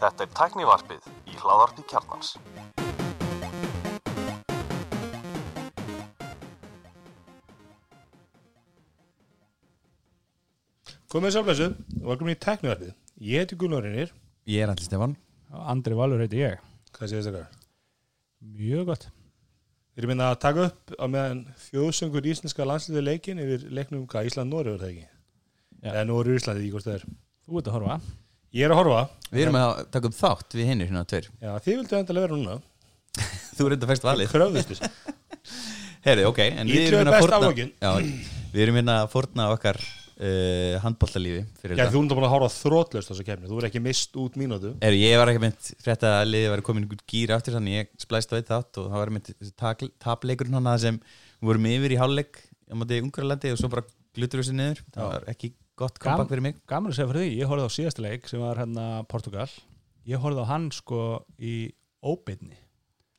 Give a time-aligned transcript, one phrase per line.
[0.00, 2.34] Þetta er tæknivarpið í hláðarpi kjarnans.
[11.10, 12.92] Komið sálflessu og velkomin í teknivarpið.
[13.24, 14.12] Ég heiti Gunnar Reynir.
[14.44, 15.16] Ég er allir Stefan
[15.50, 16.60] Andri Valur heiti ég
[16.96, 17.46] Hvað séu þetta?
[18.40, 23.66] Mjög gott Við erum minna að taka upp á meðan þjóðsöngur íslenska landsliði leikin yfir
[23.72, 25.08] leiknum hvað Ísland-Nóri var það ekki?
[25.80, 25.90] Já.
[25.90, 27.04] Eða Nóri-Íslandi, í hvort það er.
[27.50, 27.94] Þú ert að horfa
[28.54, 29.00] Ég er að horfa.
[29.30, 32.38] Við erum að taka upp þátt við hinnir hérna tveir Já, þið vildu endalega vera
[32.38, 32.54] núna.
[33.56, 35.10] Þú er enda fæst valið Kröfðist þess.
[36.06, 37.72] Herri, ok en við erum að aflokkin.
[37.82, 37.90] Já,
[38.50, 42.34] Við erum hérna að fórna okkar uh, handbóllalífi fyrir Já, þetta þú erum búin að
[42.36, 43.50] horfa þrótlöst á þessu kemni.
[43.50, 44.74] Þú er ekki mist út mínútu.
[44.82, 47.94] Herri, ég var ekki mynd frétt að liðið var komin einhvern gýr aftur þannig ég
[48.02, 49.32] splæst á eitt þátt og það var mynd
[50.06, 54.42] tapleikurinn hann sem við vorum yfir í hálfleik á móti Ungarlandi og svo bara glutur
[54.42, 57.50] þessi niður það var ekki gott comeback fyrir mig Gaman að segja fyrir því, ég
[57.50, 59.48] horfði á síðasta leik sem var hérna Portugal
[60.08, 61.00] Ég horfði á hann sko
[61.36, 61.54] í
[62.04, 62.58] óbyrni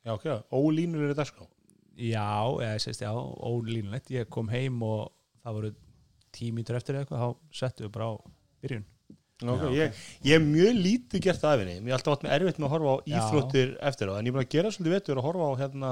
[0.02, 0.24] Já, ok.
[0.50, 1.44] Ólínur eru þetta sko.
[1.94, 2.26] Já,
[2.58, 5.12] eða ég sést, já, ólínulegt Ég kom heim og
[5.44, 5.74] það voru
[6.32, 8.14] tímítur eftir eitthvað, þá settum við bara á
[8.64, 8.88] byrjun
[9.42, 11.80] Ok, ég, ég er mjög lítið gert af henni.
[11.82, 13.14] Mér er alltaf með erfitt með að horfa á Já.
[13.18, 14.14] íþróttir eftir á.
[14.14, 15.90] En ég er búin að gera svolítið vetur að horfa á hérna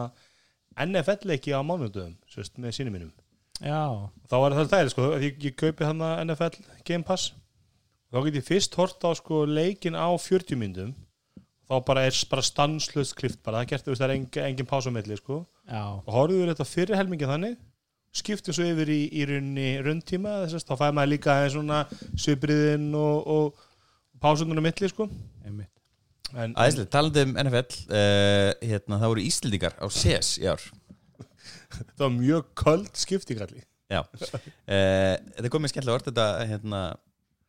[0.86, 3.10] NFL-leiki á mánudöfum, sérst, með sínum mínum.
[3.60, 7.34] Já, þá er það það sko, ég, ég kaupi hann að NFL Game Pass.
[8.10, 10.94] Þá get ég fyrst hort á sko leikin á 40 myndum
[11.70, 14.70] þá bara er bara stanslust klift bara, það gert þú veist það er engin, engin
[14.70, 15.42] pásumelli sko.
[15.70, 17.58] Já, og horfður þetta fyrir helmingið þannig
[18.10, 21.82] skiptum svo yfir í, í runni rundtíma þá fæði maður líka aðeins svona
[22.18, 23.60] svipriðin og, og
[24.22, 25.06] pásununum milli sko.
[25.46, 25.70] Einmitt.
[26.30, 30.66] En, Æðislega, talandi um NFL uh, hérna, það voru Íslendingar á CES í ár
[31.78, 36.82] þetta var mjög köld skiptingalli Já, uh, þetta kom mér skemmtilega orð þetta hérna,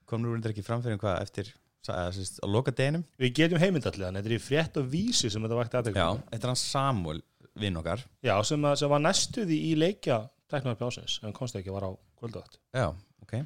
[0.10, 1.52] kom nú reyndar ekki framfyrir hvað eftir
[1.90, 5.44] að, sérst, á loka deginum við getum heimindallega, þetta er í frétt og vísi sem
[5.46, 7.22] þetta vakti Já, aðtekla þetta er hann Samuel
[7.62, 8.04] vinn okkar.
[8.24, 10.22] Já, sem, að, sem var næstuði í leikja
[10.52, 12.90] teknar pjásins, en komst ekki var á kvöldátt Já,
[13.24, 13.38] ok.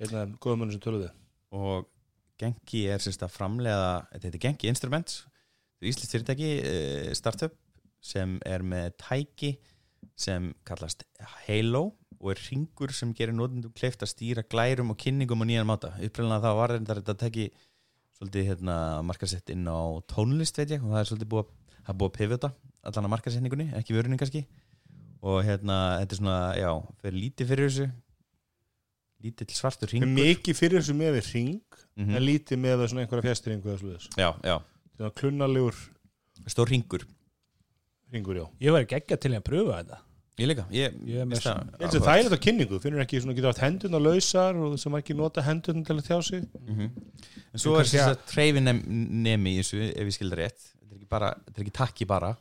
[0.00, 1.10] Þeim góðum munum sem töluðu.
[1.54, 1.86] Og
[2.40, 5.20] Genki er sérst að framlega þetta heitir Genki Instruments
[5.80, 7.54] er Íslands fyrirtæki, uh, startup
[8.04, 9.54] sem er með tæki
[10.16, 11.04] sem kallast
[11.46, 15.68] Halo og er ringur sem gerir notendum kleift að stýra glærum og kynningum á nýjan
[15.68, 15.92] máta.
[16.00, 17.48] Upprænlega það var reyndar þetta tæki
[18.18, 19.78] svolítið hérna, markasett inn á
[20.08, 22.52] tónlist veit ég og það er svolítið búið að, búið að pivota
[22.84, 24.44] allan að markasetningunni, ekki vörunin kannski.
[25.24, 26.70] Og hérna, þetta er svona, já
[27.02, 27.90] fyrir lítið fyrir þessu
[29.24, 31.60] lítill svartur ringur mikið fyrir þessu með við ring
[31.96, 32.16] Mhm.
[32.16, 33.22] en lítið með einhverja
[35.06, 35.74] er klunnalegur
[36.46, 37.06] stór ringur
[38.14, 38.44] ringur, já.
[38.64, 40.00] Ég var ekki að til að pröfa þetta.
[40.34, 43.52] Ég líka, ég, Ég er held að það er þetta kynningu, finnur ekki svona getur
[43.52, 46.48] haft hendurna lausar og sem ekki nota hendurna til að þjá sig?
[46.58, 46.88] Mhm.
[47.54, 50.64] En svo er þess að treyfinemi í þessu, ef ég skildar rétt.
[50.74, 52.32] Þetta er ekki, bara, þetta er ekki takki bara.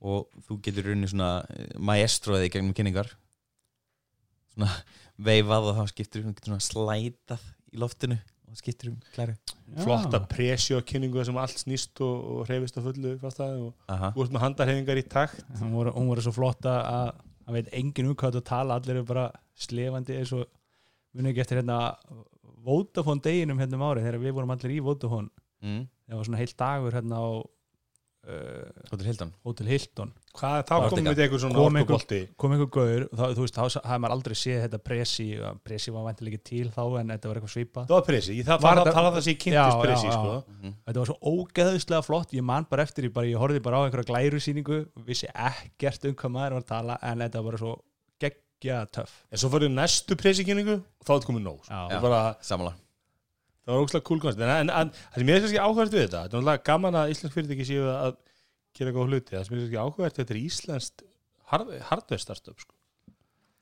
[0.00, 3.10] Og þú getur runni svona eh, maestroðið í gegnum kynningar.
[4.54, 4.70] Svona
[5.18, 7.42] veifað og þá skiptir þú getur svona slætað
[7.74, 9.82] í loftinu og skiptir um klæru Já.
[9.84, 14.98] flotta presjó kynningu sem allt snýst og, og reyfist á fullu og ert með handarhefingar
[14.98, 15.44] í takt.
[15.60, 17.12] Hún voru, hún voru svo flotta að
[17.46, 19.28] hann veit enginn um hvað þetta tala allir eru bara
[19.60, 20.46] slefandi eins og
[21.14, 21.78] muni ekki eftir hérna
[22.60, 25.30] Vodafone deginum hérna um árið þegar við vorum allir í Vodafone.
[25.60, 25.86] Mm.
[26.08, 29.32] það var svona heilt dagur hérna á uh, Hotel Hilton.
[29.44, 32.68] Hotel Hilton hvað, þá komum við eitthvað svona orkubolti kom einhver
[33.10, 35.26] þá, þú veist, þá hafði maður aldrei séð þetta presi
[35.66, 38.44] presi var vantilega ekki til þá en þetta var eitthvað svipað það var pressi, ég
[38.46, 38.80] það Var
[39.44, 40.14] kynntist já, pressi já.
[40.14, 40.30] sko.
[40.54, 40.74] mm.
[40.86, 43.84] þetta var svo ógeðuslega flott ég man bara eftir, ég, bara, ég horfði bara á
[43.86, 47.62] einhverja glæru síningu vissi ekkert um hvað maður var að tala en þetta var bara
[47.64, 47.74] svo
[48.22, 51.74] geggja töff en svo fyrir næstu pressi kynningu og þá er þetta komið nóg sko.
[51.74, 51.82] Já.
[53.60, 54.20] Það var ógslag cool
[58.80, 61.06] gera góð hluti, það sem er kannski áhugavert þetta er íslenskt
[61.52, 62.74] hard, hardware startup sko.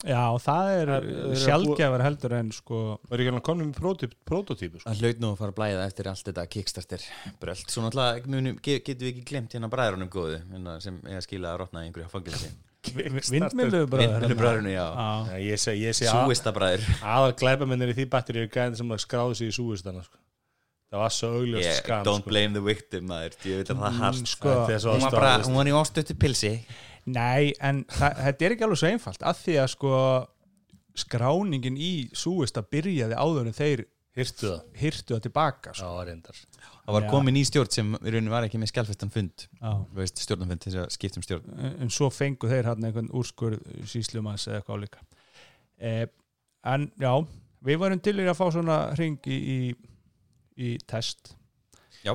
[0.06, 2.76] Já, það er Það er- það er sjálfgjafar heldur en sko
[3.08, 3.78] það er ekki alveg komin með
[4.28, 4.86] prototypu sko.
[4.92, 7.06] Það hlaut nú að fara að blæða eftir allt þetta Kickstarter
[7.42, 11.58] bröld Svo náttúrulega getum við ekki glemt hérna bræðrunum góðu hérna, sem eiga skila að
[11.64, 12.52] rotna í einhverju fangilsi
[13.32, 14.86] vindmilu bara Vinnu bræðrunum, já.
[14.86, 18.52] Já, Já, ég sé, ég sé að, Súista bræður aðal glæpamennir í því batteri er
[18.54, 20.14] gæðin sem að skráðu sig í súistana sko.
[20.88, 22.30] Það var svo augljóst yeah, skam Don't sko.
[22.32, 25.04] blame the victim maður Ég veit að það Mm, harst sko, Þetta er svo Hún
[25.06, 26.52] var bara, hún var í ástöttu pilsi
[27.08, 29.92] Nei, en það, þetta er ekki alveg svo einfalt af því að sko
[30.98, 33.84] skráningin í súista byrjaði áður en þeir
[34.18, 34.62] Hirtu það?
[34.80, 35.90] hyrtu það tilbaka Já, sko.
[36.08, 36.38] reyndar
[36.88, 37.08] Það var Já.
[37.12, 39.70] komin í stjórn sem í rauninni var ekki með skjálfestan fund Já.
[39.92, 42.88] Þú veist, stjórnarfund til þess að skipta um stjórn en en svo fengu þeir hann
[42.88, 45.04] einhvern úrskur síslumanns eða eitthvað álíka
[45.78, 46.06] eh,
[46.66, 47.12] en já
[47.68, 49.58] við varum til í að fá svona hring í, í
[50.58, 51.34] í test
[52.04, 52.14] Já.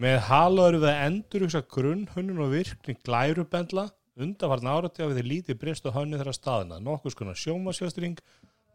[0.00, 3.88] Með Halo eru við að endur grunn, hönnun og virkning glærubendla
[4.20, 8.18] undanfarn árati af því lítið breyst og hönnu þeirra staðina, nokkuð skona sjómasjöstring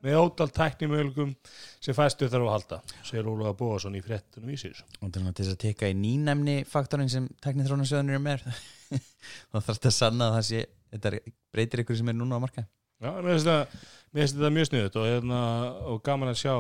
[0.06, 1.34] með ótal tæknimögum
[1.82, 4.78] sem fæstu þarf að halda, segir Ólaða Bóðarsson í frettunum vísir.
[5.02, 8.46] og til þess að teka í nýnæmni faktorinn sem teknithrónarsjóðanir er með
[9.50, 11.14] þá þarf þetta að sanna að það sé þetta
[11.54, 12.66] breytir ykkur sem er núna á marka
[12.98, 15.42] Já, mér finnst þetta, mér finnst þetta mjög sniðut og, hérna,
[15.94, 16.56] og gaman að sjá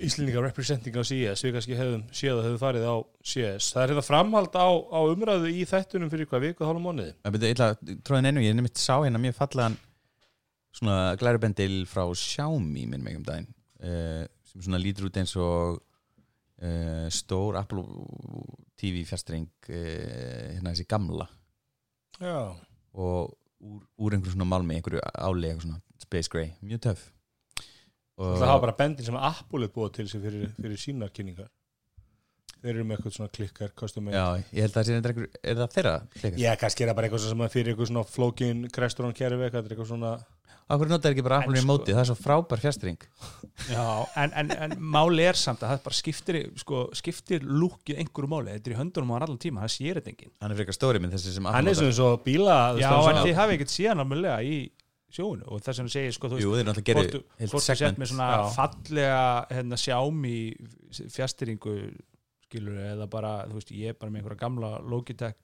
[0.00, 2.96] Íslendinga representing á CS við kannski hefðum séð að hefðu farið á
[3.32, 7.12] CS það er þetta framhald á, á umræðu í þættunum fyrir hvað viku hálfum mánuði.
[7.20, 7.68] Það byrja illa,
[8.06, 9.76] tróðin einu, ég nefnt sá hérna mjög fallegan
[10.76, 13.50] svona glærubendil frá Xiaomi minn mig um daginn
[13.82, 17.84] uh, sem svona lítur út eins og uh, stór Apple
[18.80, 21.28] TV fjastring uh, hérna þessi gamla.
[22.20, 22.52] Já,
[22.96, 27.08] og úr, úr einhverju svona málmi, einhverju áli eitthvað svona space grey, mjög töff.
[27.08, 27.19] og
[28.20, 31.48] það hafa bara bendin sem Apple er búið til sig fyrir, fyrir sínar kynningar
[32.60, 34.18] þeir eru með eitthvað svona klikkar custom made.
[34.18, 36.40] Já, ég held að það sé einhver, er það þeirra klikkar?
[36.42, 39.62] Já, kannski er það bara eitthvað sem að fyrir eitthvað svona flókin kresturón kerfi eitthvað,
[39.64, 40.12] þetta er eitthvað svona
[40.70, 43.00] Akkur notar ekki bara En Apple í sko- móti, það er svo frábær fjastring
[43.72, 43.86] Já,
[44.22, 48.52] en, en, en máli er samt að það bara skiptir, sko, skiptir lúkið einhverju máli,
[48.54, 50.30] þetta er í höndunum á hann allan tíma, það sér þetta enginn.
[50.44, 51.80] Hann er frekar stóri minn þessi sem Apple hann er notar.
[51.80, 54.60] svona svo bíla þú veist, Já, en þið hafi ekkert síðan alveg í
[55.10, 56.86] sjóinu og þess vegna segir, sko, þú Jú, veist,
[57.50, 58.42] hvort þú- sett með svona Já.
[58.56, 60.34] fallega hérna, sjámi
[61.14, 61.74] fjastýringu
[62.46, 65.36] skilur eða bara, þú veist, ég er bara með einhverja gamla Logitech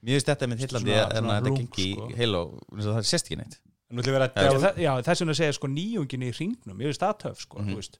[0.00, 2.06] Mér finnst þetta með Hillandi en að þetta gengi sko.
[2.16, 3.58] Eins og það sést ekki neitt
[3.90, 7.68] að þess vegna segja sko nýjungin í hringnum, ég veist það töf sko, Mhm.
[7.72, 7.98] þú veist,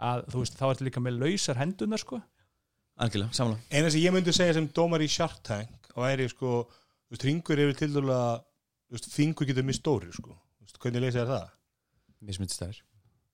[0.00, 2.22] að þú veist, þá ertu líka með lausar hendunar sko
[3.00, 6.68] Algjörlega, samla eina sem ég myndi segja sem dómar í Shark Tank og væri sko,
[6.68, 8.18] þú veist, ringur yfir til dæla,
[8.88, 10.51] þú veist, fingur getur mist stóri sko, veist,
[10.82, 11.46] hvernig leysa þér það?
[12.52, 12.80] Stæður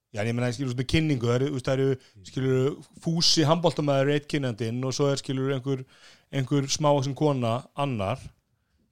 [0.08, 4.28] Já, en ég meina, skilur, með kynningu, það eru, það eru, skilur, fúsi handbóltamæður eitt
[4.32, 5.82] kynnandinn og svo er, skilur, einhver,
[6.32, 8.16] einhver smá sem kona annar,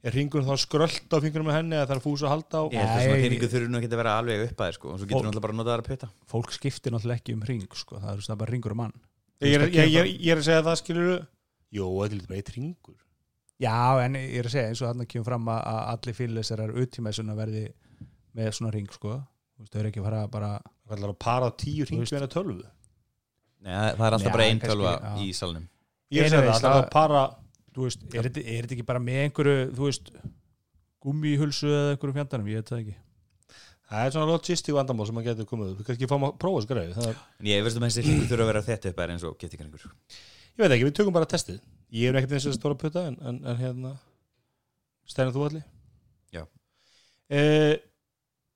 [0.04, 2.64] er ringurinn þá skrölt á fingurum með henni eða það er fús að halda á?
[2.68, 3.24] Ég held að svona Nei.
[3.24, 5.22] peningu þurfi nú ekki að vera alveg upp að þér sko og svo getur Og-
[5.24, 7.96] hún alltaf bara að nota það að puta fólk skiptir náttúrulega ekki um hring sko,
[7.96, 8.96] það er, það er bara ringur um mann
[9.40, 11.26] Ég er, ég, ég, ég er að segja það, skilur,
[11.72, 13.00] jú, þetta er bara eitt ringur.
[13.60, 14.92] Já, en ég er að segja eins og
[18.36, 19.16] með svona ring sko,
[19.56, 20.50] þú veist, þau eru ekki að fara bara
[20.86, 22.60] Það er að para á tíu Þú ring með henni tölvu.
[23.66, 25.64] Nei, það er alltaf bara einn tölva í salnum
[26.14, 27.22] Ég er að segja Anyways, það, það er að para,
[27.74, 30.12] þú veist, er þetta, er þetta ekki bara með einhverju þú veist,
[31.02, 32.96] gummihulsu eða einhverju fjandanum, ég veit það ekki
[33.86, 35.80] það er svona logistík vandamál sem maður getur komið upp.
[35.80, 36.96] Við kannski fáum að prófa þessu greið.
[37.06, 39.62] Er, ég veist um þessi hringur þurfa að vera þetta upp að eins og getur
[39.62, 39.84] einhver
[40.56, 41.60] ég veit ekki, við tökum bara testið.
[41.94, 43.92] Ég er ekkert eins og stóra putta, en, en, en hérna,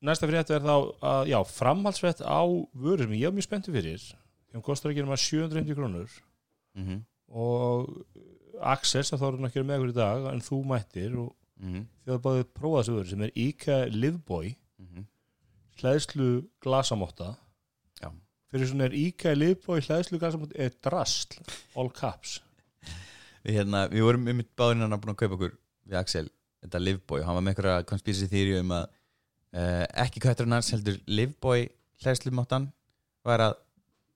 [0.03, 2.41] næsta frétt er þá að, já, framhaldsfrétt á
[2.75, 4.07] vörur sem ég er mjög spenntur fyrir.
[4.51, 6.11] Þeim kostar ekki nema 750 krónur
[6.75, 7.03] mm -hmm.
[7.29, 8.07] og
[8.61, 11.85] Axel sem þá er ekki með okkur í dag en þú mættir og Mm -hmm.
[12.07, 15.05] þið báðið prófað þessu vörur sem er IKEA Livboy Mhm.
[15.81, 17.37] hlæðslu glasamótta
[18.01, 18.11] Já.
[18.51, 21.39] fyrir svona er IKEA Livboy hlæðslu glasamótta er drastl
[21.77, 22.41] all caps
[23.45, 25.57] við, hérna, við vorum um báðinn hann búin að kaupa okkur
[25.87, 26.29] við Axel,
[26.65, 28.87] þetta Livboy og hann var með einhverja konspísi þýri um að
[29.57, 31.67] uh, ekki kvætturinn hans heldur Livboy
[32.05, 32.71] hlæðslumáttan
[33.27, 33.59] var að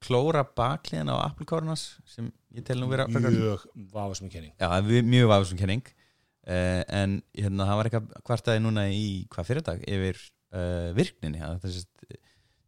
[0.04, 4.52] klóra bakliðin á Apple-kórunars sem ég tel nú vera mjög vafasum kenning.
[4.60, 5.84] Já, mjög vafisum kenning.
[6.44, 10.20] Uh, en hérna, það var eitthvað kvartaði núna í hvað fyrirdag yfir
[10.52, 11.40] uh, virkninni.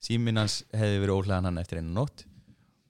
[0.07, 2.25] Síminn hans hefði verið óhlegan hann eftir einu nótt.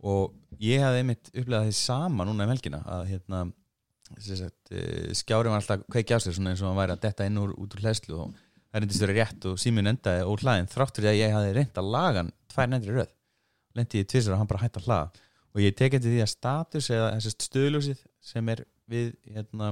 [0.06, 5.59] Og ég hefði einmitt upplegað því sama núna um helgina að hérna uh, skjári var
[5.59, 5.83] alltaf
[6.28, 8.37] svona eins og hann væri að detta inn úr, út úr hlæslu og
[8.76, 11.92] það reyndist verið rétt og síminn endaði óhlaðin þrátt fyrir að ég hefði reynd að
[11.95, 13.12] laga hann tvær nefndri röð.
[13.76, 15.23] Lendi ég tvisar og hann bara hætti að hlaða.
[15.56, 19.71] Og ég tek eftir því að status eða þessi stöðljósið sem er við hérna,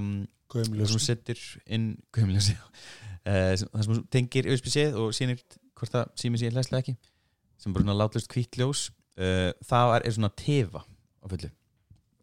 [0.54, 1.42] sem setur
[1.76, 5.42] inn gömljósið uh, það sem tengir USB-C og sýnir
[5.74, 6.96] hvort það sími sér hlæslega ekki
[7.60, 8.88] sem bara svona látlust hvítt ljós
[9.20, 11.52] uh, það er, svona tefa á fullu.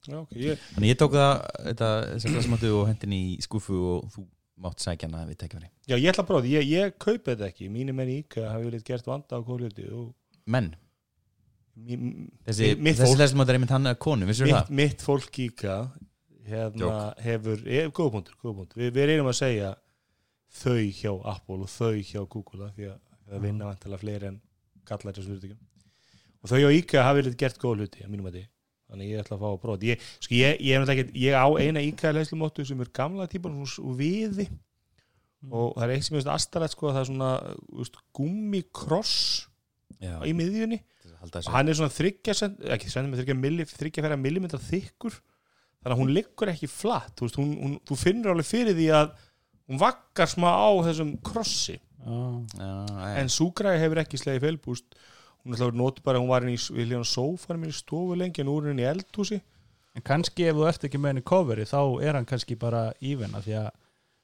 [0.02, 1.34] Já, ok, ég, þannig ég tók það
[1.70, 1.90] þetta,
[2.74, 4.26] og hendin í skúfu og þú
[4.62, 7.50] mátt sækja hana við verið já, ég ætla að prófa þetta, ég, ég kaupi þetta
[7.50, 7.70] ekki.
[7.74, 10.08] Mínir menn í IKEA hafi verið gert vanda á kóluti og
[10.51, 10.72] menn,
[11.75, 14.74] mín, þessi, mitt þessi fólk, hlæsmáttu er einmitt hann að konu, vissur mitt, það?
[14.82, 15.80] mitt fólk í IKEA
[16.51, 17.65] hérna hefur,
[17.96, 18.84] góða punktur, góða punktur.
[18.84, 19.74] Við, við reynum að segja
[20.62, 22.98] þau hjá Apple og þau hjá Google af því að
[23.32, 24.39] það vinna vantilega fleiri en
[24.88, 25.68] kallar þessu fyrirtækjum
[26.41, 28.44] og þau hjá IKEA hafi verið gert góða hluti að mínum að því
[28.92, 29.88] þannig ég ætla að fá að þetta.
[29.88, 33.96] ég, sko, ég, ég, ekki, ég á eina IKEA leðslumóttu sem er gamla típan og
[34.00, 34.48] viði.
[35.50, 37.32] Og það er eitt sem ég veist astarætt sko að það er svona
[37.82, 39.16] úst, gummikross
[40.02, 40.82] Já, í miðjunni.
[41.22, 45.18] Og hann er svona þryggja þryggja milli, þryggja fyrir millimetra þykkur.
[45.82, 47.16] Þannig að hún liggur ekki flatt.
[47.18, 49.16] Þú, veist, hún, hún, þú finnur alveg fyrir því að
[49.72, 51.80] hún vaggar smá á þessum krossi.
[52.02, 52.22] Já.
[52.58, 52.70] Já,
[53.22, 55.02] en súgræði hefur ekki slegið felbúst
[55.46, 58.42] hún er alltaf notu bara, hún var inn í við hljóðan sófanum í stofu lengi
[58.44, 59.42] en úr henni í eldhúsi
[59.92, 63.34] En kannski ef þú ert ekki með henni coveri þá er hann kannski bara even
[63.36, 63.66] af því að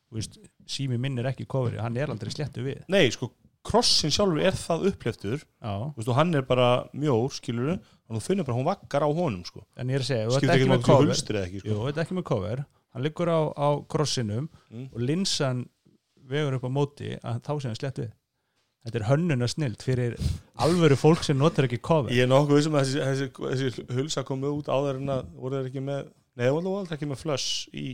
[0.08, 0.38] þú veist,
[0.72, 3.28] sími minn er ekki coveri hann er aldrei sléttu við nei, sko,
[3.68, 8.22] krossin sjálfur er það uppleftur þú veist, og hann er bara mjór, skilur og þú
[8.24, 9.66] finnur bara, hún vaggar á honum sko.
[9.76, 12.16] en ég er að segja, ef þú ert ekki með cover hulstur eða ekki sko.
[12.16, 12.64] Með cover
[12.96, 14.88] hann liggur á, á krossinum Mm.
[14.94, 15.66] og linsan
[16.32, 18.10] vegur upp á móti að þá sé hann slett við
[18.86, 20.18] þetta er hönnuna snilt fyrir
[20.64, 22.14] alvöru fólk sem notar ekki cover.
[22.14, 25.60] Ég er nokkuð vissum að þessi, þessi, þessi hulsa komið út áður en að voru
[25.60, 26.06] þeir ekki með
[26.38, 27.88] það voru aldrei ekki með flush í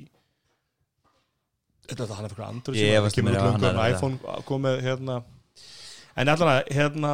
[1.83, 4.77] Þetta er hann Ég síma, efast það kemur um út að hann en iPhone komið
[4.85, 5.17] hérna.
[6.15, 7.11] En allan að hérna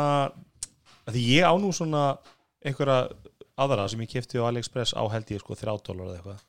[1.10, 2.04] að Því ég á nú svona
[2.62, 3.10] einhverja
[3.60, 6.44] aðra sem ég kefti á AliExpress á held ég sko 3 dólar eða eitthvað.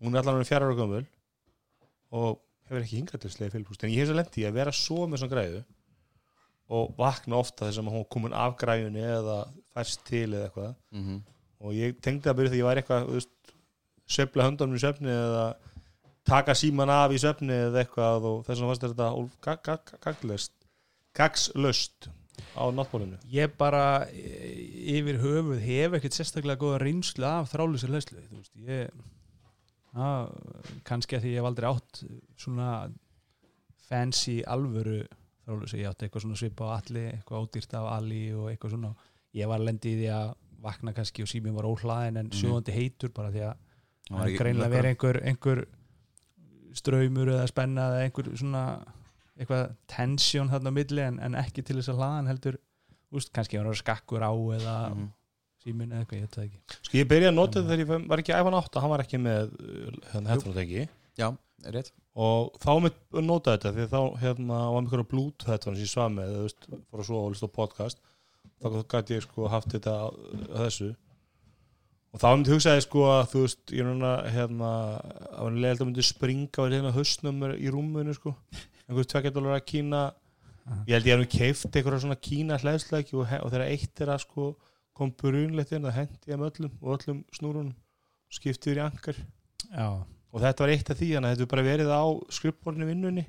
[0.00, 1.04] Hún er allan að fjara ára gömul
[2.14, 4.72] og hefur ekki hingað til slegið fylgpúst en ég hef svo lent í að vera
[4.74, 5.60] svo með svona græðu
[6.72, 9.38] og vakna ofta þess að hún komin af græjunni eða
[9.74, 10.74] færst til eða eitthvað.
[10.92, 11.22] Mhm.
[11.64, 13.26] og ég tengdi að byrja því ég væri eitthvað
[14.04, 15.46] söfla höndunum í söfni eða
[16.28, 19.08] taka síman af í söfni eða eitthvað og þess vegna fannst þetta
[21.14, 22.08] gagslöst
[22.58, 24.52] á náttbólinu ég bara e,
[24.96, 28.12] yfir höfuð hef ekkert sérstaklega góða reynslu af þrálusir veist,
[28.58, 28.90] ég
[29.94, 30.28] á,
[30.86, 32.02] kannski að því ég hef aldrei átt
[32.40, 32.70] svona
[33.88, 35.04] fancy alvöru
[35.46, 38.94] þrálusir, ég átti eitthvað svona svipa á alli, eitthvað ódýrt af alli og eitthvað svona,
[39.34, 40.34] ég var lendi í því að
[40.64, 42.38] vakna kannski og síminn var óhlaðin en Mhm.
[42.40, 43.56] sjóðandi heitur bara því að
[44.08, 45.64] það var greinlega verið einhver, einhver
[46.74, 48.62] ströymur eða spenna eða einhver svona
[49.38, 52.58] eitthvað tension þarna á milli en, en ekki til þess að hlaðan heldur
[53.14, 55.08] úst, kannski var það skakkur á eða Mhm.
[55.64, 56.58] síminn eða eitthvað, ég veit það ekki.
[56.82, 59.52] Sko ég byrjaði að nota þegar ég var ekki iPhone 8 hann var ekki með
[59.54, 61.28] uh, hérna headphone-tengi Já,
[61.64, 65.86] rétt og þá að nota þetta því þá hérna var með einhverja bluetooth headphone sem
[65.86, 68.04] ég svað með, þú veist, fór að svo og lista á podcast.
[68.62, 69.94] Þá gæti ég sko haft þetta
[70.54, 70.90] þessu.
[72.14, 74.70] Og þá myndi hugsaði sko að þú veist, ég er núna hérna,
[75.32, 78.36] að hann leiði að myndi springa og hérna hausnum í rúmunu sko.
[78.86, 80.04] Einhver tvekjadólar að kína.
[80.86, 84.14] Ég held ég hef nú keift einhverja svona kína hlæðsleiki og, og þegar eitt er
[84.14, 84.52] að sko
[84.94, 87.74] kom brunlegt inn, það hendi ég með öllum og öllum snúrunum.
[88.32, 89.88] Skipti yfir í angar já,
[90.34, 93.24] og þetta var eitt af því þannig að þetta bara verið á skrippborðinu vinnunni.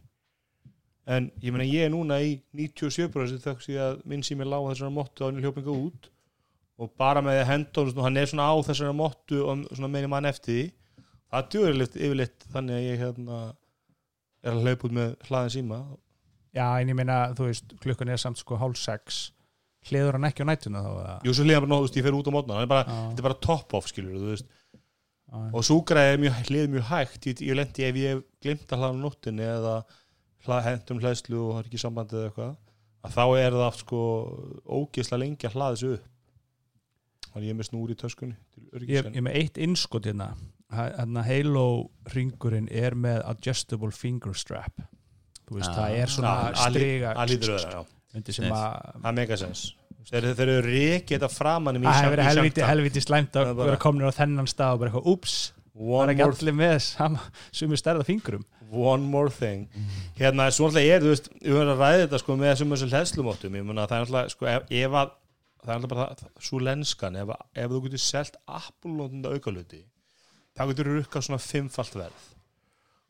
[1.05, 4.93] En ég meina ég er núna í 97% þöks í að minn sími lág þessara
[4.93, 6.09] mottu á henni hljópinga út.
[6.81, 9.91] Og bara með því að henda svona, hann er svona á þessara mottu og svona
[9.93, 10.65] meini mann eftir því.
[11.29, 13.39] Það djúður yfirleitt, þannig að ég hérna
[14.45, 15.79] er að hlaupa út með hlaðin síma.
[16.55, 19.23] Já, en ég meina þú veist, klukkan er samt sko hálf sex.
[19.85, 20.91] Hliður hann ekki á nættuna þá?
[21.27, 23.25] Jú, svo hlýðan bara, nóg, þú veist, ég fer út á mótna þetta er bara,
[23.27, 24.47] bara top off, skilur þú veist
[25.53, 27.25] og súgræði er mjög, hlið mjög hægt.
[27.29, 29.75] Ég, ég lendi ef ég hef glimt að hlaða á nóttinni eða
[30.45, 32.55] hlað, hendum hlæðslu og það er ekki sambandið eða eitthvað
[33.05, 34.01] að þá er það sko
[34.79, 36.11] ógisla lengi að hlaða þessu upp.
[37.35, 40.29] Þannig ég er með snúri í töskunni til ég, ég er með eitt innskot hérna.
[40.75, 41.65] Hérna Halo
[42.15, 44.79] ringurinn er með adjustable finger strap.
[45.45, 45.75] Þú veist, Ah.
[45.77, 47.85] það er svona að striga lítur öðra, já.
[48.15, 48.55] Undir sem Nice.
[48.55, 49.65] að það er megasens
[50.09, 53.81] þeir, þeir eru reikið þetta framann það hefur verið helviti, helviti slæmt að er vera
[53.81, 55.37] komin á þennan stað og bara eitthvað, úps,
[55.75, 56.75] það er one ekki allir með
[57.51, 58.45] sumir stærða fingrum.
[58.75, 59.67] One more thing.
[60.17, 62.93] Hérna, svo alltaf er, þú veist við höfum að ræða þetta sko með þessum þessum
[62.93, 65.11] hlæðslumóttum ég að það er alltaf, sko, ef, að
[65.65, 69.81] það er alltaf bara það, svo lenskan ef, ef þú getur selt Apple-nótunda aukaluti
[70.55, 72.25] þá getur þú rukkað svona fimmfalt verð.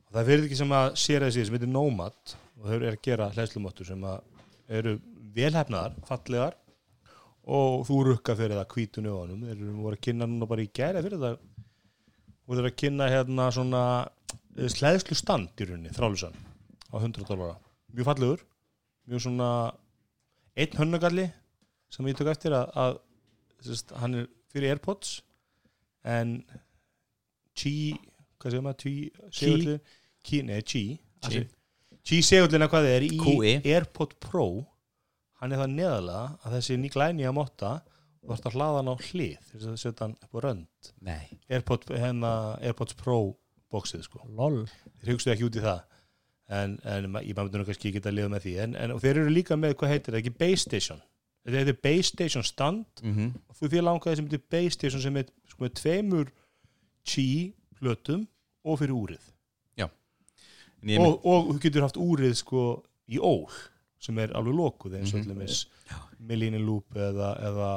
[0.05, 2.91] Og það er fyrir ekki sem að sér þessi sem heitir Nomad og þau eru
[2.91, 4.21] að gera hlæðslumóttur sem að
[4.79, 4.95] eru
[5.35, 6.55] velhefnaðar, fallegar
[7.45, 9.45] og þú rukka fyrir það hvítunni á honum.
[9.45, 11.37] Þeir voru að kynna núna bara í gæra fyrir það
[12.45, 13.83] og þeir að kynna hérna svona
[14.55, 16.35] slæðslu stand í rauninni, þrálusan
[16.93, 17.57] á 100 dólara,
[17.91, 18.43] mjög fallegur
[19.09, 19.49] mjög svona
[20.55, 21.25] einn hönnugalli
[21.91, 22.97] sem ég tök eftir að, að
[23.65, 25.19] sérst, hann er fyrir Airpods
[26.05, 26.37] en
[27.55, 27.95] Qi,
[28.39, 28.79] hvað segir maður?
[28.83, 28.93] Qi,
[29.35, 29.83] segullin,
[30.25, 30.85] Qi, nei Qi
[31.25, 31.43] Qi.
[32.05, 33.11] Qi segullina hvað er í.
[33.65, 34.47] Airpod Pro
[35.45, 37.71] hann er það neðalega að þessi nýglæni að motta
[38.25, 40.93] þú þarfst að hlaða hann á hlið þess að setja hann upp á rönd.
[41.05, 42.31] Nei, Airpod, hérna,
[42.65, 43.19] Airpods Pro
[43.73, 44.23] bóksið sko.
[44.37, 44.63] Lol,
[45.01, 45.83] þeir hugstu ekki út í það.
[46.55, 48.55] En, en ég maður kannski ekki að lifa með því.
[48.63, 51.03] En, en þeir eru líka með, hvað heitir það, ekki Base Station.
[51.45, 55.21] Þetta heitir Base Station stand mm og þú fyrir langaði sem heitir Base Station sem
[55.21, 56.33] er sko, með tveimur
[57.05, 57.29] Qi
[57.77, 58.25] plötum
[58.65, 59.29] og fyrir úrið.
[61.01, 62.65] Og, og þú getur haft úrið sko
[63.05, 63.45] í ól
[64.05, 65.35] sem er alveg lokuð eins og Mhm.
[65.35, 65.65] allir
[66.19, 67.69] Millini Loop eða, eða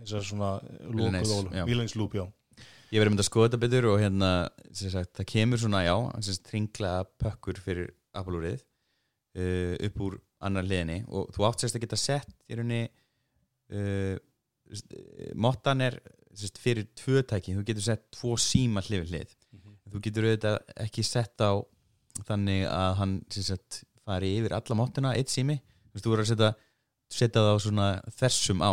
[0.00, 0.50] þessar svona
[0.90, 1.52] Millennials, lokuð.
[1.56, 1.64] já.
[1.68, 2.26] Millins Loop, já.
[2.92, 4.30] Ég verið myndið að skoða þetta betur og hérna
[4.72, 5.96] sagt, það kemur svona, já,
[6.46, 8.60] tringla pökkur fyrir Apple-úrið
[9.36, 12.84] uh, upp úr annar hliðinni og þú átt sérst að geta sett í rauninni
[13.72, 15.98] uh, uh, mottan er
[16.36, 19.34] sérst, fyrir tvö tæki, þú getur sett tvo síma hlið við hlið.
[19.90, 20.56] Þú getur auðvitað
[20.86, 21.52] ekki sett á
[22.26, 25.58] þannig að hann sagt, fari yfir alla mottuna, eitt sími.
[25.58, 26.52] Þú veist, þú verður að setja,
[27.12, 27.88] setja það á svona
[28.20, 28.72] þessum á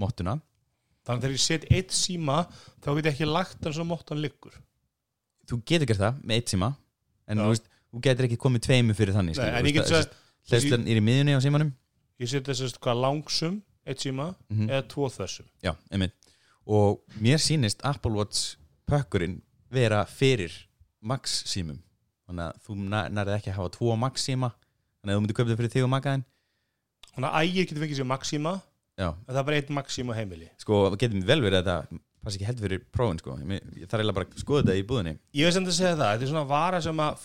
[0.00, 0.38] mottuna
[1.06, 2.36] þannig að þegar ég set eitt síma
[2.82, 4.54] þá get ég ekki lagt hann svo móttan liggur.
[5.48, 6.70] Þú getur gert það með eitt síma
[7.30, 9.40] en þú, veist, þú getur ekki komið tveimu fyrir þannig
[10.50, 11.74] hlæslan er í miðunni á símanum.
[12.20, 15.46] Ég set þess að hvað langsum eitt síma mm eða tvo þessum.
[15.64, 16.16] Já, einmitt.
[16.70, 18.56] Og mér sýnist Apple Watch
[18.88, 19.40] pökkurinn
[19.72, 20.52] vera fyrir
[21.00, 21.80] Max símum
[22.30, 22.78] þannig að þú
[23.18, 25.86] nærið ekki að hafa tvo Max síma þannig að þú myndir köpa þau fyrir þig
[25.86, 26.24] og makaðin
[27.10, 28.52] þannig að ægir getur fengið sér maxíma
[29.00, 30.48] já, en það er bara eitt maxíma á heimili.
[30.60, 33.34] Sko, getur vel verið að þetta passi ekki heldur fyrir prófin sko.
[33.40, 35.14] Ég, ég þarf eiginlega bara að skoða þetta í búðinni.
[35.40, 37.24] Ég veist að segja það, þetta er svona vara sem að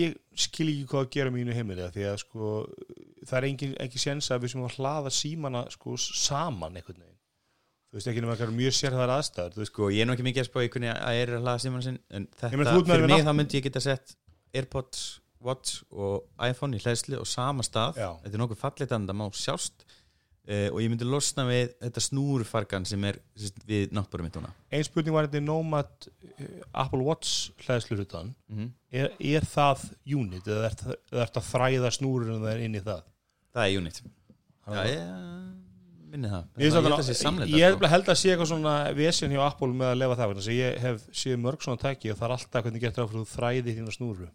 [0.00, 2.50] ég skil ekki hvað að gera mínu heimili því að sko
[3.22, 7.18] það er engin, ekki séns að við sem að hlaða símana sko saman einhvern veginn.
[7.92, 10.48] Þú veist ekki nema eitthvað mjög sérhæðar aðstæður sko, ég er nú ekki mikið að
[10.50, 13.26] spá í hvernig að er að hlaða síman sinn en þetta, Ég fyrir mig nátt-
[13.28, 14.14] þá myndi ég geta sett
[14.56, 17.98] Airpods, Watch og iPhone í hlæðslu og sama stað.
[17.98, 18.12] Já.
[18.22, 19.84] þetta er nokkuð fallit en það má sjást.
[20.42, 24.50] Uh, og ég myndi losna við þetta snúrufargan sem er sérst, við náttbúrum mitt núna.
[24.74, 26.48] Ein spurning var þetta Nomad eh,
[26.82, 28.72] Apple Watch hlæðslu hlutan -hmm.
[28.90, 33.04] er, er það unit eða er er það þræða snúrurinn það er inn í það?
[33.54, 34.02] Það er unit.
[34.66, 35.61] Já, ég
[36.12, 36.48] minni það.
[36.60, 37.92] Ég, ég held að sé ég sko.
[37.94, 40.82] held að sé eitthvað svona vesinn hjá Apple með að lefa það þess að ég
[40.86, 44.28] hef séð mörg svona tæki og það er alltaf hvernig getur áfram þræði þína snúru.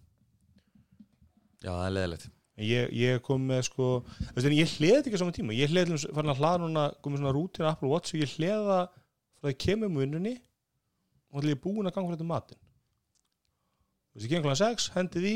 [1.61, 2.33] Já, það er leðilegt
[2.65, 3.87] ég, ég kom með sko
[4.33, 5.55] veist, ég hleði þetta ekki saman tíma.
[5.55, 8.79] Ég hleði farin að hlaða núna komið svona rútina Apple Watch og ég hleða
[9.37, 10.37] frá því kemur mununni
[11.29, 12.61] og þá er ég búin að ganga fyrir þetta matinn.
[14.07, 15.35] Þú veist ég geng kláðan 6 hendi því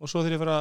[0.00, 0.58] og svo þegar ég fara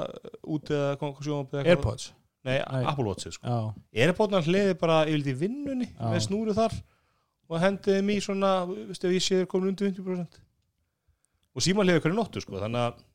[0.56, 2.10] út eða koma Airpods
[2.48, 2.60] nei.
[2.88, 3.44] Apple Watch sko.
[3.44, 6.06] Já, Airpodna hliði bara yfirleitt í vinnunni Já.
[6.14, 6.76] með snúru þar
[7.50, 10.40] og hendiði mér svona veist, ef ég sé þér komin undir 20%
[11.56, 13.06] og síma hliði hverju nóttu sko, þannig að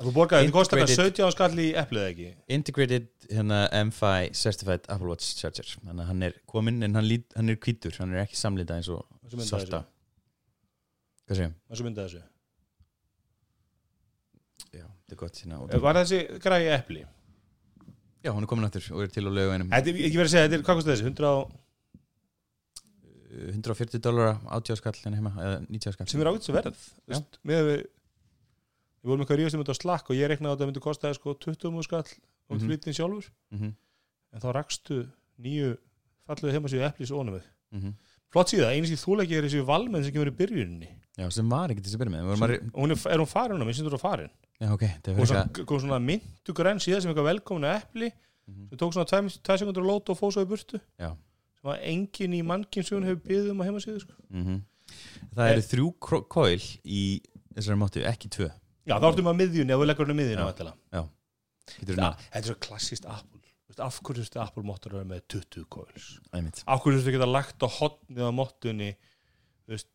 [0.00, 2.28] þú borgaði, þetta kostar þetta Integrated- 17 skall í eplið ekki?
[2.56, 3.58] Integrated hérna,
[3.90, 7.60] MFI Certified Apple Watch Charger þannig að hann er kominn en hann, lít, hann er
[7.60, 9.04] hvítur hann er ekki samlita eins og
[9.44, 9.84] svarta
[11.28, 11.52] hvað segja?
[11.70, 12.22] þessu mynda þessu?
[14.72, 17.04] Já, þetta er gott hérna, var þessi græði epli
[18.24, 20.28] Já, hann er komin aftur og er til á lögu einum þetta er ekki verið
[20.28, 21.06] að segja, þetta er, hvað kostar þessi?
[21.08, 21.34] 100 á,
[23.30, 26.08] 140 dólar átjáskall hérna heima eða 90 skall.
[26.10, 26.80] Sem er ágætt sem verð
[27.46, 27.60] við
[29.00, 31.12] við vorum eitthvað ríðast um þetta á slakk og ég reiknaði að þetta myndi kosta
[31.16, 32.66] sko 20 múl skall og Mhm.
[32.66, 33.30] flytin sjálfur.
[33.54, 33.72] Mm
[34.32, 34.96] en þá rakstu
[35.42, 35.70] nýju
[36.28, 37.46] falluðu heimasíðu eplis og ónum við.
[37.74, 37.94] -hmm.
[38.32, 40.88] Flott síða, einu sem þúleiki er þessi valmenn sem kemur í byrjuninni.
[41.18, 43.00] Já, sem var ekki til þess að byrja með Við vorum að- og hún er,
[43.12, 44.30] er hún farin núna, minnst þú er farin.
[44.60, 47.74] Já, ok, það og fyrir svona, eitthvað kom svona myndu grenn síða sem eitthvað velkomna
[47.82, 48.12] epli.
[48.50, 48.68] Mhm.
[48.70, 50.80] sem tók svona 2 sekundur að lóta og fósa í burtu.
[50.98, 51.10] Já.
[51.60, 54.12] sem var engin í mannkinn sem hún hefur byggðum á heimasíðu sko.
[54.32, 54.62] mm
[55.36, 57.20] Það eru þrjú kro- coil í
[57.54, 58.50] þessari móttu, ekki tvö.
[58.86, 60.46] Já, þá ertum við að miðjunni ef við leggur hún að miðjunni
[62.32, 63.39] þetta er svo klassist Apple.
[63.39, 63.39] Þú
[63.80, 66.10] veist, af hverju þú veist Apple móttur er með 20 coils?
[66.30, 68.90] Af hverju þú veist þú geta lagt á hotnið á móttunni
[69.66, 69.90] þú veist,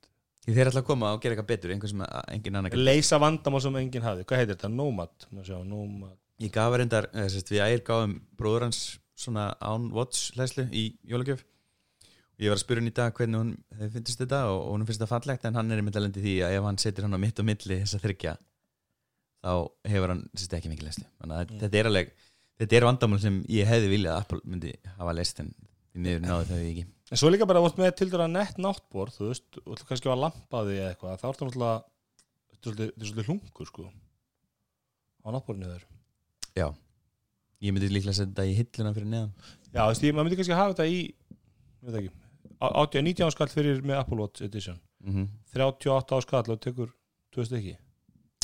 [0.45, 3.17] Þeir eru alltaf að koma og gera eitthvað betur einhver sem að- engin annar leysa
[3.17, 4.25] vandamál sem enginn hafði.
[4.29, 6.17] Hvað heitir þetta, Nomad, sjá, Nomad.
[6.39, 11.41] Ég gaf eða sérst, við ægir gáðum bróður hans svona án watch hlæslu í jólagjöf.
[12.37, 14.71] Og ég var að spyrja hún í dag hvernig hún hefði finnst þetta og, og
[14.77, 17.03] hún finnst þetta fallegt en hann er einmitt að lendi því að ef hann setur
[17.07, 18.33] hann á mitt og milli þess að þryggja
[19.45, 19.51] þá
[19.89, 21.59] hefur hann sérst ekki mikið hlæslu þannig að Mm.
[21.63, 22.11] þetta er alveg
[22.59, 25.49] þetta er vandamál sem ég hefði viljað að Apple myndi hafa leist en
[25.95, 26.85] miður náðu þau ekki.
[27.11, 30.17] En svo líka bara vort með til dæra nett náttbor þú veist, og kannski var
[30.23, 33.85] lampaði eða eitthvað þá er þetta náttúrulega svolítið- hlungur sko
[35.25, 35.83] á náttborinu þar
[36.55, 36.67] Já,
[37.61, 39.31] ég myndi líklega setja þetta í hilluna fyrir neðan.
[39.73, 42.11] Já, þú veist, ég, myndi kannski hafa þetta í ég veit ekki,
[42.59, 44.79] 80, 19 skall fyrir með Apple Watch Edition.
[45.03, 46.89] Mm 38 á skall og tekur
[47.35, 47.75] 2 stykki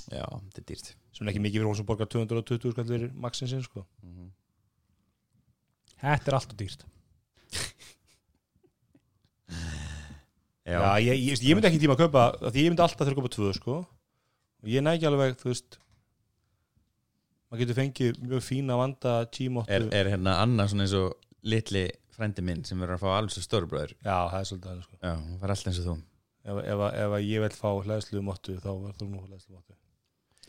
[0.09, 0.93] Já, þetta er dýrt.
[1.13, 3.85] Sem er ekki mikið fyrir hún sem borgar 220 skall fyrir maxin sinn sko.
[4.05, 4.29] Mm
[6.01, 6.85] þetta er alltaf dýrt.
[10.71, 13.19] Já, ég, ég, ég myndi ekki tíma að kaupa því ég myndi alltaf þurfa að
[13.19, 13.77] kaupa tvö sko.
[14.61, 15.77] Og ég næ ekki alveg, þú veist
[17.49, 21.17] maður getur fengið mjög fína vanda G-móttu er, er hérna annað svona eins og
[21.51, 21.83] litli
[22.15, 24.99] frændi minn sem verður að fá alls og stórbróður Já, það er svolítið þannig sko.
[25.01, 25.95] Já, hún var alltaf eins og þú.
[26.41, 29.80] Ef, ef, ef, ég vil fá hlæðslu móttu þá var þú nú hlæðslu móttu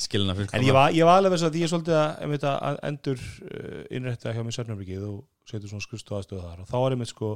[0.07, 2.47] skilina fyrir En ég var, ég var alveg þess að ég er svolítið að, einmitt,
[2.49, 6.63] að endur uh, innrætta hjá mér Sörnarbyggið og setur svona skustu aðstöðu þar.
[6.65, 7.31] Og þá er einmitt sko,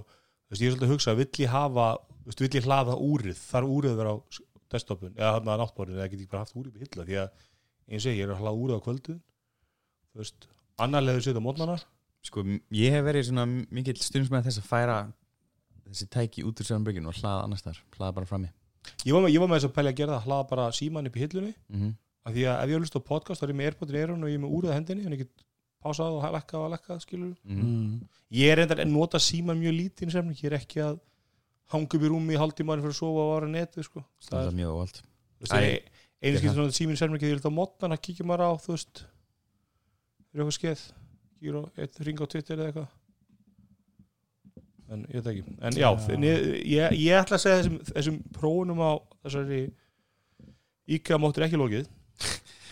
[0.47, 1.89] þú veist, ég er svolítið að hugsa vill ég hafa,
[2.23, 3.43] þú veist, vill ég hlaða úrið?
[3.47, 4.17] Þarf úrið að vera á
[4.73, 7.45] desktopun eða hann að náttborðinu, eða get ég bara haft úrið í hilla því að,
[7.87, 9.21] eins og ég er að hlaða úrið á kvöldin
[10.11, 10.49] þú veist,
[10.83, 11.79] annar leður setja mótnana
[12.27, 12.43] sko,
[12.75, 14.97] ég hef verið svona mikill stundum með þess að færa
[15.87, 18.51] þessi tæki út úr Sörnberginu og hlaða annars þar, hlaða bara frammi
[19.07, 21.09] ég var með, ég var með þess að pæla að gera það, hlaða bara síman
[21.09, 21.53] upp í hillunni.
[21.71, 21.95] Mm -hmm.
[22.27, 24.01] Af því að ef ég har lust á podcast þá er ég með airpodin í
[24.03, 25.45] eyrun og ég er með úrið á hendinni en ég get
[25.87, 26.73] pásað og lekkað og
[27.05, 27.93] skilur mm.
[28.35, 30.97] ég er reyndar að nota síman mjög lítið sem ég er ekki að
[31.75, 34.03] hanga upp í rúmi í hálftímaður fyrir að sofa og ára netið sko.
[34.27, 35.01] það það er mjög óvald
[35.37, 35.89] Þú veist, Æ, ég-
[36.23, 36.55] einu ég skil það.
[36.57, 39.03] svona síminn sem ekki því að mótnan að kíkja maður á þú veist
[40.27, 40.85] fyrir eitthvað skeið
[41.47, 42.89] kíkja á eitt ring á Twitter eða eitthvað
[44.95, 46.07] en ég veit ekki en já, Já.
[46.25, 48.91] ég, ég, ég ætla að segja þessum, þessum prófunum á
[49.27, 49.61] þessari
[50.97, 51.89] IKEA móttur ekki lokið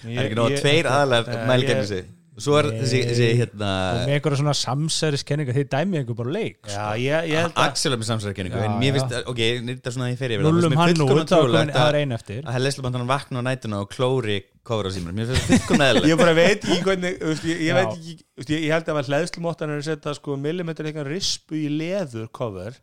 [0.04, 1.40] það er ekki náða tveir aðalega
[1.84, 2.04] ég- sig.
[2.34, 6.56] Svo er þessi, þessi hérna og með einhverja svona samsæriskenninga þið dæmið einhver bara leik
[6.66, 6.72] sko.
[6.74, 9.38] já, ég, ég held að Axel er með samsverðkenningu Já, en mér finnst, ok,
[9.68, 11.86] þetta er svona því fyrir yfir það, nullum hann fullkomlega út þá komin- trúlegt það
[11.86, 12.40] er að ein eftir.
[12.50, 16.10] að leyslubandan vakna á nætuna og klóri kofur á símur mér finnst það fullkomlega eðlilegt.
[16.10, 18.16] ég bara veit ekki hvernig ég, veit ekki,
[18.50, 22.74] ég, held að að hlæðslumóttan er að setja sko millimetri eitthvað rispu í leður cover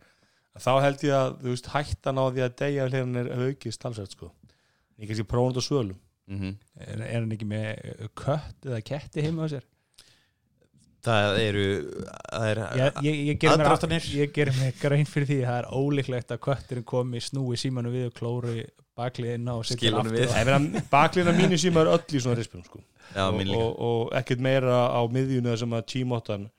[0.56, 2.88] þá held ég að þú veist hættan á því að deyja
[6.32, 6.56] á svölum Mhm.
[6.80, 7.70] er, er hann ekki með
[8.02, 9.66] uh, kött eða ketti heima á sér
[11.02, 11.64] það eru
[12.30, 14.06] það er ég, ég, ég gerir mér, Aðdróttanir.
[14.22, 17.90] ég gerir mér grein fyrir því að það er ólíklegt að kötturinn komi snúi símanu
[17.94, 18.56] við og klóri
[20.14, 20.28] við.
[20.30, 22.84] Ég meina, baklina mínu síma er öll í svona rispum sko.
[23.16, 26.50] já, og, og, og ekkert meira á miðjunu sem að tímóttan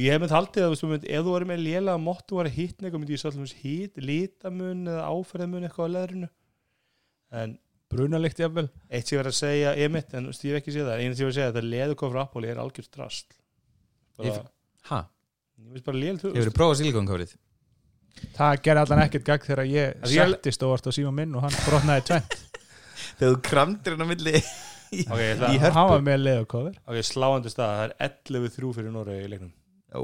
[0.00, 2.88] ég hef með haldið að mynd, ef þú verður með lélega móttu var að hitna
[2.88, 6.28] eitthvað myndi ég svolítið hít, litamun eða áferðamun eitthvað á leðrinu
[7.42, 7.52] en
[7.92, 8.66] brunalikt jafnvel.
[8.90, 11.14] Eitt sem ég verið að segja ég mitt, en ég hef ekki séð það einu
[11.14, 13.36] sem ég verið að segja að þetta leðu kofra Apple er algjört drast
[14.18, 14.50] bara, Ég-
[14.90, 15.00] ha,
[15.62, 17.36] ég veist bara lélt hefur þið prófað silikónkofrið
[18.36, 21.46] það gerði allan ekkert gagg þegar ég ég- settist og vart á síma minn og
[21.46, 22.26] hann brotnaði tvenn
[23.18, 24.34] þegar þú kramdir hann á milli
[24.92, 27.94] í, ég í hann hörpu var með leið og kofur ok, sláandi stað, það er
[28.10, 29.52] 11-3 fyrir Noregi í leiknum.
[29.96, 30.02] Ó,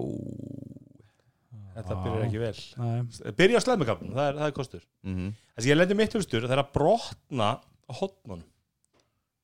[1.78, 2.54] þetta byrjar ekki vel.
[2.80, 3.32] Nei.
[3.38, 4.82] byrja á slæmukapnum, það er, það er kostur.
[5.06, 5.28] Mhm.
[5.68, 7.50] Ég lendi mitt fyrstur það er að brotna
[7.88, 8.44] á hotnunum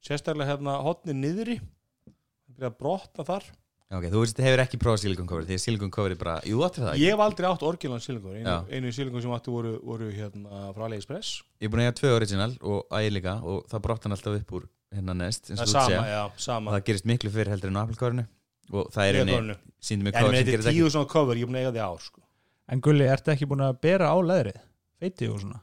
[0.05, 1.59] sérstaklega hérna hotni niðri.
[2.05, 3.47] Það byrja að brotna þar.
[3.95, 7.03] Ok, þú veist, hefur ekki prófað silikónkofrið því að silikónkofrið bara, jú, áttir það ekki.
[7.05, 10.87] Ég hef aldrei átt orginal silikon einu, einu silikon sem áttu voru, voru hérna frá
[10.89, 11.35] AliExpress.
[11.63, 14.55] Ég er búin að eiga tvö original og ægi líka og það brotna alltaf upp
[14.59, 16.75] úr hérna næst eins það er sama, já, sama.
[16.75, 18.27] Það gerist miklu fyrir heldur en á Apple-kofrinu
[18.73, 21.53] og það er Ég einni, síndum kofur með þetta er tíu svona cover, ég er
[21.53, 22.25] búin að eiga því ár sko.
[22.73, 24.61] en Gulli, ertu ekki búin að bera á leðrið?
[25.05, 25.61] Feiti og svona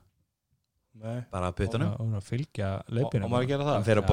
[1.02, 1.22] Nei.
[1.34, 3.78] bara að og, puttunum, og að fylgja og, leipinu og maður að gera það?
[3.82, 4.06] Á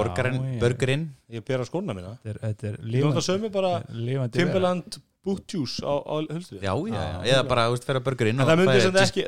[0.49, 1.03] Já, borgarinn
[1.35, 2.13] ég ber á skóna mína.
[2.23, 2.39] Þetta er,
[2.71, 2.79] er
[4.33, 4.39] vera.
[4.39, 4.99] Timberland
[5.51, 7.33] juice á, á hulstrið já, já, já, Já.
[7.33, 9.25] eða bara, þú veist, fer á burgerinn en og það myndi fær sem ekki,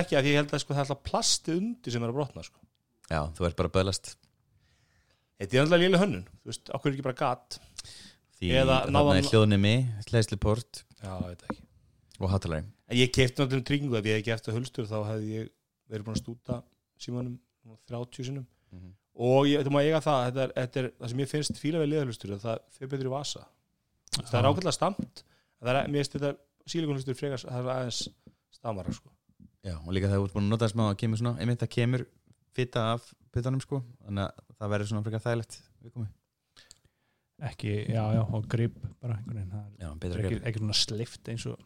[0.00, 2.44] ekki að ég held að sko, það er alltaf plasti undir sem er að brotna
[2.46, 2.60] sko.
[3.10, 4.12] já, þú ert bara að böðlast.
[5.42, 6.26] Þetta er alltaf léli hönnun.
[6.40, 7.58] Þú veist, okkur er ekki bara gat?
[8.38, 9.74] Því Eða þarna er hljóðnimi,
[11.50, 11.60] ekki.
[12.22, 12.30] Og
[12.88, 13.98] En ég kefti náttúrulega um tryggingu.
[13.98, 15.50] Ef ég gert það hulstur þá hefði ég
[15.90, 16.60] verið búin að stúta
[17.04, 17.38] símanum
[17.90, 18.90] 30 sinum Mhm.
[19.14, 21.78] og ég, þú maður eiga það þetta er, þetta er það sem ég finnst fíla
[21.84, 23.44] við liðahlustur það fyrir betur í vasa
[24.18, 25.22] það er ákveðlega stamt
[25.62, 26.32] það er, mér finnst þetta
[26.74, 28.00] sílikonhlustur frekar það er aðeins
[28.56, 29.12] stamara sko.
[29.64, 31.62] já, og líka þegar þú ert búin að nota það smá að kemur svona, einmitt
[31.62, 32.04] það kemur
[32.54, 36.08] fitta af puttunum sko, þannig að það verður svona frekar þægilegt viðkomi.
[37.44, 40.76] ekki, já, já, og grip bara einhvern veginn, það já, er betra ekki, ekki svona
[40.78, 41.64] slift eins og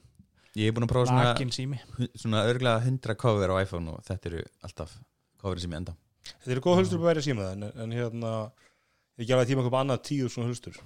[0.58, 4.40] ég er búin að prófa svona, svona örglega 100 cover á iPhone og þetta eru
[4.66, 4.94] alltaf
[5.40, 5.96] coverin sem ég enda.
[6.28, 8.32] Þetta eru góð hulstur að vera síma en, en hérna
[9.18, 10.76] ég að tíma eitthvað annað tíu svona hulstur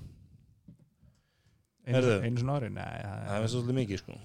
[1.87, 4.19] einu, einu svona ári, nei, það, það er svolítið mikið sko.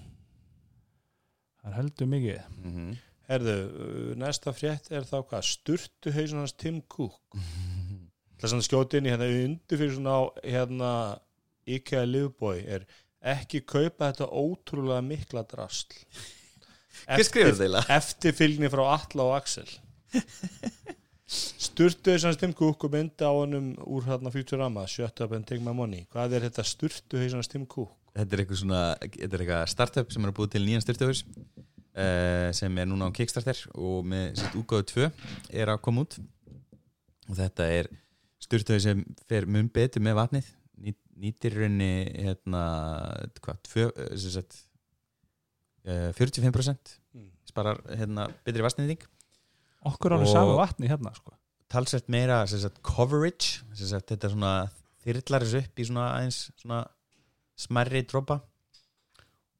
[1.58, 2.38] það er heldur mikið.
[2.58, 2.92] Mm -hmm.
[3.28, 5.42] herðu, uh, næsta frétt er þá hvað?
[5.48, 7.20] Sturtu hausin hans Tim Cook.
[8.38, 10.92] Það er svona skjóti inn í hérna undir fyrir svona á hérna
[11.66, 12.86] IKEA Livboy er
[13.20, 15.42] ekki kaupa þetta ótrúlega mikla
[17.26, 17.96] skrifur þetta eiginlega?
[17.96, 19.68] eftirfylgni frá Alla og Axel
[21.28, 25.62] sturtu hans Tim Cook og myndi á honum úr hérna Futurama Shut up and take
[25.64, 26.06] my money.
[26.12, 30.12] Hvað er þetta sturtu hans Tim Cook Þetta er eitthvað svona, þetta er eitthvað startup
[30.14, 34.56] sem er búið til nýjan styrtuhus uh, sem er núna á Kickstarter og með sitt
[34.58, 35.10] útgáðu 2
[35.62, 36.16] er að koma út.
[37.28, 37.90] Og þetta er
[38.42, 41.92] styrtuhus sem fer mun betur með vatnið Nýt, nýtir í rauninni
[42.22, 42.60] hérna,
[43.42, 44.60] hvað, tvö, eh, sagt,
[45.90, 47.24] uh, 45% mm.
[47.50, 49.02] sparar hérna, betri vatnsnýting
[49.86, 51.34] okkur Og- sama vatni hérna sko.
[51.68, 54.70] talsvert meira sem sagt, coverage sem sagt, þetta er svona
[55.04, 56.86] þyrlar þessu upp í svona aðeins svona
[57.58, 58.40] smerri dropa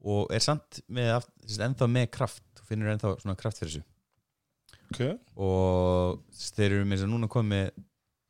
[0.05, 3.59] og er samt með aft- sem sagt, ennþá með kraft þú finnur ennþá svona kraft
[3.59, 3.85] fyrir þessu
[4.93, 5.19] okay.
[5.37, 7.71] og þeir eru með þess að núna komið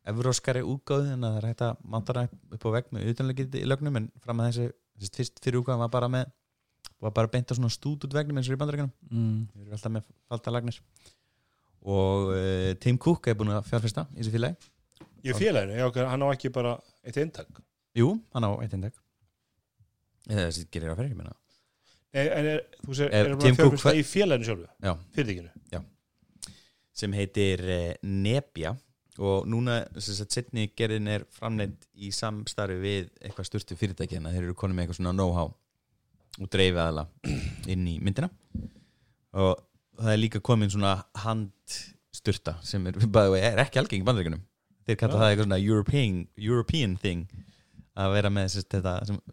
[0.09, 3.65] evróskari útgáðu en það er hægt að manta það upp á vegg með utanlegið í
[3.69, 6.31] lögnum en fram að þessi, þessi fyrst fyrir útgáðan var bara með
[7.03, 9.41] var bara beint á svona stút út vegnum eins og í bandarækjunum mm.
[9.53, 10.81] þeir eru alltaf með falta lagnir
[11.83, 14.71] og uh, Tim Cook er búin að fjárfesta í þessu félagi.
[15.29, 17.61] Er félaginu, já, hann á ekki bara eitt eintak.
[17.99, 18.99] Jú, hann á eitt index
[20.29, 21.37] eða þessi gerir að ferja, ég meina.
[22.19, 24.93] En er, þú sér, Er hann Cook fjárfesta fe- í félaginu sjálfu, Já.
[25.17, 25.81] fyrirtækinu?
[26.99, 28.73] Sem heitir uh, Nebja
[29.19, 34.29] og núna sem sagt setni gerðin er framleitt í samstarfi við eitthvað styrtu fyrirtæki en
[34.31, 35.53] þeir eru konum með eitthvað svona know-how
[36.39, 37.05] og dreifið aðla
[37.71, 38.29] inn í myndina.
[39.39, 39.59] Og
[39.99, 42.99] það er líka komin svona handstyrta sem er,
[43.39, 44.45] er ekki algeng í bandaríkunum
[44.89, 45.21] þeir kalla Já.
[45.21, 47.27] það eitthvað svona European, European thing
[47.99, 48.93] að vera með sérst, þetta,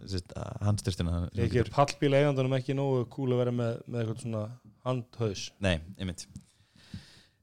[0.09, 0.31] sérst,
[0.65, 4.41] handstyrtuna sem Ég ger pallbíla eigandunum ekki nógu cool að vera með, með eitthvað svona
[4.85, 5.43] handhaus.
[5.61, 6.25] Nei, einmitt.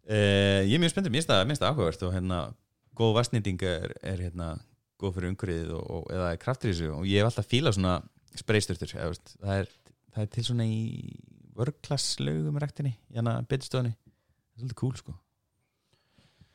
[0.03, 2.41] Uh, Ég er mjög spenntur, mér finnst það- áhugavert og hérna,
[2.99, 4.49] góð vastnýting er, er hérna,
[4.99, 7.79] góð fyrir umhverfið og, og, eða er kraftur í þessu og ég hef alltaf fílað
[7.79, 7.95] svona
[8.39, 9.71] spreysturtur, það, er,
[10.15, 10.83] það er til svona í
[11.57, 13.97] vörglasslaugum rektinni, hérna betistöðinni
[14.53, 15.15] það er svolítið cool sko.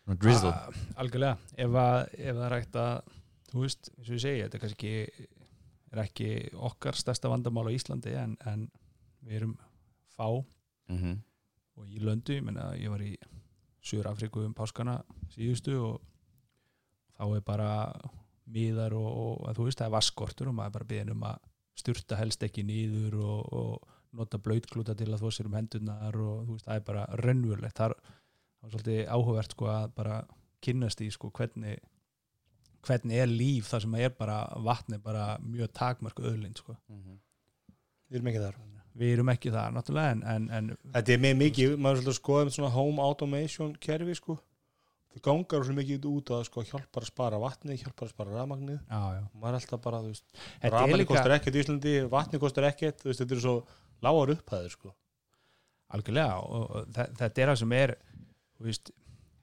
[0.07, 0.53] Drizzle.
[0.53, 3.15] Ah, algjörlega, ef, að, ef það er hægt að
[3.51, 5.25] þú veist, eins og ég segi, þetta er kannski ekki,
[5.91, 6.29] er ekki
[6.69, 8.67] okkar stærsta vandamál á Íslandi en, en
[9.27, 9.57] við erum
[10.15, 11.17] fá mm -hmm.
[11.75, 13.17] og í löndu, ég menna ég var í
[13.81, 15.01] Suður Afríku um páskana
[15.35, 16.01] síðustu og
[17.17, 17.69] þá er bara
[18.45, 21.23] miðar og, og að þú veist, það er vaskortur og maður er bara beðin um
[21.23, 21.37] að
[21.75, 26.47] styrta helst ekki niður og, og nota blöytklúta til að þvó sér um hendurnar og
[26.47, 28.15] þú veist, það er bara rönnvurlegt það er,
[28.63, 30.17] er svolítið áhugavert sko að bara
[30.65, 31.77] kynnast í sko hvernig
[32.87, 36.77] hvernig er líf þar sem er bara vatn er bara mjög takmark öðlind sko.
[36.87, 38.59] Við erum ekki þar.
[38.97, 42.13] Við erum ekki það náttúrulega en, en, en Þetta er með mikið, maður er svolítið
[42.13, 44.37] að skoða um svona home automation kerfi sko.
[45.13, 48.79] Það gangar svo mikið út að sko hjálpar að spara vatnið, hjálpar að spara rafmagnið.
[48.79, 49.21] Já, já.
[49.27, 52.67] og maður er alltaf bara, þú veist, er rafmagnið kostar ekkert í Íslandi, vatnið kostar
[52.69, 53.55] ekkert, þú veist, þetta eru svo
[54.05, 54.93] lágar upphæður sko.
[55.95, 57.93] Algjörlega og og þe- þetta er það sem er
[58.59, 58.91] veist,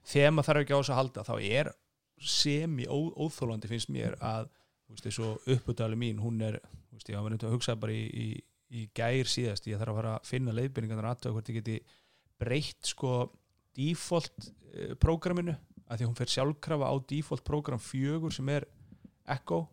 [0.05, 1.71] þegar maður þarf ekki á þess að halda þá er
[2.21, 4.49] semi ó, óþólandi finnst mér að
[5.01, 6.59] þessu upputali mín, hún er
[6.93, 8.27] veist, ég var myndið að hugsa bara í, í,
[8.69, 11.79] í gær síðast, ég þarf að fara að finna leiðbyrningarnar aðtöða hvort ég geti
[12.39, 13.15] breytt sko
[13.75, 15.55] default uh, prógraminu,
[15.89, 18.65] að því hún fer sjálfkrafa á default prógram fjögur sem er
[19.25, 19.63] Echo.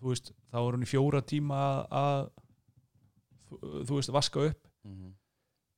[0.00, 2.28] Þú veist, þá er hún í fjóra tíma að
[3.50, 5.12] þú- veist, vaska upp Mhm.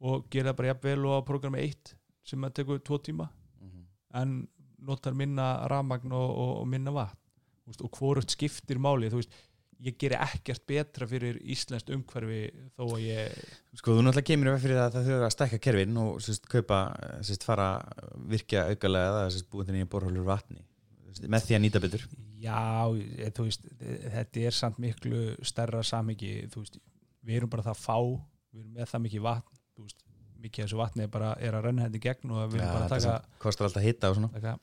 [0.00, 3.28] og gera bara jafnvel og á programmi 1 sem að tekur tvo tíma
[3.60, 3.84] Mhm.
[4.14, 4.48] en
[4.82, 7.16] notar minna rafmagn og, og, og minna vatn
[7.66, 9.30] veist, og hvorugt skiptir máli þú veist,
[9.82, 13.32] ég geri ekkert betra fyrir íslenskt umhverfi þó að ég
[13.74, 16.46] Sko þú náttúrulega kemur við fyrir það að það þurfa að stækka kerfin og sérst,
[16.48, 16.78] kaupa,
[17.22, 20.62] sérst, fara að virkja aukalega eða sérst, búið til nýja borhólur vatni
[21.28, 22.06] með því að nýta betur
[22.42, 22.86] já,
[23.34, 26.78] þú veist, þetta er samt miklu stærra samhengi þú veist,
[27.22, 30.04] við erum bara það fá við erum með það mikið vatn veist,
[30.42, 32.74] mikið af þessu vatni er bara er að renna þetta í gegn og við erum
[32.74, 34.30] bara að taka, kostar alltaf hitta og svona.
[34.34, 34.56] Taka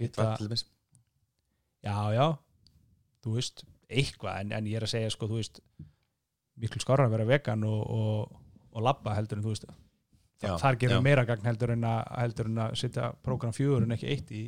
[0.00, 0.30] hitta
[1.84, 2.26] já, já.
[3.20, 5.60] Þú veist, eitthvað en, en ég er að segja sko, þú veist
[6.60, 8.40] miklu skára að vera vegan og, og,
[8.72, 9.68] og labba heldur en þú veist
[10.40, 10.98] Já, þar gerum já.
[10.98, 14.30] við meira gagn heldur en að heldur en að setja prógram fjögur en ekki eitt
[14.32, 14.46] í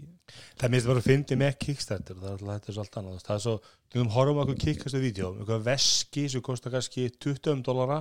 [0.56, 3.42] Það minnst bara að fyndi með Kickstarter það er alltaf er allt annað það er
[3.44, 3.54] svo,
[3.92, 8.00] þú horfum okkur kikkastu vídeo eitthvað veski sem kostar kannski 20 dollara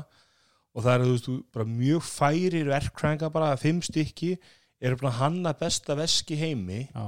[0.72, 4.38] og það eru þú veist mjög færir verkkrænga bara fimm stykki
[4.82, 6.86] eru bara að hanna besta veski heimi.
[6.90, 7.06] Já,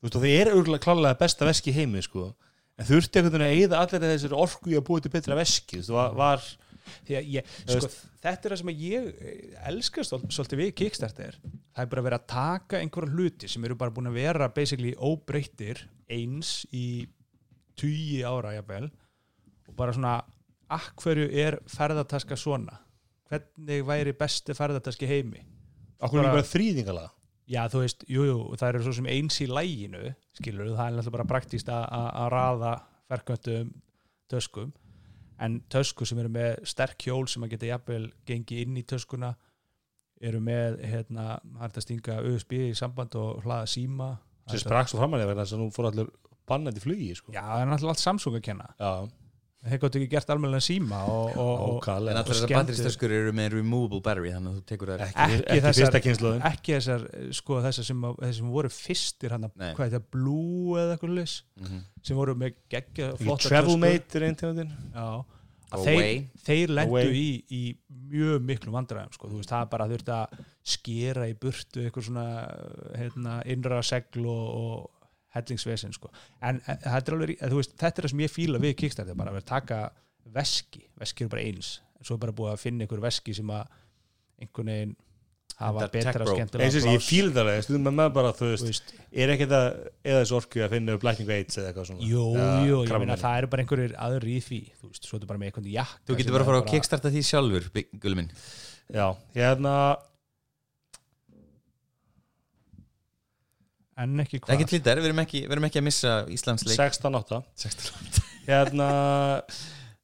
[0.00, 2.30] þú veist og það er örgulega klálega besta veski heimi sko.
[2.76, 5.78] En þurfti einhvern veginn að eyða allir þessari orku í að búa til betra veski
[5.78, 6.50] þú veist, var, var að
[7.08, 7.88] ég, sko,
[8.22, 9.08] þetta er það sem að ég
[9.72, 11.38] elskar stol- svolítið við Kickstarter.
[11.76, 14.94] Það er bara verið að taka einhverja hluti sem eru bara búin að vera basically
[14.96, 17.06] óbreyttir eins í
[17.76, 18.88] tugi ára jafnvel
[19.68, 20.14] og bara svona
[20.72, 22.78] akkverju er ferðartaska svona?
[23.30, 25.42] Hvernig væri besti ferðartaski heimi?
[26.00, 27.10] Bara- er bara þrýðingala
[27.48, 30.96] já þú veist, jú, jú, það eru svo sem eins í læginu skilur, það er
[30.98, 32.72] alltaf bara praktíst að- að að raða
[33.10, 33.70] ferkvöndum
[34.28, 34.72] töskum
[35.42, 39.34] en tösku sem eru með sterk hjól sem að geta jafnvel gengi inn í töskuna
[40.24, 44.14] eru með hérna, hægt að stinga USB í samband og hlaða síma
[44.48, 46.10] sem sprakk svo framanlega vegna þess að nú fór allir
[46.48, 47.34] bannandi flugi sko.
[47.34, 48.92] já, það er náttúrulega allt Samsung að kenna Já.
[49.66, 53.56] Þeir gáttu ekki gert almennilega síma og, og, og en allar þessar batteristöskur eru með
[53.56, 57.06] removable battery þannig að þú tekur þær ekki, ekki ekki, þessar- fyrsta kynsluðin ekki þessar,
[57.40, 59.70] sko, þessar sem, að- þessar sem voru fyrstir hann Nei.
[59.74, 61.80] hvað þetta, Blue eða eitthvað lis Mhm.
[62.02, 63.80] sem voru með geggja flotta Travel töskur.
[63.86, 65.24] Mate er einn tegundin að
[65.82, 67.62] þeir, þeir lendu í, í
[68.12, 69.28] mjög miklum vandræðum sko.
[69.28, 72.26] þú veist, það bara þurfti að skera í burtu eitthvað svona
[72.94, 74.86] hérna, innra segl og,
[75.36, 76.10] og hellingsvesen sko.
[76.40, 79.38] en þetta er alveg, veist, þetta er það sem ég fíla við Kickstarter, bara að
[79.38, 79.80] vera að taka
[80.36, 81.72] veski, veski eru bara eins.
[81.96, 83.68] En svo er bara búið að finna einhver veski sem að
[84.42, 84.96] einhvern veginn
[85.56, 88.66] hafa betra skemmtilega eins og þessi, ég fíl það stundum með maður bara, þú veist
[88.66, 88.90] veist,
[89.24, 89.68] er ekki það,
[90.04, 92.08] eða þessu orku að finna Lightning Aids eða eitthvað svona.
[92.10, 92.24] Jú,
[92.68, 95.30] jú, ég meina það eru bara einhverjir aður í því þú veist, svo er þetta
[95.30, 97.70] bara með einhvern jakka þú getur bara að fara að kickstarta því sjálfur
[98.04, 98.30] gullu minn.
[98.92, 99.06] Já,
[99.38, 99.72] hérna
[104.02, 104.66] en ekki ekki hvað?
[104.72, 108.90] Tlítar, við erum ekki, við erum ekki að missa Íslands leik 16-8 16 hérna,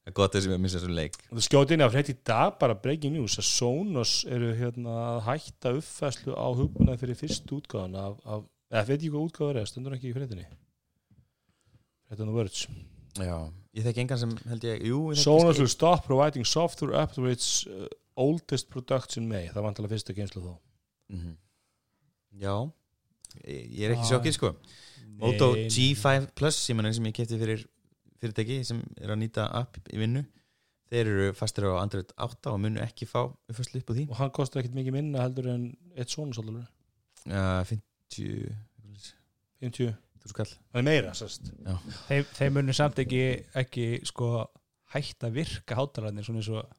[0.03, 1.17] Það er gott að við að missa þessum leik.
[1.31, 5.19] Þú skjóti inn á frétt í dag bara breaking news að Sonos eru hérna að
[5.29, 9.69] hætta uppfæslu á hugbúnað fyrir fyrst útgáðan af, af eða veit ég hvað útgáður er,
[9.71, 10.49] stundur ekki í fréttinni?
[12.09, 12.65] Fréttin og words.
[13.21, 13.37] Já,
[13.79, 17.69] ég þekki engan sem held ég Jú, Sonos will stop providing software up to its
[17.71, 17.87] uh,
[18.19, 20.53] oldest production May það var antala fyrsta geinslu þó.
[21.15, 21.37] Mhm.
[22.43, 22.57] Já,
[23.45, 24.11] ég er ekki Já.
[24.15, 24.53] sjokkið sko.
[25.23, 27.67] Moto G5 Plus símanin sem ég kefti fyrir
[28.23, 30.25] fyrirtæki sem er að nýta app í vinnu
[30.93, 34.05] þeir eru fastir á Android 8 og munu ekki fá uppfæslu upp á því.
[34.11, 36.67] Og hann kostar ekkit mikið minna heldur en eitt Sonos alveg.
[37.25, 38.53] Uh, 50
[39.63, 43.23] 50, þú skall það er meira þeir, þeir munu samt ekki,
[43.59, 44.31] ekki sko,
[44.95, 46.79] hætta að virka hátalarnir svona eins og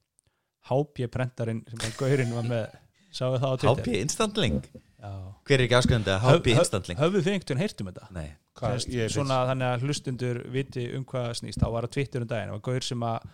[0.69, 2.75] HP prentarinn sem að gaurinn var með
[3.13, 3.79] sáu það á Twitter.
[3.79, 4.67] HP Instant Link?
[4.73, 4.83] Já.
[5.03, 8.05] Hver er ekki ásköðandi að Höf- HP höf- Instant Link höfðu þið einhvern heyrtum þetta?
[8.15, 11.93] Nei, Hvað, Sest, ég, svona þannig að hlustundur viti um hvað snýst, þá var að
[11.97, 13.25] Twitter um daginn það var gaur sem að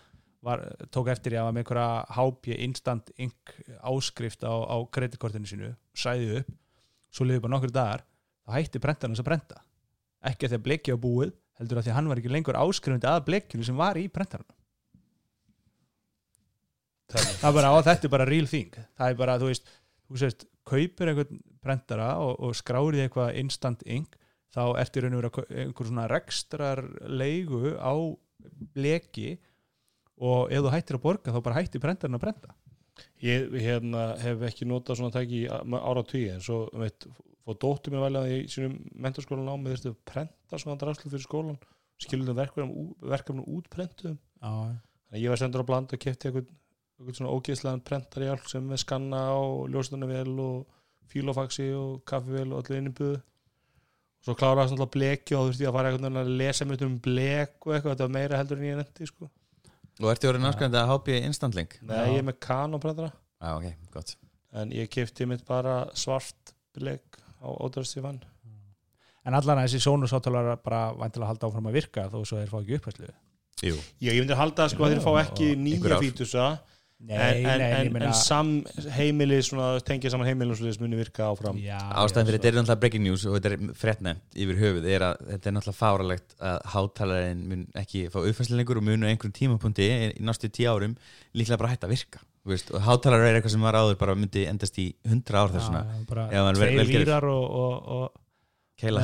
[0.49, 0.63] var,
[0.95, 3.53] tók eftir í að var með einhverja HP Instant Ink
[3.91, 6.53] áskrift á, á kreditkortinu sínu, sæði upp
[7.11, 8.05] svo liði bara nokkur dagar
[8.47, 9.59] þá hætti prentarinn hans að prenta.
[10.29, 12.57] Ekki að því að blekja á búið, heldur að því að hann var ekki lengur
[12.63, 14.55] áskrifandi að blekjunu sem var í prentarinn
[17.09, 18.73] það er bara, á þetta er bara real thing.
[18.97, 19.69] Það er bara, þú veist,
[20.09, 24.17] þú sést kaupir einhvern prentara og, og skráir í eitthvað instant ink
[24.55, 27.93] þá eftir raun og vera einhver svona rekstrar leigu á
[28.75, 29.37] bleki
[30.19, 32.55] og ef þú hættir að borga þá bara hættir prentarinn að prenta.
[33.23, 37.07] Ég hérna, hef ekki notað svona tæki ára tíu en svo um eitt,
[37.47, 41.23] fór dóttur mér velja í sínum mentarskólan á með þurftu að prenta svona draslu fyrir
[41.23, 41.59] skólan
[41.99, 43.47] skilur það verkefnum,
[44.39, 46.51] Já, þannig að ég var sendur á bland og eitthvað, eitthvað
[47.07, 50.65] svona ógeðslegan prentar í allt sem með skanna og ljóstunarvél og
[51.09, 55.71] fílofaxi og kaffivél og allir innibúðu og svo kláraði svona bleki og þú þurfti ég
[55.71, 58.67] að fara eitthvað að lesa mér um blek og eitthvað, þetta var meira heldur en
[58.67, 59.29] ég nefndi sko.
[59.99, 63.13] og ertu orðin ásköðandi að HP Instant Link Nei, ég er með Canon prentara.
[63.39, 64.17] Já, ok, gott.
[64.59, 68.19] En ég kefti mitt bara svart blek á ódæðast ég fann
[69.27, 72.39] en allan að þessi Sonos átalar bara væntilega að halda áfram að virka þó svo
[72.39, 73.09] þeir fá ekki upphæslu
[73.59, 76.45] Jú, Já, ég myndi halda sko að þeir fá ekki nýja fítusa
[76.99, 78.49] Nei, en, nei, en, en sam
[78.91, 82.81] heimili svona, tengja saman heimili og svoleiðis muni virka áfram ástæðan fyrir þetta er náttúrulega
[82.81, 86.57] breaking news og þetta er frettnefnt yfir höfuð er að þetta er náttúrulega fáralegt að
[86.73, 90.97] hátalarinn mun ekki fá uppfæslu lengur og munu á einhverjum tímapunkti í næstu tíu árum
[91.31, 94.19] líklega bara hætta að virka þú veist, og hátalar er eitthvað sem var áður bara
[94.19, 96.91] myndi endast í hundra ár þessuna gerður.
[96.91, 98.25] vírar og, og, og
[98.79, 99.03] keila.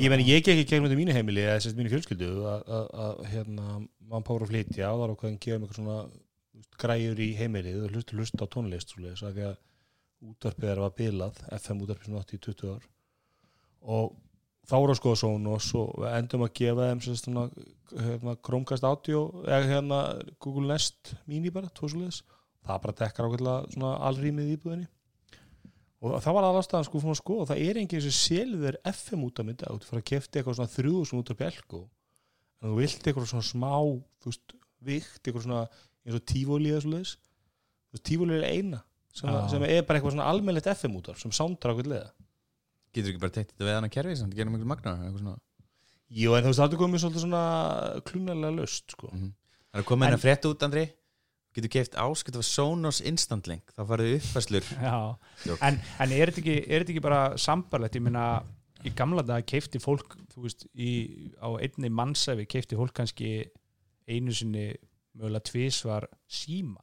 [0.00, 2.68] Ég meni, ég gekk ekki gegnum þetta í mínu heimili eða sérst mínu fjölskyldu að,
[2.76, 6.04] að, að hérna, mann pára að flytja og það er okkur að
[6.80, 9.56] græjur í heimilið og hlusta, hlusta á tónlist svoleiðis, af því að
[10.64, 12.86] er að var bilað FM útvarpið sem átti í 20 ár.
[13.94, 14.14] Og
[14.64, 19.24] þá voru að skoða Sonos og við endum að gefa þeim sérst hérna, Chromecast Audio
[19.44, 20.00] eða hérna
[20.40, 22.22] Google Nest Mini bara, tósulegis
[22.64, 24.90] það bara dekkar ákveðlega svona alrýmið í íbúðinni.
[26.04, 29.40] Og það var aðastaðan sko fyrir að skoða það er enginn sem selður FM út
[29.40, 32.74] af mynda þú fara að kefti eitthvað svona þrjúðu sem út af belgu en þú
[32.80, 33.72] vilt eitthvað svona smá
[34.24, 35.62] þú veist, vikt, eitthvað svona
[36.04, 36.24] eins og
[37.94, 38.82] þú veist, tífóli er eina
[39.14, 39.48] sem, Já.
[39.52, 42.10] sem er bara eitthvað svona almennlegt FM út af sem sándar ákveðlega
[42.94, 45.38] getur ekki bara teikt þetta við annað kerfi sem þetta gerir miklu magna eitthvað svona.
[46.14, 47.44] Jú, en þú veist, það er komið svolítið svona
[48.06, 49.08] klunarlega löst sko.
[49.12, 49.32] Mhm.
[49.74, 50.84] Það er inn En- að frétt út, Andri.
[51.54, 54.64] Getur keift áskipt af Sonos Instant Link Þá farið uppfæslur
[55.62, 58.24] en, en er, þetta ekki, ekki bara sambarlegt, ég meina
[58.84, 63.44] í gamla dag keifti fólk veist, í, á einni mannsæfi keifti fólk kannski
[64.10, 64.72] einu sinni
[65.14, 66.82] mögulega tvisvar síma.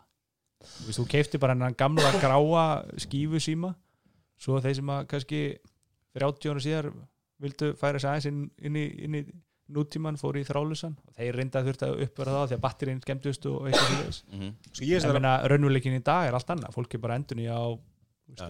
[0.62, 2.66] Þú veist, þú keifti bara hennan gamla gráa
[3.02, 3.74] skífu síma.
[4.42, 5.42] Svo þeir sem að kannski
[6.18, 6.92] 30 ára síðar
[7.42, 9.24] vildu færa sig aðeins inn, inn, í, inn í
[9.72, 13.46] nútíman fór í þrálusan og þeir reynda þurft að uppvera það því að batterinn skemmtust
[13.48, 14.56] og eitthvað fyrir mm -hmm.
[14.72, 16.74] Svo ég ég er meina raunveruleikin í dag er allt annað.
[16.76, 17.62] Fólk er bara endun í á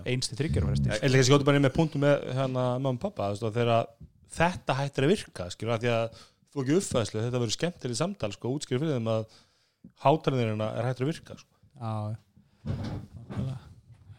[0.06, 3.88] einstu Ég ætla ekki að bara inn með punktum með hérna mamma og pappa þegar
[4.32, 6.20] þetta hættir að virka skilur að því að
[6.52, 9.26] þú ekki uppfæðslu þetta verður skemmtileg samtal sko útskýr fyrir þeim að
[10.04, 11.60] hátalarnirina er hættir að virka sko.
[11.82, 12.18] Já,
[12.70, 13.60] nákvæmlega.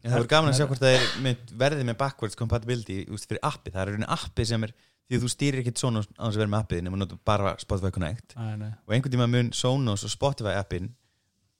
[0.03, 3.29] En það verður gaman að sjá hvort það er með, verði með backwards compatibility úst,
[3.31, 4.73] fyrir appi, það er rauninni appi sem er
[5.07, 7.53] því að þú stýrir ekkit Sonos á þess að vera með appið nema notur bara
[7.61, 8.71] Spotify Connect Nei, nei.
[8.87, 10.89] og einhvern tíma mun Sonos og Spotify appin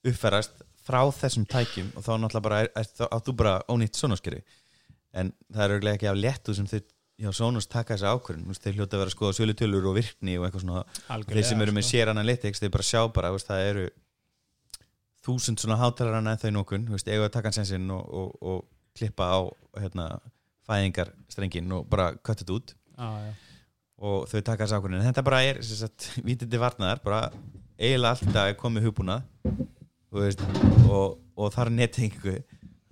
[0.09, 4.43] uppfærast frá þessum tækjum og þá náttúrulega bara er, er, þá áttu bara ónýtt Sonos-kerfi
[5.13, 6.81] en það er auðvitað ekki af léttu sem þau
[7.21, 10.47] hjá Sonos taka þessa ákvörðin þeir hljóta að vera að skoða sölutölur og virkni og
[10.47, 10.85] eitthvað svona.
[11.13, 11.91] Algjörlega, þeir sem eru með sko.
[11.93, 13.87] share analytics þeir bara sjá bara, veist, það eru
[15.23, 18.63] þúsund svona hátalarana en þau nokkun, eiga að taka hans sinn og, og, og
[18.99, 19.41] klippa á
[19.79, 20.07] hérna,
[20.67, 22.75] fæðingarstrengin og bara kött þetta út.
[22.97, 23.33] Já, já.
[24.03, 27.23] og þau taka þess ákvörðin en þetta bara er sem sagt, vítindi varnaðar bara
[27.79, 29.29] eiginlega alltaf er komið hugbúnað
[30.13, 32.41] og, og þar nettengingu.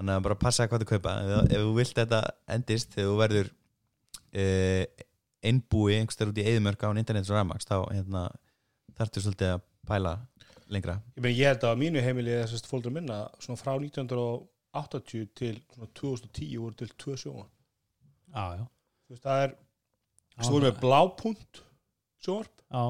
[0.00, 2.20] Þannig að bara passa hvað þú kaupa ef, ef þú vilt þetta
[2.54, 3.50] endist þegar þú verður
[4.30, 8.26] einbúi einhverstað út í eðumörk án internets og rafmaks þá hérna,
[8.98, 10.14] þarftu svolítið að pæla
[10.70, 10.98] lengra.
[11.16, 15.30] Ég, meni, ég held að á mínu heimili er þessast fóldur minna svona frá 1980
[15.40, 17.46] til svona 2010 voru til tvö sjóma
[18.30, 18.64] Já, já.
[19.08, 19.54] þú veist það er
[20.40, 21.62] svo voru með blápunt
[22.22, 22.62] sjónvarp.
[22.70, 22.84] Já,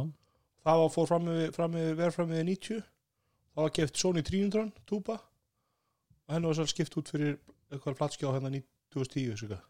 [0.67, 4.27] það var fór fram með, fram með, verð fram með 90 það var keft Sony
[4.27, 7.39] 300 túpa og henni var svo skipt út fyrir
[7.71, 8.53] eitthvað platskjá hérna
[8.93, 9.47] 2010 svo.
[9.47, 9.70] ég meina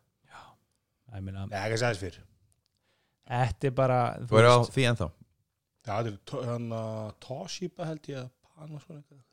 [1.51, 2.21] Nei, ekki að segja þess fyrir
[3.31, 5.09] Þetta er bara Þú eru á því ennþá
[5.81, 6.81] Já, þetta er to- hérna
[7.25, 8.31] Toshiba held ég að
[8.61, 9.27] Panasonic eitthvað.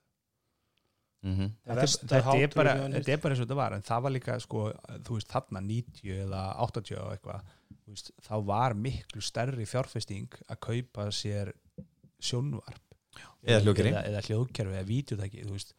[1.28, 1.52] mm -hmm.
[1.68, 4.12] Þetta, er bara, við hann þetta er bara eins og þetta var en það var
[4.12, 4.74] líka sko,
[5.04, 7.42] þú veist þarna 90 eða 80 og eitthvað
[7.86, 11.54] þú veist, þá var miklu stærri fjárfesting að kaupa sér
[12.20, 12.82] sjónvarp
[13.44, 13.92] Eða hljóðkerfi.
[13.92, 15.74] eða, eða hljóðkerfi eða veist,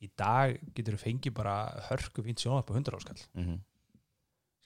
[0.00, 1.54] í dag getur þú fengið bara
[1.90, 3.58] hörku fínt sjónvarp á 100 áskall Mm -hmm.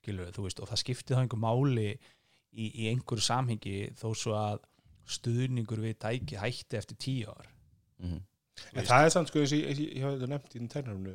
[0.08, 4.34] Skilur þú veist, og það skipti þá einhver máli í, í einhverju samhengi þó svo
[4.38, 4.64] að
[5.08, 7.48] stuðningur við tæki hætti eftir 10 ár.
[8.74, 10.72] En það er samt sko, eins og ég, ég, ég hafa þetta nefnt í þinn
[10.72, 11.14] tærnarumnu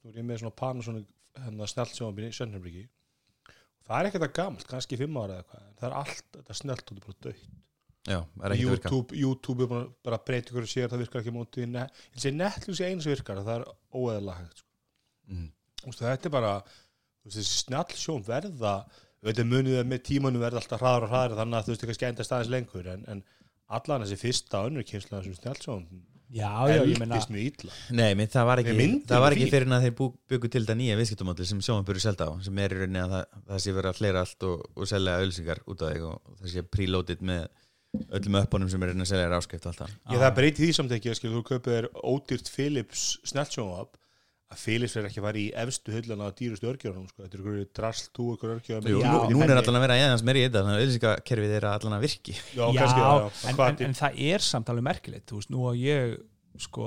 [0.00, 2.84] Nú er ég með svona Panasonic hérna snelt sjónvarp í Sennherbríki
[3.86, 6.82] Það er ekkert að gamalt, kannski fimm ára eða eitthvað það er allt, er snelt
[6.82, 7.48] og þetta er bara dögt
[8.08, 12.22] Já, er YouTube, YouTube er bara breyta ykkur og sér það virkar ekki ne ég
[12.22, 14.70] sé Netflix er einu sem virkar það er óeðalega hægt sko.
[15.28, 15.50] mm.
[16.00, 16.54] Þetta er bara
[17.34, 18.74] þessi snjall sjón verða
[19.24, 21.94] þetta munið að með tímanu verða alltaf hraðar og hraðar þannig að þú veist ekki
[21.94, 23.24] að skænda staðins lengur en, en
[23.70, 25.84] allan þessi fyrsta önnur kynsla þessum snjall sjón
[26.30, 27.76] já, já, ég meina eldist mjög illa.
[27.98, 29.94] Nei, minn, það var ekki, það var ekki fyrir en að þeir
[30.32, 33.40] byggu til þetta nýja viðskiptumódel sem sjómanbyrju selda á sem er í rauninni að það,
[33.50, 36.52] það sé verið að hlera allt og, og selja ölsingar út af þig og, það
[36.54, 37.48] sé preloaded með
[38.20, 39.96] öllum uppunum sem er rauninni að selja þér áskrift og allt það.
[40.14, 43.99] Ég það breyti því samt ekki að skil, þú þér ódýrt Philips snjallsjónvap
[44.50, 47.22] að Philips er ekki að fara í efstu hullana á dýrustu örgjörunum sko.
[47.22, 49.98] þetta er ykkur drasl, tú ykkur örgjörunum Jú, Já, nú, nú er allan að vera
[50.00, 53.12] aðeins meiri í þetta þannig að ölsingakerfið er allan að virki já, já, kannski, já,
[53.14, 53.28] já.
[53.52, 56.16] en, en, en það er samt alveg merkilegt þú veist, nú á ég
[56.60, 56.86] sko,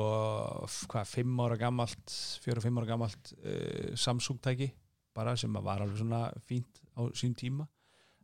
[0.92, 4.68] hvað, fimm ára gamalt fjóra, fimm ára gamalt uh, Samsung tæki,
[5.16, 7.70] bara sem að var alveg svona fínt á sín tíma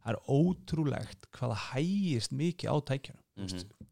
[0.04, 3.88] það er ótrúlegt hvaða hægist mikið á tækjunum mm Mhm.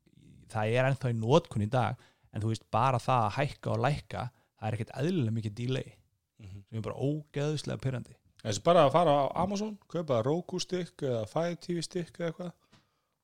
[0.51, 1.95] það er ennþá í nótkun í dag
[2.35, 4.21] en þú veist, bara það að hækka og lækka
[4.57, 5.93] það er ekkert eðlilega mikið delay
[6.37, 6.63] Mhm.
[6.69, 11.23] sem er bara ógeðslega pyrrandi Þessi bara að fara á Amazon, kaupa Roku stick eða
[11.27, 12.51] Fire TV stick eða eitthvað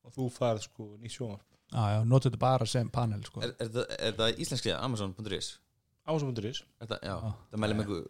[0.04, 3.42] og þú færð sko nýtt sjónvarp Já, já, notu þetta bara sem panel sko.
[3.42, 5.48] Er, er, það, er það íslenskið Amazon.is?
[6.06, 7.32] Amazon.is Er það, já, Já.
[7.54, 8.04] það mælum einhver,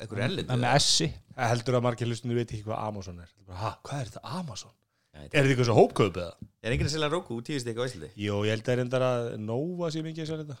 [0.00, 1.06] einhver ellið með S-i
[1.36, 4.24] Það heldur að margir hlustunir veit ekki hvað Amazon er bara, ha, hvað er þetta
[4.40, 4.70] Amazon?
[5.14, 6.32] Já, Er þetta eitthvað svo hópkaup eða?
[6.64, 8.10] Er enginn að selja Roku tíu stík á Íslandi?
[8.20, 10.58] Jó, ég held að reyndar að Nova sé mikið að selja þetta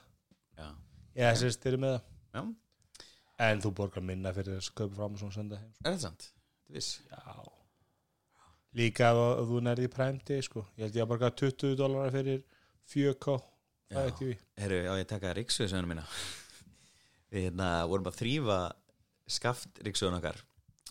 [0.62, 0.68] Já.
[1.16, 2.08] Já, þess að þeir eru með það.
[2.36, 2.44] Já,
[3.46, 6.30] En þú borgar minna fyrir að kaupa frá Amazon og senda heim er það sant?
[6.66, 6.90] Þú viss?
[7.10, 7.34] Já.
[8.76, 9.90] Líka ef ef þú nærði
[10.28, 10.64] Day sko.
[10.76, 12.42] Ég held ég að borga 20 dólarar fyrir
[12.92, 13.36] 4K
[13.86, 14.38] Fire Já.
[14.58, 16.04] Herru, já, ég taka ríksuðsöðunum mína.
[17.30, 18.58] Við hérna vorum að þrýfa
[19.30, 20.40] skaft ríksuðun okkar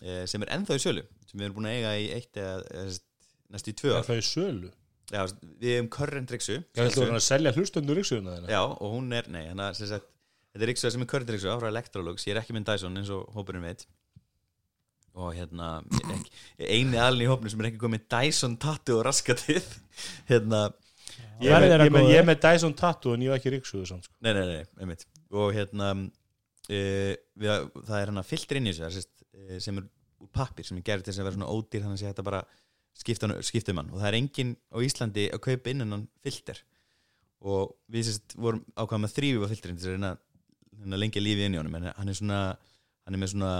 [0.02, 2.88] eh, sem er ennþá í sölu sem við erum búin að eiga í eitt eða
[3.52, 4.08] næstu í tvö Er ár.
[4.08, 4.72] Það í sölu?
[5.06, 5.22] Já,
[5.62, 9.16] við hefum current ríksu Ég held að að selja hlustundur yksuðuna þeirna Já, og hún
[9.16, 10.12] er, nei, hann að sem sagt
[10.56, 12.24] Þetta er ríksuða sem er current ríksuða frá Electrolux.
[12.24, 13.84] Ég er ekki minn Dyson eins og hópurinn veit.
[15.16, 18.98] Og hérna er ekki, er eini alin í hópnum sem er ekki komið Dyson tattu
[18.98, 19.64] og raskatið
[20.30, 20.66] hérna,
[21.40, 24.08] Ég er með- er með- er með Dyson Tattoo en ég var ekki ríksuðu samt
[24.08, 24.14] sko.
[24.24, 25.06] nei, nei, nei, einmitt.
[25.32, 25.90] Og hérna
[26.68, 26.80] e,
[27.36, 27.52] við,
[27.86, 29.86] það er hérna filter inn í þessu er e, sem er
[30.24, 32.26] úr pappir sem er gerð til þess að vera svona ódýr þannig að sé þetta
[32.28, 32.42] bara
[32.96, 33.90] skipta, um hann.
[33.92, 36.60] Og það er enginn á Íslandi að kaupa innan hann filter.
[37.46, 40.00] Og við sérst vorum ákvæða með þrýfa filterinn til þess að
[41.00, 42.40] lengja lífið inn í honum en hann er svona
[43.06, 43.50] hann er með svona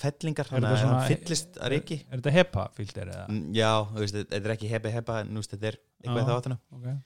[0.00, 3.26] fellingar Er svona- hann fyllist að reiki Er þetta hepa filter eða?
[3.30, 6.58] Mm, já, veist, þetta er ekki hepa hepa veist, þetta er eitthvað í þá áttuna
[6.74, 6.96] Okay.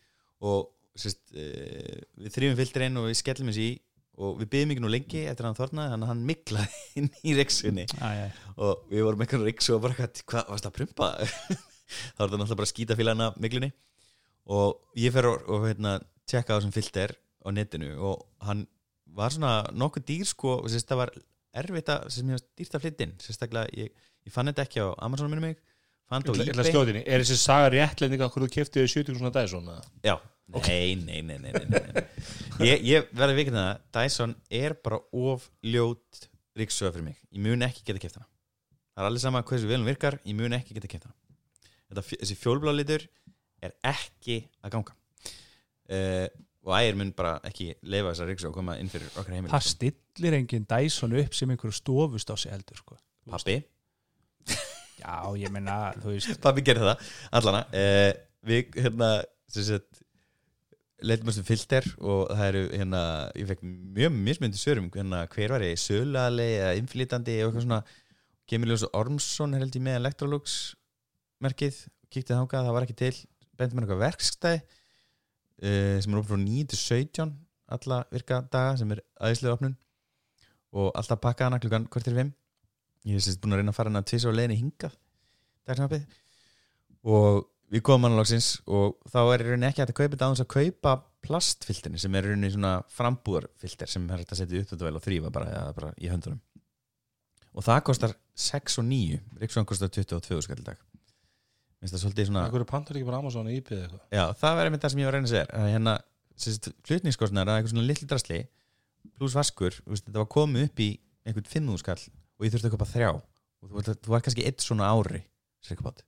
[0.40, 3.74] og sérst, uh, við þrýfum filterinn og við skellum þessi í
[4.14, 7.08] og við byggðum ekki nú lengi eftir að hann þornaði þannig að hann miklaði inn
[7.26, 8.26] í reiksunni Æ, æ.
[8.62, 12.58] og við vorum eitthvað reiksu og bara hvað, varst að prumpa þá var þetta náttúrulega
[12.60, 13.72] bara að skýta félagana miklunni
[14.54, 15.96] og ég fer og, og hérna,
[16.30, 18.64] tjekka á þessum filter á netinu og hann
[19.14, 21.14] var svona nokkuð dýr sko og það var
[21.54, 23.14] erfitt að, sem ég var dýrt að flytta inn.
[23.22, 25.58] Sérstaklega, ég, ég fann þetta ekki á Amazon minni mig,
[26.10, 29.34] fann þetta á að eBay er þessi saga réttlendinga hvernig þú kefti þau 70 svona
[29.34, 29.72] Dyson?
[30.04, 30.14] Já,
[30.50, 32.06] nei, nei, nei, nei, nei, nei.
[32.66, 37.66] Ég, ég verði vikinn það Dyson er bara of ljót ríksuða fyrir mig, ég mun
[37.66, 38.28] ekki geta keft hana.
[38.94, 41.16] Það er allir sama hversu vel hún virkar ég mun ekki geta keft hana.
[41.90, 43.06] Þetta, þessi fjólblá litur
[43.64, 44.94] er ekki að ganga.
[45.84, 46.26] Uh,
[46.64, 49.66] og ægir mun bara ekki leifa þessar ríksuða að koma inn fyrir okkar heimil Það
[49.68, 52.96] stillir enginn Dyson upp sem einhverju stofust á sig heldur sko.
[53.28, 53.58] Pappi,
[55.04, 56.38] Já, ég veist.
[56.44, 58.10] Pappi gerði það allana uh,
[58.48, 59.10] við hérna
[59.52, 59.82] sem
[61.04, 63.02] leitum þessu filter og það eru hérna,
[63.36, 63.66] ég fekk
[63.98, 67.82] mjög mismyndi sörum hérna, hver var ég, sölali eða inflýtandi og eitthvað svona.
[68.48, 70.54] Kemur Ljós Ormsson er held ég með Electrolux
[71.44, 71.76] merkið,
[72.12, 73.14] kíktið þangað, það var ekki til.
[73.58, 74.62] Bendið mér eitthvað verkstæði
[75.64, 77.34] uh, sem er opið frá 9 til 17
[77.74, 79.76] alla virka daga sem er aðeinslega opnun.
[80.74, 82.34] Og alltaf pakka hana klukkan hvort er 5
[83.04, 84.94] ég hef sérst búin að reyna að fara hana tvis á leiðinni hingað
[85.68, 86.06] dagsnafið
[87.04, 90.28] og við komum hann loksins og þá er í rauninni ekki hægt að kaupa þetta
[90.28, 90.94] á þess að kaupa
[91.24, 95.00] plastfilterin sem er í rauninni svona frambúðarfilter sem er hægt að setja upp þetta vel
[95.00, 96.40] og þrýfa bara, bara í höndunum.
[97.54, 100.80] Og það kostar 6 og 9 Ríksson kostar 22 skall í dag
[101.84, 104.02] minnst það svolítið svona Hverju pantar ekki bara Amazon eBay eða eitthvað?
[104.16, 105.94] já, það verður með það sem ég var að reyna að segja að hérna,
[106.88, 108.38] flutningskostnar að eitthvað svona litli drasli
[109.18, 110.88] pluss vaskur, veist, þetta var komið upp í
[111.28, 113.10] einhvern 5 skall og ég þurfti að kaupa þrjá.
[113.14, 115.20] Og þú, þú var kannski eitt svona ári
[115.64, 116.00] sirkabát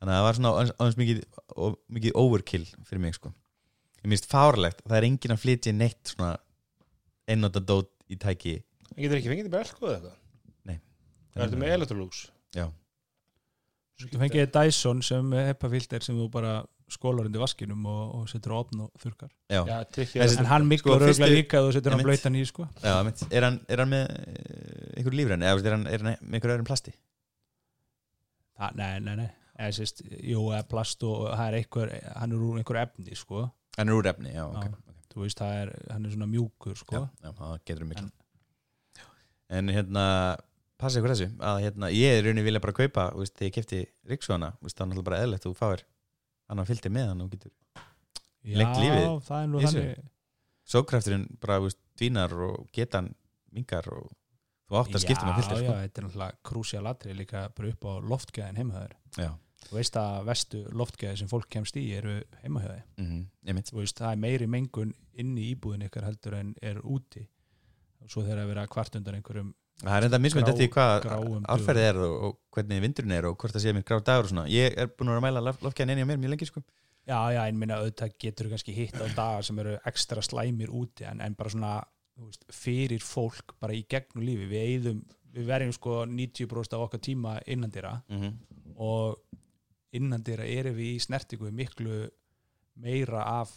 [0.00, 1.20] þannig að það var svona aðeins- aðeins mikið,
[1.60, 3.32] og, mikið overkill fyrir mig sko.
[4.00, 6.30] Ég minnst fárlegt, það er enginn að flytja neitt svona
[7.28, 8.56] einnóta dót í tæki.
[8.96, 10.16] En getur ekki fengið þetta belko eða eitthvað?
[11.30, 12.20] Það ertu með Electrolux?
[12.56, 12.64] Já,
[14.00, 16.52] Þú fengið Dyson sem hepa filter sem þú bara
[16.90, 19.76] skólar undir vaskinum og, og setur á opn og þurkar já, Já,
[20.24, 22.66] En hann Sko, miklar fyrstu- örgulega líka þú setur hann blöytan í sko.
[22.82, 22.94] Já.
[23.30, 26.54] Er, hann, er hann með eh, einhver lífræn eða er hann, er hann með einhver
[26.56, 26.94] öðrum plasti?
[28.58, 29.28] Það, nei, nei, nei.
[29.60, 33.44] Eða, sést, Jú, eða plast og það er einhver hann er úr einhver efni sko.
[33.78, 34.96] Hann er úr efni, já, ok, Já.
[35.10, 37.00] Þú veist, það er, hann er svona mjúkur sko.
[37.00, 38.10] Já, já, það getur miklu.
[38.10, 40.04] En- en hérna
[40.80, 43.56] passa ykkur þessu, að hérna ég er rauninni vilja bara kaupa, veist, þegar ég
[44.56, 45.84] þú veist, það er náttúrulega bara eðlegt þú fáir
[46.50, 47.52] annan fylgdi með hann og getur
[48.60, 49.52] lengt lífið það er
[50.70, 53.12] sókrafturinn bara, veist, dvínar og getan
[53.54, 54.08] mingar og
[54.70, 55.78] þú átt að skipta með fylgdi, Já, sko.
[55.84, 58.98] þetta er náttúrulega krúsja latri líka bara upp á loftgæðin heimahöður
[59.60, 64.14] Þú veist að vestu loftgæði sem fólk kemst í eru heimahöði mhm, Þú veist, það
[64.14, 67.26] er meiri mengun inn í íbúðin ykkar heldur en er úti.
[68.00, 69.50] Og svo þegar að vera kvart undan einhverjum
[69.80, 71.08] það er enda mismynd eftir hvað
[71.54, 74.46] árferðið er og, hvernig vindurinn er og hvort það sé mér grá dagur og svona.
[74.52, 76.64] Ég er búin að mæla lofkjæðin inn í mér mjög lengi, sko.
[77.08, 81.06] Já, já, en minna auðvitað getur kannski hitt á dagar sem eru ekstra slæmir úti
[81.08, 81.72] en, en bara svona
[82.20, 85.00] veist, fyrir fólk bara í gegnum lífi við eigðum,
[85.34, 88.36] við verjum sko 90% af okkar tíma innandira mhm,
[88.76, 89.18] og
[89.96, 92.04] innandira erum við í snertingu miklu
[92.80, 93.54] meira af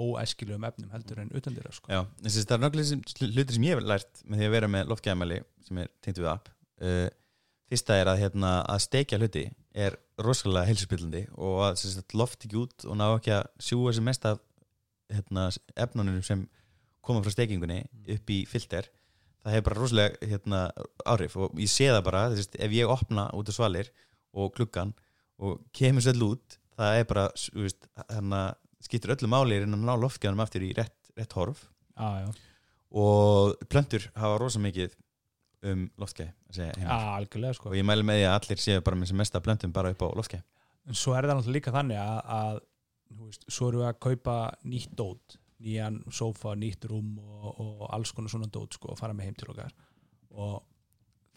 [0.00, 1.90] óæskilegum efnum heldur en utandira sko.
[1.92, 4.92] Já, þessi, það er náttúrulega hlutir sem ég hef lært með því að vera með
[4.92, 6.52] loftgæðamæli sem er tengt við app.
[6.80, 7.08] Uh,
[7.70, 9.44] fyrsta er að, hérna, að steikja hluti
[9.86, 14.08] er rosalega heilsuspillandi og að sagt, loft ekki út og ná ekki að sjúga sem
[14.10, 14.40] mest af
[15.10, 15.48] hérna,
[15.78, 16.46] efnunum sem
[17.04, 17.82] koma frá steikingunni
[18.16, 18.88] upp í filter.
[19.44, 20.64] Það hefur bara rosalega hérna,
[21.08, 23.92] áhrif og ég sé það bara, þess, ef ég opna út af svalir
[24.36, 24.92] og klukkan
[25.40, 28.42] og kemur svo út það er bara, þú veist, hérna
[28.84, 31.66] skiptur öllu máli er að ná loftgæðanum aftur í rétt, rétt horf.
[31.96, 32.30] Já,
[32.90, 34.96] og plöntur hafa rosa mikið
[35.70, 36.32] um loftgæði
[36.88, 37.68] algjörlega sko.
[37.70, 40.02] og ég mæli með því að allir séu bara með sem mesta plöntum bara upp
[40.02, 40.46] á loftgæði.
[40.88, 42.60] En svo er það náttúrulega líka þannig að, að
[43.20, 48.14] veist, svo erum við að kaupa nýtt dót nýjan sófa, nýtt rúm og, og alls
[48.16, 49.74] konar svona dót sko, og fara með heim til okkar.
[50.40, 50.56] Og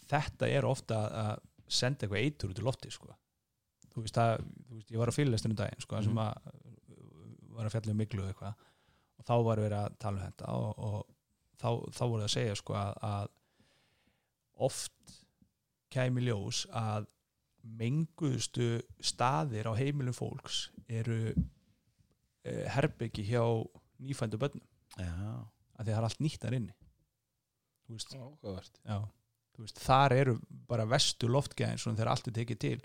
[0.07, 3.11] þetta er ofta að senda eitthvað eitur út í lofti sko.
[3.93, 6.53] þú veist að þú veist, ég var að fylgast um daginn sko, sem að
[7.53, 8.67] var að fjalla um miklu eitthvað.
[9.19, 10.97] Og þá var við að tala um þetta og, og
[11.61, 13.31] þá, þá voru það að segja sko, að, að
[14.67, 15.17] oft
[15.93, 17.09] kæmi ljós að
[17.79, 18.67] menguðustu
[19.03, 23.43] staðir á heimilum fólks eru uh, herbyggi hjá
[24.03, 24.65] nýfændu börnum.
[24.99, 25.13] Já,
[25.77, 26.75] að því það er allt nýtt þar inni.
[27.83, 28.15] Þú veist,
[28.83, 28.97] já,
[29.55, 30.35] þú veist, þar eru
[30.69, 32.75] bara vestu loftgæðin svona þegar allt er tekið til.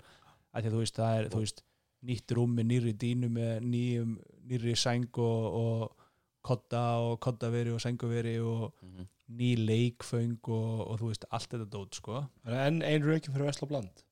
[0.49, 1.63] Að því að þú veist, það er þú veist,
[2.05, 4.11] nýtt rúm með nýri dínu með nýjum,
[4.47, 5.95] nýri sæng og, og
[6.41, 9.07] kodda og koddaveri og sænguveri og Mhm.
[9.29, 12.23] ný leikföng og, og þú veist, allt þetta dót sko.
[12.45, 14.03] Það er enn ein raukin fyrir Vesla Bland.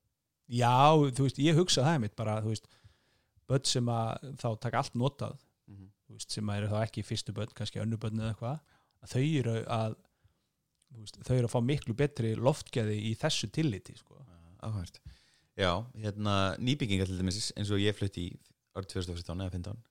[0.49, 2.67] já, þú veist, ég hugsa það mitt bara, þú veist,
[3.49, 5.89] börn sem að þá taka allt notað Mhm.
[6.07, 8.59] þú veist, sem eru þá ekki fyrstu börn, kannski önnu börn eða eitthvað,
[9.03, 9.95] að þau eru að
[10.93, 14.15] þú veist, þau eru að fá miklu betri loftgæði í þessu tilliti sko.
[14.63, 14.99] áhært
[15.57, 15.71] já,
[16.03, 18.35] hérna nýbyggingar til dæmis eins og ég flutti í
[18.77, 19.81] árið 2014 eða 15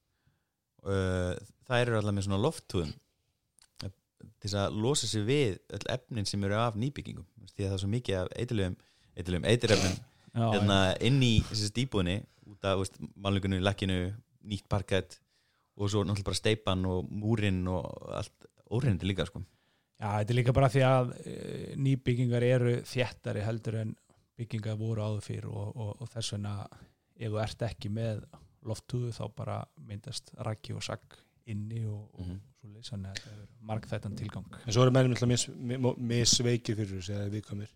[0.86, 1.34] uh,
[1.66, 2.94] það eru alltaf með svona lofttúðum
[4.46, 7.26] til þess að losa sig við öll efnin sem eru af nýbyggingum.
[7.52, 8.76] Því að það er svo mikið af eitilöfum
[9.16, 9.98] eitilöfum, eitirefnum
[10.36, 12.16] hérna inn í þessi stíbúðinni
[12.52, 13.98] út af veist, málningunni, lekkinu
[14.46, 15.18] nýtt parkett
[15.76, 17.86] og svo náttúrulega bara steipan og múrin og
[18.20, 19.42] allt óreynandi líka sko.
[19.96, 21.36] Já, þetta er líka bara því að e,
[21.80, 23.94] nýbyggingar eru þéttari heldur en
[24.36, 26.54] byggingar voru áður fyrir og, og, og þess vegna
[27.16, 28.24] ef þú ert ekki með
[28.66, 31.16] lofttúðu þá bara myndast raggi og sagg
[31.46, 32.40] inni og, og Mhm.
[32.58, 34.46] svo leys þannig að þetta er margþættan tilgang.
[34.66, 35.78] En svo eru mennum alltaf mis, mis,
[36.10, 37.70] misveikir fyrir þessu eða viðkvæmir.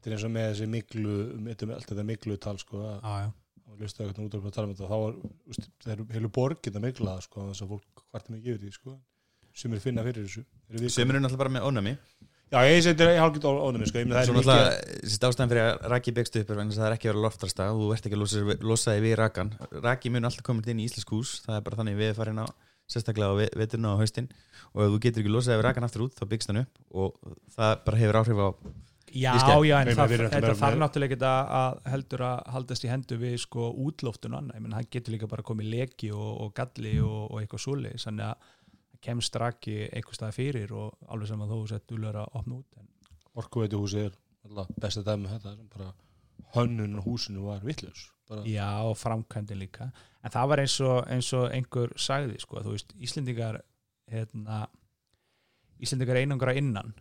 [0.00, 1.16] Þetta er eins og með þessi miklu,
[1.50, 3.32] þetta er allt þetta miklu tal sko að
[3.82, 4.88] lustu eitthvað út af að tala um þetta.
[4.88, 5.18] Þá var,
[5.52, 8.64] úst, það eru heilu borgið að mikla það sko þess að fólk hvartum ekki yfir
[8.64, 8.96] því sko.
[9.52, 10.44] Sem er finna fyrir þessu.
[10.72, 11.94] Eru sem eru náttúrulega bara með ónami
[12.52, 15.28] Já, ég seti það í hálfgjörð ónum sko, ég meina Svo það er náttúrulega, þessi
[15.28, 17.80] ástæðan fyrir að raki byggst upp er að það er ekki að vera loftrasta og
[17.80, 19.52] þú ert ekki að losa, losa þig við rakan.
[19.86, 22.46] Raki mun alltaf komið inn í Íslensk hús það er bara þannig við farin á
[22.92, 24.28] sérstaklega á ve- veturna og haustin.
[24.76, 27.36] Og ef þú getur ekki losað við rakan aftur út þá byggst hann upp og
[27.56, 28.48] það bara hefur áhrif á
[29.12, 33.18] já, Víst, já en það, alltaf þarf náttúrulega ekki að, heldur að haldast í hendu
[33.20, 36.54] við sko útloftun og annað, ég menn hann getur líka bara komið leki og, og
[36.56, 38.61] galli og, og eitthvað svoleið, þannig að það
[39.02, 42.82] kemst raki eitthvað stað fyrir og alveg sem að þú sett dulur að opna út
[43.38, 44.16] orkuveituhúsi er
[44.80, 45.92] besta dæmi þetta sem bara
[46.56, 47.62] hönnun á húsinu var
[48.28, 49.90] bara, Já, og framkvæmdin líka.
[50.24, 53.60] En það var eins og, eins og einhver sagði sko, þú veist, Íslendingar
[54.10, 54.66] hérna
[55.82, 56.94] Íslendingar einangra innan.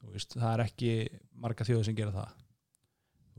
[0.00, 0.90] Þú veist, það er ekki
[1.32, 2.34] marga þjóður sem gera það.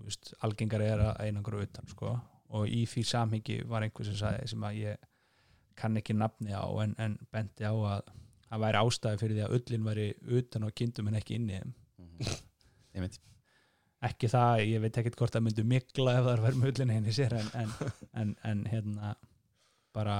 [0.07, 2.13] Veist, algengar er að einangra utan sko,
[2.53, 5.07] og í því samhengi var einhver sem sagði sem að ég
[5.78, 8.09] kann ekki nafni á en, en benti á að
[8.47, 10.07] það væri ástæði fyrir því að öllin væri
[10.39, 11.61] utan á kindum en ekki inni.
[12.95, 13.17] Ég veit
[14.07, 16.93] ekki það, ég veit ekkert hvort það myndi mikla ef það er verið með ullin
[16.93, 17.71] henni sér en, en,
[18.21, 19.13] en, en hérna
[19.95, 20.17] bara,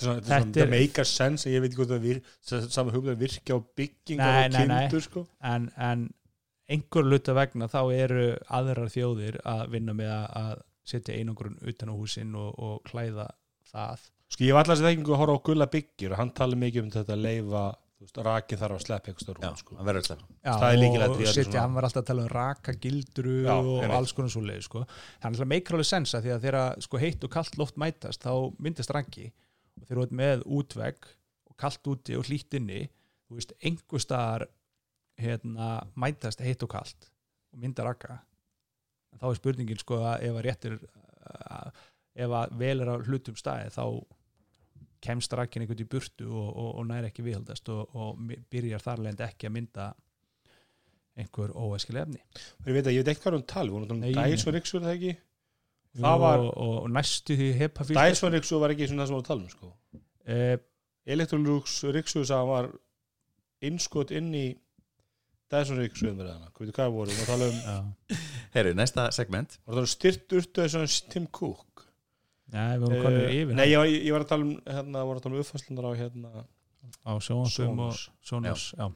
[0.00, 4.32] þetta meikar sens en ég veit ekki hvort það vir, saman huglega virkja á byggingar
[4.32, 4.76] Nei, og nei, nei.
[4.86, 5.24] kindur sko.
[5.44, 6.06] En, en
[6.72, 11.92] einhver luta vegna þá eru aðrar þjóðir að vinna með að, að setja einangrun utan
[11.92, 13.28] á húsin og, og klæða
[13.68, 16.82] það sko ég var alltaf þekkingu að horfa á gulla byggjur og hann tala mikið
[16.82, 17.64] um þetta að leifa
[18.26, 19.76] rakin þarf að sleppa eitthvað stórum sko.
[19.92, 19.98] er
[21.14, 21.60] og svona.
[21.62, 24.82] hann var alltaf að tala um raka gildru Já, og alls konar svo leið sko.
[25.22, 28.34] þannig að meikra alveg sensa því að þegar sko, heitt og kallt loft mætast þá
[28.58, 31.08] myndast raki og þegar þú ert með útvegg
[31.48, 34.46] og kallt úti og hlýtt inni þú veist, einhver staðar
[35.22, 37.08] hérna, mætast heitt og kallt
[37.54, 38.18] og mynda raka
[39.14, 40.78] en þá er spurningin sko að ef að réttir
[42.14, 43.86] ef að vel er á hlutum staði þá
[45.04, 49.02] kemst rakin einhvern í burtu og, og, og næri ekki viðhaldast og, og byrjar þar
[49.04, 49.86] leðandi ekki að mynda
[51.20, 52.20] einhver óæskileg efni.
[52.66, 54.32] Ég veit að ég veit ekki hvað um vorum Nei, að nei.
[54.34, 55.12] Dyson Rixur það ekki?
[55.94, 59.14] Það var- og, og, og næstu því hepa Dyson Rixur var ekki svona það sem
[59.14, 59.70] við vorum að tala um sko.
[60.34, 60.56] Eh,
[61.14, 62.70] Electrolux Rixur það var
[63.68, 64.46] innskot inn í
[65.54, 68.18] Dyson Rixur umræðana, hvað veitu hvað við vorum við vorum að tala um, já.
[68.56, 69.58] Herru, næsta segment.
[69.62, 71.84] Vorum að tala um styrt urtu þessu Tim Cook
[72.54, 75.04] Nei, við vorum konið Eh, yfir Nei, ég var, ég var að tala um hérna,
[75.08, 76.30] voru að tala um uppfæslunar á hérna
[77.04, 78.04] á og Sonos.
[78.22, 78.86] Sonos já.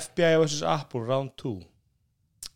[0.00, 0.60] FBI vs.
[0.68, 1.54] Apple round 2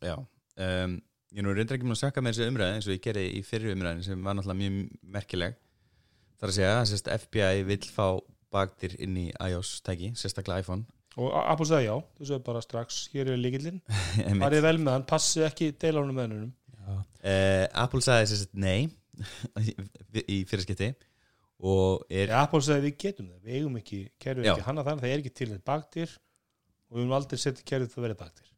[0.04, 0.96] Já um,
[1.34, 3.24] Ég er nú reyndar ekki mér að sökka með þessi umræði eins og ég gerði
[3.34, 4.76] í fyrri umræðin sem var náttúrulega mjög
[5.16, 5.56] merkileg
[6.34, 8.06] Það er að segja að sérst, FBI vill fá
[8.54, 10.84] baktir inn í iOS tæki, sérstaklega iPhone
[11.14, 13.76] og Apple sagði já, þú sagði bara strax hér er líkillinn,
[14.26, 14.42] Einmitt.
[14.42, 16.94] farið vel með hann passið ekki deila honum með hennunum Já.
[16.98, 18.88] uh, Apple sagði sérst nei
[20.36, 20.90] í fyrirskipti
[21.64, 24.52] og er Apple sagði við getum það, við eigum ekki kerfið Já.
[24.56, 27.68] ekki hann að þannig, það er ekki til þetta baktir og við höfum aldrei setja
[27.70, 28.50] kerfið það verið baktir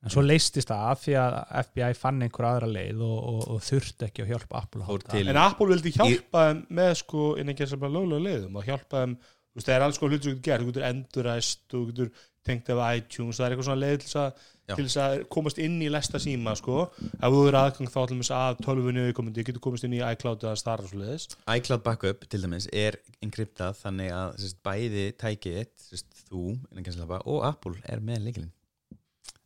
[0.00, 1.34] en svo leistist það af því að
[1.66, 5.28] FBI fann einhver aðra leið og, og, og þurfti ekki að hjálpa Apple að til-
[5.28, 9.12] en Apple vildi hjálpa þeim með sko innan sem bara lögulega leiðum og hjálpa þeim,
[9.20, 12.10] þú veist, það er alls sko hlutur þú getur gert, þú getur enduræst þú getur
[12.48, 14.74] tengt af iTunes, það er eitthvað svona leið til þess að, Já.
[14.78, 18.32] til þess að komast inn í lesta síma sko, ef þú eru aðgang þá allir
[18.38, 22.42] að tölvunni auðkomandi, getur komast inn í iCloud eða starra svo leiðis iCloud Backup til
[22.44, 26.44] dæmis er enkryptað þannig að sérst, bæði tækið þitt, sérst, þú
[26.80, 28.52] gæstlapa, og Apple er með leikilinn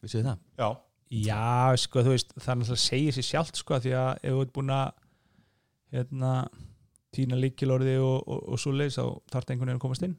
[0.04, 0.42] Vissu þið það?
[0.60, 0.68] Já,
[1.14, 4.44] Já, sko, þú veist, það er náttúrulega segir sér sjálft, sko, því að ef þú
[4.44, 4.86] ert búin að
[5.94, 6.30] hérna,
[7.14, 10.16] týna líkilorði og, og, og svo leiðis þá þarf einhvern veginn að komast inn.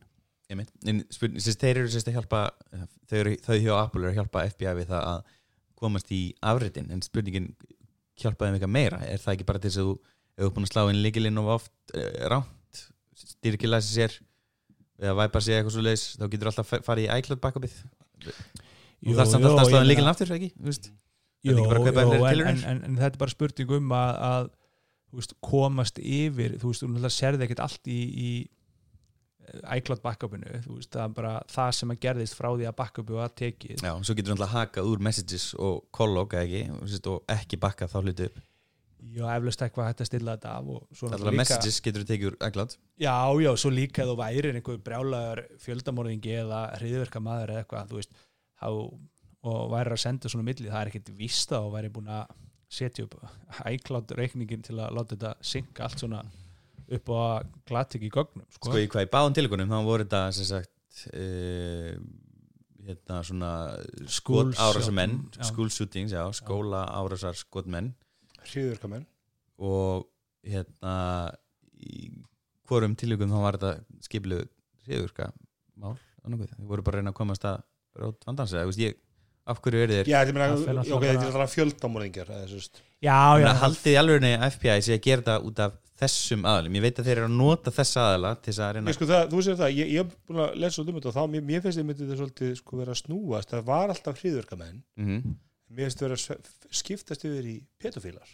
[0.53, 2.41] En sérst, þeir eru sérst, að hjálpa
[3.09, 5.31] þau, eru, þau hjá Apple eru að hjálpa FBI við það að
[5.79, 7.47] komast í afritin en spurningin
[8.21, 9.95] hjálpaði þeim eitthvað meira er það ekki bara til þess að þú
[10.35, 12.83] ef þú ert búin að slá inn líkilinn og oft uh, ránt
[13.25, 14.15] styrkilæsi sér
[15.01, 17.75] eða væpa sér eitthvað svo leiðis þá getur alltaf fa- farið í iCloud backupið
[18.25, 20.51] þú þarf samt alltaf að slá inn líkilinn aftur ekki?
[20.67, 20.91] Veist?
[21.45, 21.57] Jú,
[22.13, 24.47] þér en, en, en, en þetta er bara spurning um að, að
[25.19, 28.55] veist, komast yfir þú veist, þú sérði ekkert allt í, í eh,
[29.77, 33.19] iCloud backupinu þú veist, það er bara það sem að gerðist frá því að backupu
[33.19, 33.83] var tekið.
[33.85, 37.97] Já, svo getur alltaf hakað úr messages og callog ekki, þú og ekki bakkað þá
[38.01, 38.43] hlutu upp.
[39.13, 42.37] Já, eflaust eitthvað hægt að stilla þetta af alltaf líka, messages getur þú tekið úr
[42.47, 47.91] iCloud já, já, svo líka þú væri einhver brjálagur fjöldamorðingi eða hriðverka maður eða eitthvað,
[47.91, 48.69] þú veist þá,
[49.45, 52.33] og væri að senda svona milli, það er ekkert víst að og væri búin að
[52.79, 53.19] setja upp
[53.69, 56.23] iCloud reikningin til að láta þetta synka allt svona
[56.86, 58.69] upp á glatik í gögnum sko.
[58.69, 61.95] sko í hvað í báðum tilíkunum þá voru þetta sem sagt uh,
[62.86, 63.51] hérna svona
[64.05, 65.47] School skot árásamenn shooting, já.
[65.49, 67.93] school shootings, já, skóla árásar skotmenn.
[68.45, 69.07] Hriðurkamenn
[69.65, 70.05] og
[70.45, 70.95] hérna
[71.81, 72.11] í
[72.69, 74.43] hvorum tilíkum þá var þetta skipilu
[74.86, 75.31] hriðurka
[75.79, 77.63] mál, þau voru bara að reyna að komast að
[77.97, 79.01] rót vandans eða, þú veist, ég
[79.45, 80.38] af hverju eru þeir Já, þetta er
[82.57, 82.81] veist.
[83.05, 86.45] Já, já, að haldið í alveg að FBI sé að gera þetta út af þessum
[86.49, 88.97] aðalum, ég veit að þeir eru að nota þessa aðala til þess að reyna Ég,
[88.97, 91.15] sko, það, þú sér það, ég, ég hef búin að lesa út um þetta og
[91.15, 94.19] þá, mér, mér finnst þið myndið þetta svolítið sko vera að snúast, það var alltaf
[94.23, 95.35] hriðurkamenn Mhm.
[95.75, 96.49] mér finnst þið vera að
[96.81, 98.33] skiptast yfir í pedofílar.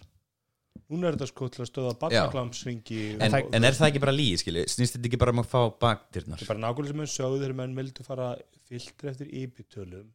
[0.92, 4.16] Núna er þetta sko til að stöða barnaklamsringi en, og, en er það ekki bara
[4.16, 6.40] lígi, skilju, snýst þetta ekki bara um að fá bakdyrnar?
[6.40, 8.28] Þetta er bara nákvæmlega sem enn sögðu þegar menn vildu fara
[8.68, 10.10] filtri eftir íbytölum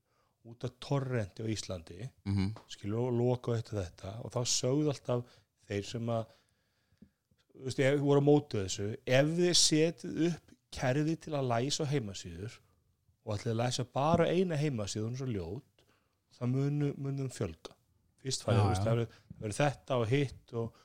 [0.47, 2.09] út af torrenti á Íslandi.
[2.29, 2.53] Mm
[2.97, 4.13] og loka og eitt og þetta.
[4.25, 5.25] Og þá sögðu alltaf
[5.69, 6.27] þeir sem að
[7.65, 11.93] veist, ef, voru á mótu þessu ef þið setið upp kerfi til að læsa á
[11.93, 12.59] heimasíður
[13.25, 15.77] og ætlið að læsa bara eina er svo ljót
[16.37, 17.75] það munu, munum fjölga.
[18.21, 18.91] Fyrst veist, já.
[18.91, 19.01] það
[19.41, 20.83] verður þetta og hitt og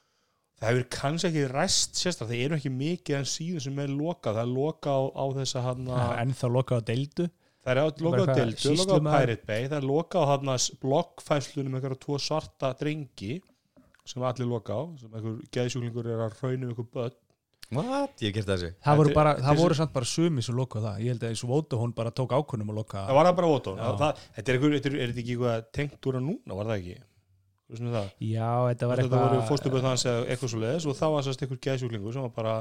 [0.61, 4.39] það hefur kannski ekki ræst sérstaklega, það eru ekki mikið en síðan sem er lokað,
[4.39, 7.29] það er lokað á, á þessa hann það er lokað á deildu.
[7.61, 11.75] Það er lokað á eitthvað lokað á Pirate Bay, það er lokað á þarna blokkfæslunum
[11.77, 13.35] einhverja tvo svarta drengi
[14.07, 17.19] sem allir loka á, sem einhver geðsjúklingur er að raunum einhver börn.
[17.71, 18.17] What?
[18.19, 21.13] Ég gert þessu það voru, bara, það voru samt bara sumi sem lokaði það ég
[21.13, 23.93] held að eins og Vodafone bara tók ákvörnum að loka Það var það bara.
[24.01, 26.81] Það, þetta er, einhver, er, er þetta ekki eitthvað tengt úr að núna, var það
[26.81, 26.97] ekki?
[27.71, 28.09] Það?
[28.19, 31.23] já, þetta var Þetta voru eitthvað fóstuböð hans eða eitthvað svo leiðis og það var
[31.23, 32.55] sérst einhver geðsjúklingur sem var bara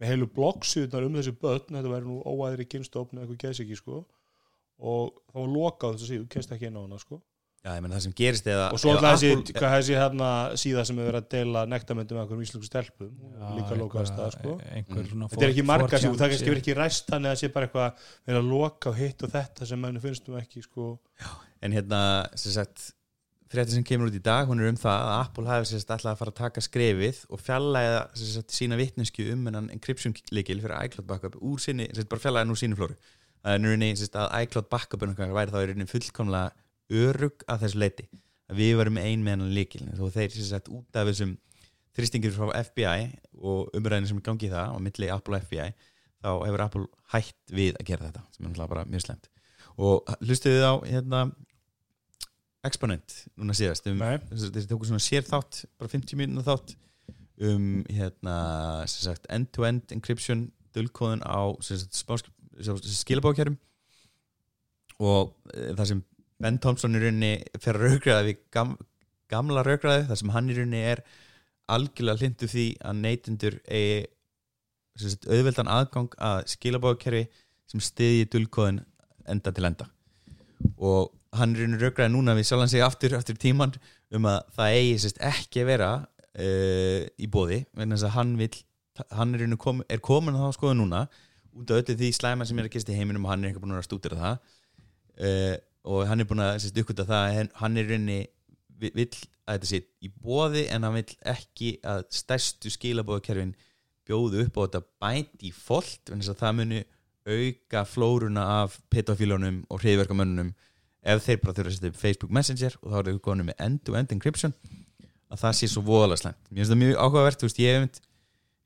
[0.00, 4.02] með heilu bloggsýðunar um þessi börn, þetta væri nú óæðri kynstofn eða eitthvað geðsíki, sko.
[4.80, 7.20] Og það var lokað þessu síðu, kennst ekki inn á hana, sko.
[7.60, 10.28] Já, ég menn það sem gerist eða og svo alltaf þessi, Apple- hvað þessi hérna
[10.62, 14.30] síða sem hefur verið að deila nektarmyndum með einhverjum íslensku stelpum Já, líka lokaðast það
[14.36, 14.54] sko.
[14.70, 17.50] einhver svona þetta er ekki marga kannski er verið ekki ræst þannig að það sé
[17.52, 20.86] bara eitthvað verið að loka og hitt og þetta sem mann finnst nú ekki sko.
[21.60, 22.00] En hérna,
[22.40, 22.86] sem sagt
[23.52, 26.14] frétti sem kemur út í dag, hún er um það að Apple hafi sagt alltaf
[26.14, 30.62] að fara að taka skrefið og fjallæða sem sagt sína vitneskju um hennan encryption líkil
[30.62, 32.96] fyrir iCloud backup úr sinni, sagt bara fjallæða nú sínu flóru.
[33.44, 36.54] Það er nú sem sagt að iCloud backup væri þá í rauninni fullkomlega
[36.90, 38.08] örug að þessu leiti,
[38.50, 41.36] að við varum ein með hennan líkil, þó þeir sem sagt út af þessum
[41.96, 43.10] þrýstingir frá FBI
[43.40, 45.68] og umræðinu sem er gangið það á milli Apple og FBI,
[46.20, 49.30] þá hefur Apple hætt við að gera þetta, sem er bara mjög slemt
[49.80, 51.22] og hlustuðu á hérna
[52.66, 53.86] Exponent núna síðast?
[53.88, 54.02] Um,
[54.36, 56.74] þeir tóku svona sér þátt bara 50 mínúna þátt
[57.48, 58.36] um hérna
[58.90, 61.56] sagt end-to-end encryption dulkóðun á
[62.60, 63.56] skilabókjærum
[65.00, 66.02] og e, það sem
[66.40, 68.74] Ben Thompson í rauninni fer að raugræða við gam,
[69.30, 71.04] gamla raugræði það sem hann í rauninni er
[71.70, 74.00] algjörlega hlindu því að neytendur eigi
[75.00, 77.24] sagt, auðveldan aðgang að skilabókjæri
[77.70, 78.82] sem stiði dulkóðun
[79.30, 79.86] enda til enda.
[80.76, 83.76] Og hann er rauninni raugræði núna við sjálfan sig aftur, aftur í tíman
[84.16, 88.52] um að það eigi sérst, ekki vera uh, í bóði þess að hann vil
[89.16, 91.00] hann er, kom, er komin að það skoða núna
[91.56, 93.62] út af öllu því slæma sem er að gesta í heiminum og hann er ekki
[93.62, 94.34] búin að stúdira það
[95.24, 98.20] uh, og hann er búin að uppgöta það að hann- er rauninni
[98.80, 99.10] vi- vill
[99.48, 103.54] að þetta sé í bóði en hann vill ekki að stærstu skilabóðakerfin
[104.08, 106.82] bjóðu upp á þetta by default vegna þess að það muni
[107.30, 110.54] auka flóruna af pedofílunum og hriðverkamönnunum
[111.02, 113.60] ef þeir bara þurfa að setja upp Facebook Messenger og þá eru þau konum með
[113.66, 114.54] end-to-end encryption
[115.30, 116.40] að það sé svo voðalega slæmt.
[116.50, 118.00] Mér finnst það mjög áhugavert, veist, ég hef,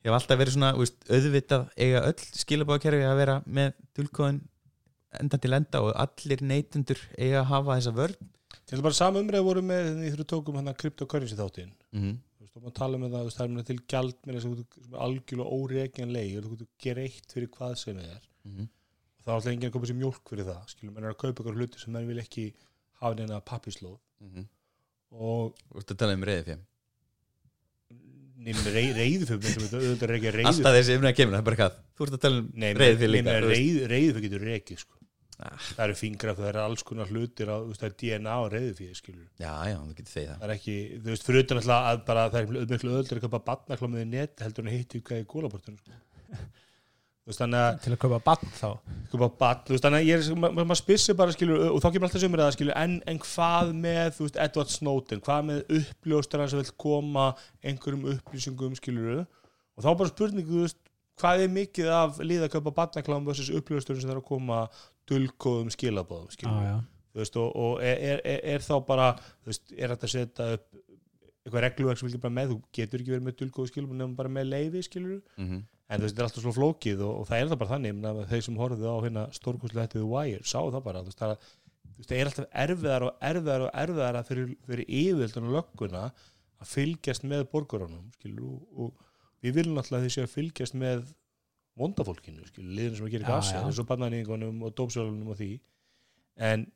[0.05, 4.41] hef alltaf verið svona, veist, auðvitað eiga öll skilabáðkerfi að vera með dulkóðin
[5.23, 8.31] enda til enda og allir neytundur eiga að hafa þessa vörn.
[8.73, 11.73] Er bara sama umræði voru með því þú tókum hann að cryptocurrency þáttinn.
[11.93, 12.15] Mm -hmm.
[12.39, 14.35] Þú veist, og maður tala með það, þú veist, það er mér til gjald með
[14.35, 18.23] þess að algjörlega óreikjanlegi og þú getur gera eitt fyrir hvað sem er.
[18.45, 18.69] Mhm.
[19.15, 21.23] og það er alltaf enginn að koma sér mjólk fyrir það skilur, menn er að
[21.23, 22.55] kaupa ykkur hluti sem menn vil ekki
[23.01, 23.99] hafa neina pappislóð.
[25.11, 26.65] Og Þú veist að tala um reyði fyrir
[28.45, 31.41] nefnir rey, reyðu fyrir menn sem þetta er ekki reyðu Alltaf þessi umræða kemur, það
[31.41, 32.49] er bara hvað Þú ert að tala um
[32.81, 35.04] reyði fyrir líka fyrir getur reikið sko.
[35.43, 35.59] Ah.
[35.59, 38.75] það eru fingraf, það eru alls konar hlutir á, veist, það er DNA og reyðu
[38.79, 40.37] fyrir skilur Já, já, þú getur þegið það.
[40.39, 43.25] Það er ekki, þú veist, fyrir utan alltaf að bara það er miklu öðlur að
[43.25, 45.99] köpa batnaklámiði net heldur en að hitti hvað í gólaportinu sko.
[47.25, 48.69] til að kaupa bann þá?
[49.11, 51.89] Köpa batn, þú veist, þannig að ég er ma- maður spyrsir bara, skilur, og þá
[51.91, 55.25] kemur alltaf sömur að skilur, en, en hvað með, þú veist, Edward Snowden?
[55.25, 57.31] Hvað með uppljóstar sem vil koma
[57.65, 60.83] einhverjum upplýsingum, skilur og þá bara spurningu, þú veist
[61.21, 64.61] hvað er mikið af líða að kaupa batnaklám versus uppljóstur sem þarf að koma
[65.11, 66.31] dulkóðum skilabóðum,
[67.15, 70.15] þú veist, og, og er, er, er, er þá bara þú veist, er þetta að
[70.17, 70.81] setja upp
[71.45, 74.31] eitthvað regluverk sem vilja bara með, þú getur ekki verið með dulgóðu skilum nefnum bara
[74.33, 75.59] með leiði skilur Mhm.
[75.93, 77.91] en þú veist, þetta er alltaf svo flókið og, og það er það bara þannig,
[77.93, 81.03] ég meina, að þeir sem horfðu á hérna stórkostlega þetta The Wire, sáu það bara
[81.05, 81.35] þú veist, það,
[82.09, 86.05] það er alltaf erfiðar og erfiðar og erfiðar fyrir, fyrir yfirvöldun og lögguna
[86.65, 90.75] að fylgjast með borgarunum, skilur og, og við viljum alltaf að þeir séu að fylgjast
[90.81, 91.05] með
[91.81, 93.61] vondafólkinu, liðin sem að gera já.
[93.61, 95.51] eins og bannaníðingunum og dópsölunum og því
[96.51, 96.67] en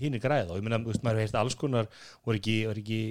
[0.00, 1.88] hinn er græða og ég meina, þú veist, maður hefði alls konar
[2.24, 3.02] voru ekki, voru ekki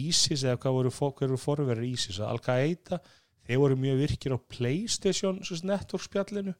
[0.00, 3.00] ISIS eða hvað voru, voru forverður ISIS Al-Qaida,
[3.46, 6.56] þeir voru mjög virkir á Playstation svo network spjallinu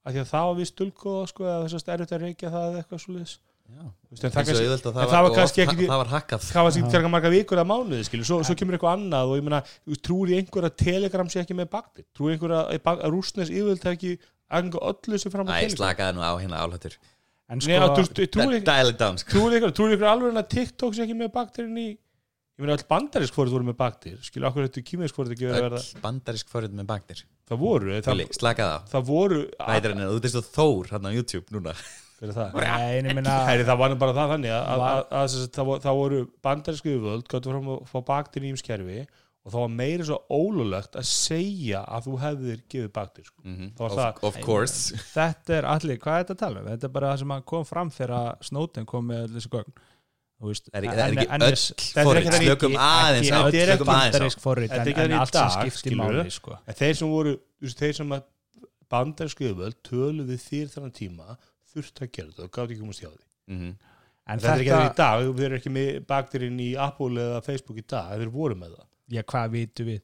[0.00, 3.02] af því að það var vist dulgóða sko, að erfitt að reykja það eða eitthvað
[3.04, 3.38] svo liðs Já.
[3.40, 6.46] veist, en Það, það, kannski, að en það, var kannski ekki- það var hackað.
[6.50, 9.38] það var síðan tverka marga vikur að mánuði skilur, svo, svo kemur eitthvað annað og
[9.38, 12.56] ég meina, þú veist, trúir ég einhver að Telegram sé ekki með baktir, trúir einhver
[12.58, 14.12] að, að, að rústnes yfirvöld hafi ekki
[14.50, 15.76] aðgang öllu sem fram Æ, Telegram?
[15.78, 16.98] slakaði nú á hérna álhættur.
[17.50, 19.30] En Nei, að, þú sko, trúir einhver Dial it down sko.
[19.50, 23.64] ykkur alveg að TikTok sé ekki með bakterinn í ég meina all bandarisk fórið voru
[23.70, 26.86] með bakter skilur okkur þetta kýmisk fórið ekki verið að verða Öll bandarisk forrið með
[26.90, 27.94] baktir það voru,
[28.36, 28.78] slakaði á
[32.28, 32.60] er það?
[33.00, 35.64] nei, minna Heri, það var nú bara það þannig að, að, að, að, að það,
[35.70, 38.98] voru, það voru bandarísku yfirvöld gáttu fram að fá baktir í ímskerfi
[39.40, 43.40] og það var meira svo ólulegt að segja að þú hefðir gefið baktir sko.
[43.46, 44.26] mm Það var of, það.
[44.28, 47.22] of course þetta er allir, hvað er þetta að tala um þetta er bara það
[47.22, 49.80] sem að kom fram þegar Snowden kom með þessi gögn
[50.40, 53.88] Þú veist, er er en- ekki en- öll er forrið Slökum aðeins þetta er ekki
[53.90, 56.22] bandarísk forrit Þetta er en, ekki en þannig í allt sem dag, skiptir skilurðu.
[56.24, 56.54] máli sko.
[56.64, 57.34] en þeir sem voru
[57.80, 58.22] þeir sem að
[58.90, 61.36] bandarísku yfirvöld töluðu þér þannig tíma
[61.74, 63.24] þurft að gera þetta og gátt ekki komast hjá því.
[63.50, 63.70] Mhm.
[64.30, 67.22] en þetta er ekki þetta, þannig í dag, við erum ekki með baktirinn í Apple
[67.24, 68.86] eða Facebook í dag, þeir voru með það.
[69.10, 70.02] Já hvað vitum við?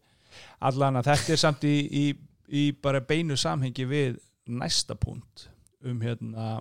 [0.60, 2.04] Allan að þetta er samt í, í,
[2.50, 5.48] í bara beinu samhengi við næsta punkt
[5.86, 6.56] um hérna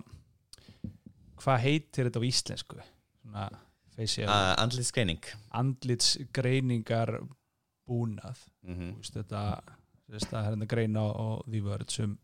[1.41, 2.83] hvað heitir þetta á íslensku?
[3.21, 3.47] Svona
[3.95, 5.25] facial Uh, Andlið skreining
[5.55, 7.15] andlitsgreiningar
[7.85, 8.39] búnað.
[8.65, 9.41] Þú veist, þetta
[10.29, 12.17] það er hérna greina á því vörð sem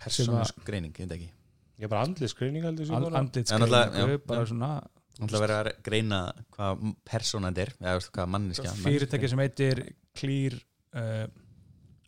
[0.00, 1.30] Persónusk greining, ég veit ekki.
[1.78, 4.74] Ég er bara andlið skreining heldur sem and, bara- svona
[5.14, 6.16] Það ætla að vera að greina
[6.56, 9.80] hvað persónand er eða hvað manniska fyrirtæki sem heitir
[10.18, 10.56] Clear
[10.98, 11.26] uh,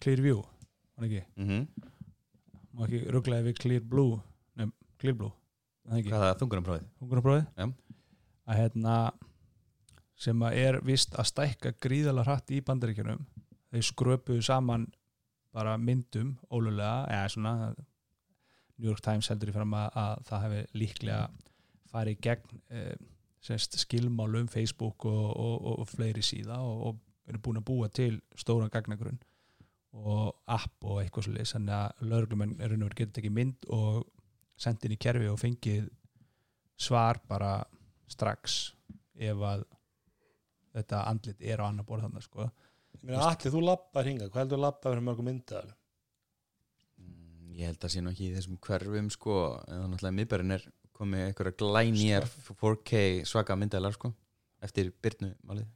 [0.03, 0.41] Clearview
[0.99, 1.67] mm -hmm.
[2.75, 4.19] má ekki rugglaði við Clear Blue
[4.57, 5.31] nefn, Clear Blue
[5.87, 6.39] Hvað það?
[6.41, 6.87] Þungunarprófið?
[6.99, 7.67] hungurnaprófið Já.
[8.47, 9.13] að hérna
[10.17, 13.27] sem að er vist að stækka gríðalega hratt í bandaríkjunum
[13.71, 14.89] þeir skröpuðu saman
[15.57, 17.55] bara myndum ólulega, eða svona
[18.77, 21.21] New York Times heldur í fram að, að það hefði líklega
[21.93, 22.97] farið gegn eh,
[23.47, 28.71] semst, skilmálum Facebook og, og, og, fleiri síða og, eru búin að búa til stóran
[28.71, 29.17] gagnagrunn
[29.97, 34.05] og app og eitthvað svo leys þannig að lögreglumenn er verið getur tekið mynd og
[34.61, 35.89] sendið inn í kerfi og fengið
[36.87, 37.57] svar bara
[38.07, 38.59] strax
[39.17, 39.65] ef að
[40.77, 42.47] þetta andlit er á annar borð þannig sko.
[43.07, 45.75] Ég meina, allir þú lappar hinga, hvað heldur þú lappar fyrir mörgum myndaðar
[46.99, 49.35] Mm, Ég held að sé nú ekki í þessum hverfum sko,
[49.69, 50.65] en það náttúrulega miðbærin er
[50.97, 54.11] komið einhverja glænýjar 4K svaka myndaðlar sko,
[54.65, 55.67] eftir Byrnu málið.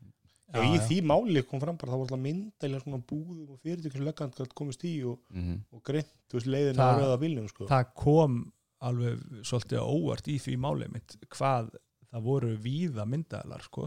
[0.51, 4.07] Já, í því máli kom fram bara það voru alltaf myndaðilega svona búðum og fyrirtökjum
[4.09, 7.47] löggand gætt komist í og, Mm og greint, þú veist, leiðin á Það- rauða bílnum
[7.53, 7.69] sko.
[7.71, 8.41] það kom
[8.81, 11.71] alveg svolítið óvart í því málið mitt hvað
[12.11, 13.87] það voru víða myndaðalar sko.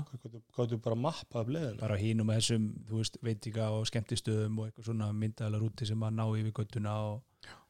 [0.55, 4.69] Gáttu bara mappa af leðina bara hínum með þessum, þú veist, veitinga og skemmtistöðum og
[4.69, 7.21] eitthvað svona myndaðalar úti sem að ná yfir göttuna og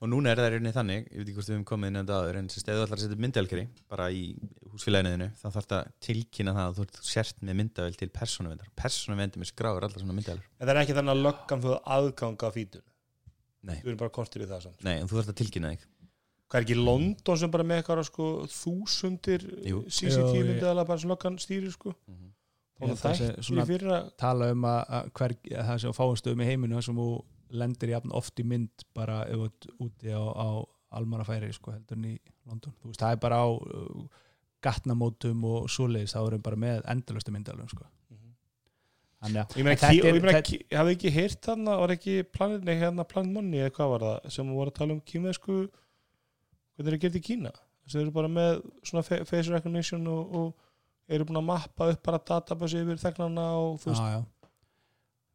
[0.03, 1.97] og núna er það í rauninni þannig, ég veit ekki hvort við höfum komið inn
[1.97, 4.23] á aður en sem steðu allar að setja myndavelkeri bara í
[4.69, 8.69] húsfélaginu þá þarf það að tilkynna það að þú ert sért með myndavel til persónuvendar
[8.77, 12.49] persónuvendi með skráður allar svona myndavelur en það er ekki þannig að löggan þú aðganga
[12.51, 12.85] af fítun
[13.63, 13.77] Nei.
[13.79, 14.81] þú erum bara kortir í það samt.
[14.83, 15.83] Nei, en þú þarf að tilkynna þig
[16.53, 19.43] hvað er ekki London sem bara með eitthvað sko, þúsundir.
[19.89, 21.95] CCTV myndaðala bara sem löggan stýrir sko.
[22.83, 25.67] Ég held og að það svona- er fyrir að tala um að, að, hver, að
[25.71, 27.07] það sé á fáastöðum í heiminu sem þú
[27.53, 30.49] lendir jafn oft í mynd bara ert úti á, á
[30.93, 32.13] almannafæri sko heldur en í
[32.45, 32.73] London.
[32.81, 34.05] Þú veist, það er bara á uh,
[34.61, 37.85] gatnamótum og svoleiðis, þá erum bara með endalastu myndalum sko.
[39.23, 43.31] Þannig að ég meina, ég hafði ekki heyrt þarna var ekki planin, nei, hérna Planet
[43.31, 45.59] Money eða hvað var það sem voru að tala um kímeðsku
[46.75, 47.51] hvernig er að gera þetta í Kína?
[47.83, 51.89] Þess að þeir eru bara með svona face recognition og, og eru búin að mappa
[51.93, 54.49] upp bara database yfir þegnana og þú veist, já, já.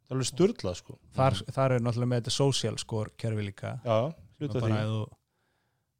[0.00, 0.96] það er alveg styrla sko.
[1.18, 3.74] Þar, þar er náttúrulega með þetta social score kerfi líka.
[3.84, 3.98] Já,
[4.40, 4.80] hluta því.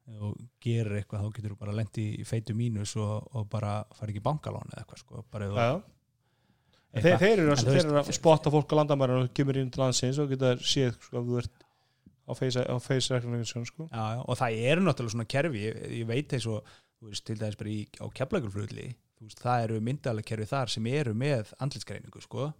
[0.09, 0.31] ef þú
[0.65, 4.23] gerir eitthvað þá getur þú bara lendi í feitu mínus og, og bara fara ekki
[4.23, 5.23] í bankalán eða eitthvað sko.
[5.29, 5.87] Bara eitthvað-
[6.89, 10.55] Þeir, þeir, eru, að spotta fólk á landamæra og kemur inn til landsins og geta
[10.57, 11.65] séð sko, ef þú ert
[12.29, 12.77] á
[13.13, 13.89] recognition sko.
[13.89, 16.33] og það eru náttúrulega svona kerfi ég, ég veit
[16.99, 18.89] þú veist, til dæmis bara í, á keflaugurflugli
[19.39, 22.51] það eru myndalega kerfi þar sem eru með andlitsgreiningu sko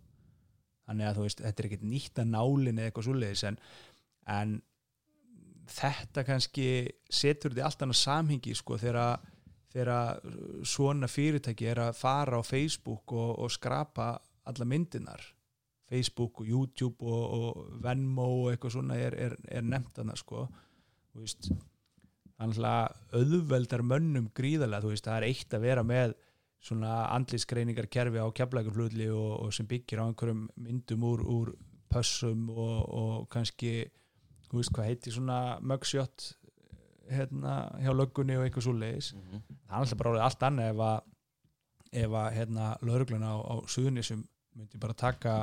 [0.90, 3.60] þannig að veist, þetta er ekkert nýtt að nálin eða eitthvað svoleiðis en,
[4.28, 4.56] en
[5.70, 6.70] þetta kannski
[7.14, 9.20] setur þetta í allt annað samhengi sko þegar
[9.70, 10.24] þegar
[10.66, 14.16] svona fyrirtæki er að fara á Facebook og, og skrapa
[14.50, 15.22] alla myndinar
[15.90, 20.48] Facebook og YouTube og, og Venmo og eitthvað svona er, er, er nefnt þarna sko.
[21.14, 21.52] Þú veist
[22.40, 26.16] þannig að auðveldar mönnum gríðarlega, þú veist, það er eitt að vera með
[26.64, 31.54] svona andlitsgreiningar kerfi á keflækurflutli og, og sem byggir á einhverjum myndum úr, úr
[31.92, 33.90] pössum og, og kannski
[34.50, 36.34] þú veist hvað heiti svona mugshot
[37.10, 40.84] hérna hjá löggunni og eitthvað svo leiðis það er alltaf bara orðið allt annað ef
[40.90, 41.00] að
[42.04, 44.22] ef að hérna laurugluna á, á suðunisum
[44.58, 45.40] myndi bara taka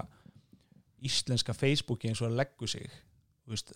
[1.04, 2.88] íslenska Facebooki eins og að leggu sig.
[3.44, 3.72] Þú veist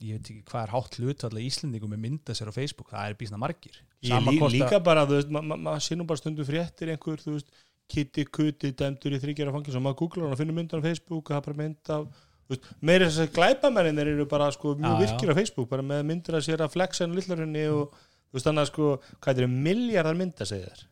[0.00, 3.16] ég veit ekki hvað er hátt hlutvall Íslendingum með mynda sér á Facebook, það er
[3.18, 3.80] bísna margir.
[4.02, 6.46] Ég Sama lí, hvort að- líka bara, þú veist, maður ma, ma, nú bara stundum
[6.46, 7.50] fréttir einhver, þú veist,
[7.88, 11.34] Kitty Kuti dæmdur í þryggjara fangis og maður googlar og finnur myndan á Facebook og
[11.34, 12.08] það er bara mynd af
[12.48, 16.36] þú meira þess að glæpamennin eru bara sko mjög virkir á Facebook, bara með myndir
[16.36, 17.96] að sér að flexa henni lillurinn og
[18.28, 18.86] þú veist þannig að sko,
[19.24, 20.84] hvað er miljardar mynda segir þér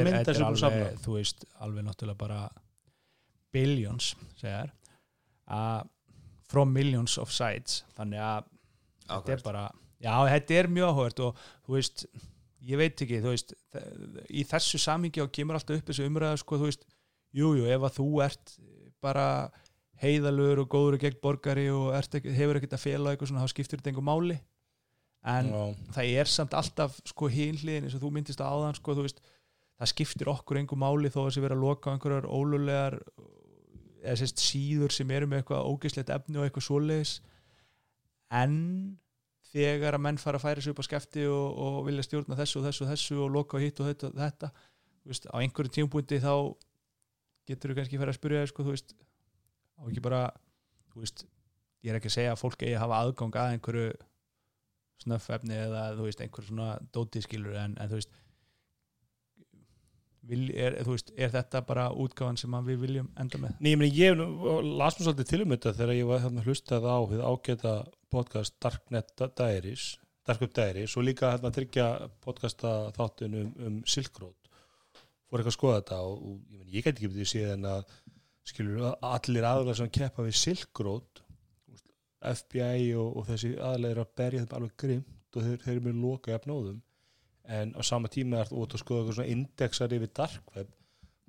[0.00, 2.40] er- mynda er sem að alveg, þú veist, alveg náttúrulega bara
[3.52, 4.72] billions segjar
[5.52, 5.88] að
[6.52, 7.82] from millions of sites.
[7.96, 8.50] Þannig að
[9.08, 9.64] þetta er bara
[10.02, 12.04] já, þetta er mjög áhugert og þú veist,
[12.68, 13.54] ég veit ekki þú veist,
[14.28, 16.86] í þessu samingi og kemur alltaf upp þessu umræða, sko, þú veist
[17.32, 18.56] jújú, jú, ef að þú ert
[19.02, 19.26] bara
[20.02, 23.54] heiðalur og góður og gegn borgari og ekki, hefur ekkert að fela eitthvað svona, þá
[23.54, 24.38] skiptir þetta einhver máli.
[25.32, 25.60] En Já.
[25.94, 29.22] það er samt alltaf sko hinliðin eins og þú myndist á áðan sko, þú veist,
[29.78, 32.98] það skiptir okkur einhver máli þó að þessi vera að loka einhverjar ólulegar
[34.02, 37.14] eða sérst síður sem eru með eitthvað ógeislegt efni og eitthvað svoleiðis.
[38.34, 38.54] En
[39.52, 42.60] þegar að menn fara að færa sig upp á skefti og, og vilja stjórna þessu
[42.60, 44.52] og þessu og þessu og loka á hitt og þetta, þetta
[45.08, 46.34] veist, á einhverju tímpúndi þá
[47.48, 48.94] getur þú kannski fara að spyrja sko, þú veist,
[49.76, 50.22] á ekki bara
[50.94, 51.26] þú veist,
[51.82, 53.92] ég er ekki að segja að fólk eigi að hafa aðgang að einhverju
[55.02, 58.21] snöffefni eða þú veist einhver svona dótiskilur en, en þú veist
[60.28, 63.56] vil, er, veist, er þetta bara útgáfan sem við viljum enda með?
[63.58, 64.20] Nei, ég meni, ég
[64.78, 67.74] las mér svolítið til um þetta þegar ég var hérna hlustað á við ágæta
[68.12, 69.88] podcast Darknet Diaries
[70.26, 71.88] Darkup Diaries og líka hérna tryggja
[72.22, 74.38] podcasta þáttin um, um Silk Road
[75.26, 77.68] fór eitthvað að skoða þetta og, og ég, meni, ég get ekki betið séð en
[77.72, 77.96] að
[78.52, 81.22] skilur allir aðalega sem keppa við Silk Road
[82.22, 86.02] FBI og, og þessi eru að berja þeim alveg grimt og þeir, þeir eru með
[86.04, 86.80] loka jafnóðum
[87.48, 90.72] en á sama tíma er þú út að skoða eitthvað svona indexar yfir dark web.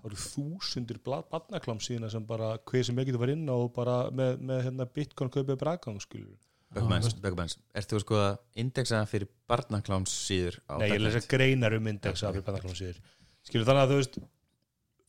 [0.04, 3.70] Það eru þúsundir barnaklám síðan sem bara hver sem ekki þú var inn á og
[3.76, 6.36] bara með, með hérna, bitcoin kaupið bragang skilur
[6.74, 11.78] Böggumens, Böggumens, ert þú að skoða indexa fyrir barnakláms síður á Nei, ég lesa greinar
[11.78, 13.00] um indexa fyrir barnaklám síður
[13.48, 14.20] skilur þannig að þú veist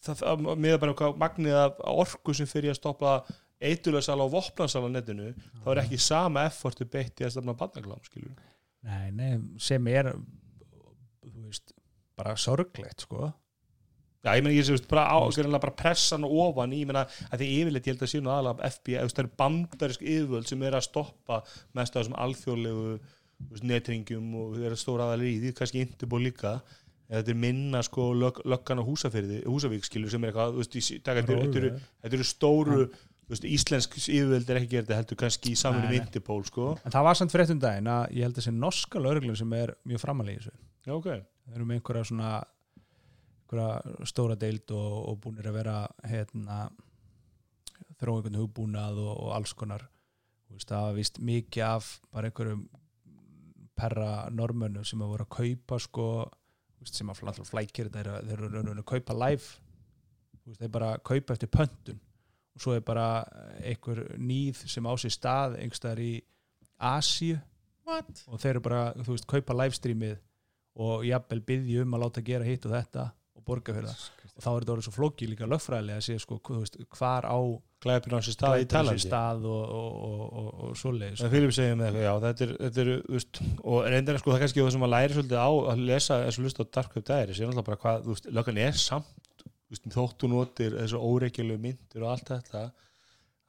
[0.05, 3.17] það, miða bara hvað magnið af orku sem fyrir að stoppa
[3.65, 5.31] eitulöðsala og vopnansala á netinu.
[5.65, 8.35] Þá er ekki sama effortu beitt í að stopna barnaklám skilur
[8.85, 9.31] Nei, nei,
[9.65, 10.11] sem er
[12.19, 13.33] bara sorglegt sko.
[14.25, 17.43] Já, ég meina, ég sé, bara, á, greinlega bara pressan og ofan, ég meina, að
[17.43, 20.87] því yfirleitt, ég held að nú aðalega FBI, það eru bandarisk yfirvöld sem er að
[20.87, 21.41] stoppa
[21.77, 22.95] mest af þessum alþjóðlegu
[23.69, 26.55] netringjum og þeir eru stóra aðalega í því, kannski Interpol líka,
[27.13, 30.57] þetta er minna sko lög, löggan á húsafyrði, húsavík skilur sem er eitthvað,
[31.05, 32.81] þetta, eru- stóru,
[33.29, 36.01] þú veist, íslensk yfirvöld er ekki gerð þetta heldur kannski í saminu Nei, nei.
[36.01, 39.05] Interpol sko, en það var samt frétt um daginn að ég held að þessi norska
[39.05, 40.57] lögreglun sem er mjög framalega í þessu.
[40.89, 41.13] Já ok
[41.45, 42.31] þeir eru með einhverja svona
[43.45, 45.77] einhverja stóra deild og, og búinir að vera
[46.09, 46.61] hérna
[48.01, 49.85] þróa einhvern hugbúnað og, og alls konar.
[50.55, 52.65] Það var vist mikið af bara einhverjum
[53.75, 56.09] perra normönnum sem að voru að kaupa sko,
[56.87, 59.49] sem að alltaf flækir þeir eru rauninu að kaupa live.
[60.59, 61.99] Þeir bara kaupa eftir pöntun.
[62.55, 63.25] Og svo er bara
[63.59, 66.15] einhver nýð sem á sér stað einhverstaðar í
[67.85, 68.23] What?
[68.29, 70.15] og þeir eru bara, þú veist, kaupa livestreamið
[70.75, 73.05] og jafnvel byggði um að láta gera hitt og þetta
[73.39, 74.05] og borga fyrir það.
[74.35, 77.27] Og þá er þetta orðið svo flóki líka lögfræðilega að sé sko, þú veist, hvar
[77.31, 77.39] á
[77.85, 81.21] glæpir hans í stað í Tælandi stað og, og, og, og, og svoleiðis
[82.03, 84.93] já, þetta er, þetta er veist, og reyndar sko það er kannski það sem að
[84.95, 88.01] læri svolítið á að lesa og lusta á Dark Web Diaries er náttúrulega bara hvað,
[88.09, 92.65] þú veist, löggan er samt veist, þóttu notir þessu óreikjölu myndir og allt þetta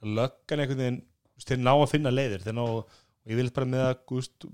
[0.06, 1.02] löggan einhvern veginn,
[1.46, 4.36] þeir ná að finna leiðir, þeir ná, og ég vil bara með að, þú veist,
[4.44, 4.54] ta-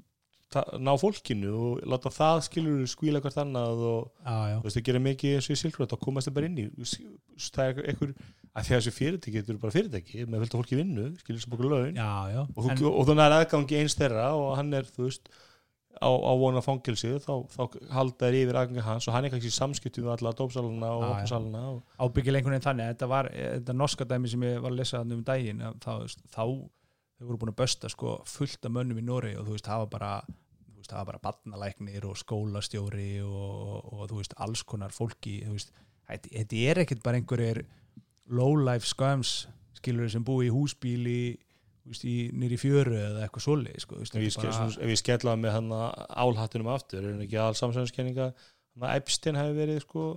[0.83, 5.03] ná fólkinu og láta það skilur skvíla hvert annað og já, þú veist, það gerir
[5.05, 6.65] mikið eins og í Silfröð þá komast það bara inn í
[7.45, 8.11] það er einhver,
[8.51, 11.55] að því að þessu fyrirtæki þetta eru bara fyrirtæki, með fylgta fólki vinnu skilur sem
[11.55, 11.95] okkur laun.
[11.95, 12.41] Já, já.
[12.43, 15.31] og, En, og þannig er aðgangi eins þeirra og hann er, þú veist
[16.01, 19.51] á, á vona fangilsi, þá, þá halda þær yfir aðgangi hans og hann er kannski
[19.51, 23.75] í samskiptum við alla dópsaluna og okkursaluna og, ábyggil einhvern veginn þannig þetta var þetta
[23.77, 25.91] norska dæmi sem ég var að lesa um daginn þá,
[26.33, 26.43] þá
[27.21, 29.83] þau voru búin að bösta sko fullt af mönnum í Nóri og þú veist, það
[29.83, 30.13] var bara
[30.81, 35.53] það var bara barnalæknir og skólastjóri og, og, og þú veist, alls konar fólki þú
[35.55, 35.69] veist,
[36.09, 37.61] þetta, er ekkert bara einhverjir
[38.31, 39.45] low-life sköms
[39.77, 41.21] skilur sem búi í húsbíli
[41.85, 44.81] nýri fjöru eða eitthvað svoleið sko, veist, ef ég, þetta ske, er bara...
[44.85, 45.71] ef ég skellaði með hann
[46.25, 50.07] álhattunum aftur, er hann ekki all samsæðanskenninga hann að Epstein hefði verið sko,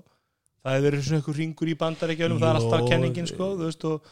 [0.61, 3.87] það hefði verið svona einhver ringur í bandaríkjunum, það er alltaf kenningin sko, þú veist
[3.89, 4.11] og,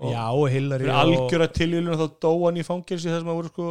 [0.00, 3.50] og já, og Hillary fyrir algjöra tilvílun þá dó hann í fangilsi sem að voru
[3.52, 3.66] sko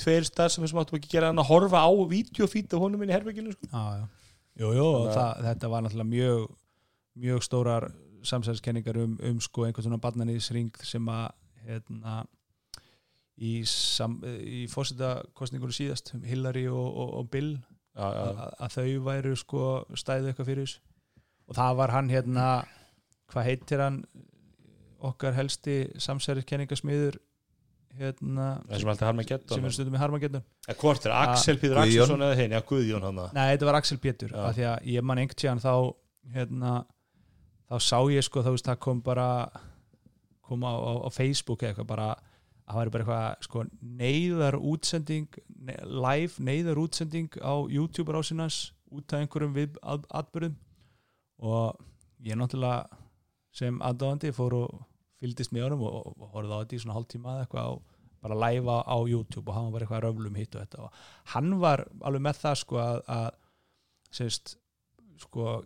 [0.00, 3.12] tveir starf sem áttu ekki að gera hann að horfa á videofít af honum inn
[3.12, 3.68] í herbygginu sko.
[3.72, 4.04] já, já.
[4.60, 6.46] Jú, jú, og að- það, þetta var náttúrulega mjög
[7.20, 7.88] mjög stórar
[8.28, 11.30] samsæðiskenningar um, um sko einhvern svona barnanýðsring sem að
[11.64, 12.18] hérna
[13.40, 19.32] í, í fórsetakostningunum síðast Hillary og, og, og Bill já, já, að, að þau væru
[19.40, 19.62] sko
[19.96, 20.82] stæðu eitthvað fyrir þessu
[21.50, 22.48] og það var hann hérna
[23.32, 24.02] hvað heitir hann
[25.00, 27.18] okkar helsti samsæðiskenningasmiður
[27.98, 28.90] hérna það sem
[29.56, 30.44] sem er stundum í Harmageddon
[30.78, 31.80] hvort er Axel Pítur.
[31.82, 32.36] Axelsson eða
[33.06, 34.40] hann Nei, þetta var Axel Pétur Já.
[34.46, 35.74] af því að ég man einhvern tíðan þá
[36.36, 36.72] hérna,
[37.70, 39.28] þá sá ég sko þá veist það kom bara
[40.46, 43.64] kom á, á, á Facebook eða eitthvað bara að það væri bara eitthvað sko
[44.02, 45.76] neyðar útsending ne
[46.06, 50.54] live neyðar útsending á YouTube rásinans út af einhverjum við atbyrðum
[51.42, 51.78] og
[52.22, 53.00] ég náttúrulega
[53.54, 54.78] sem aðdáðandi fór og
[55.20, 57.72] fylgdist með honum og, og horfði á þetta í svona hálftíma eða eitthvað á
[58.20, 60.86] bara live á, á YouTube og hann var bara eitthvað að röflum hitt og þetta.
[60.86, 63.28] Og hann var alveg með það sko að, að
[64.20, 64.56] sérst,
[65.24, 65.60] sko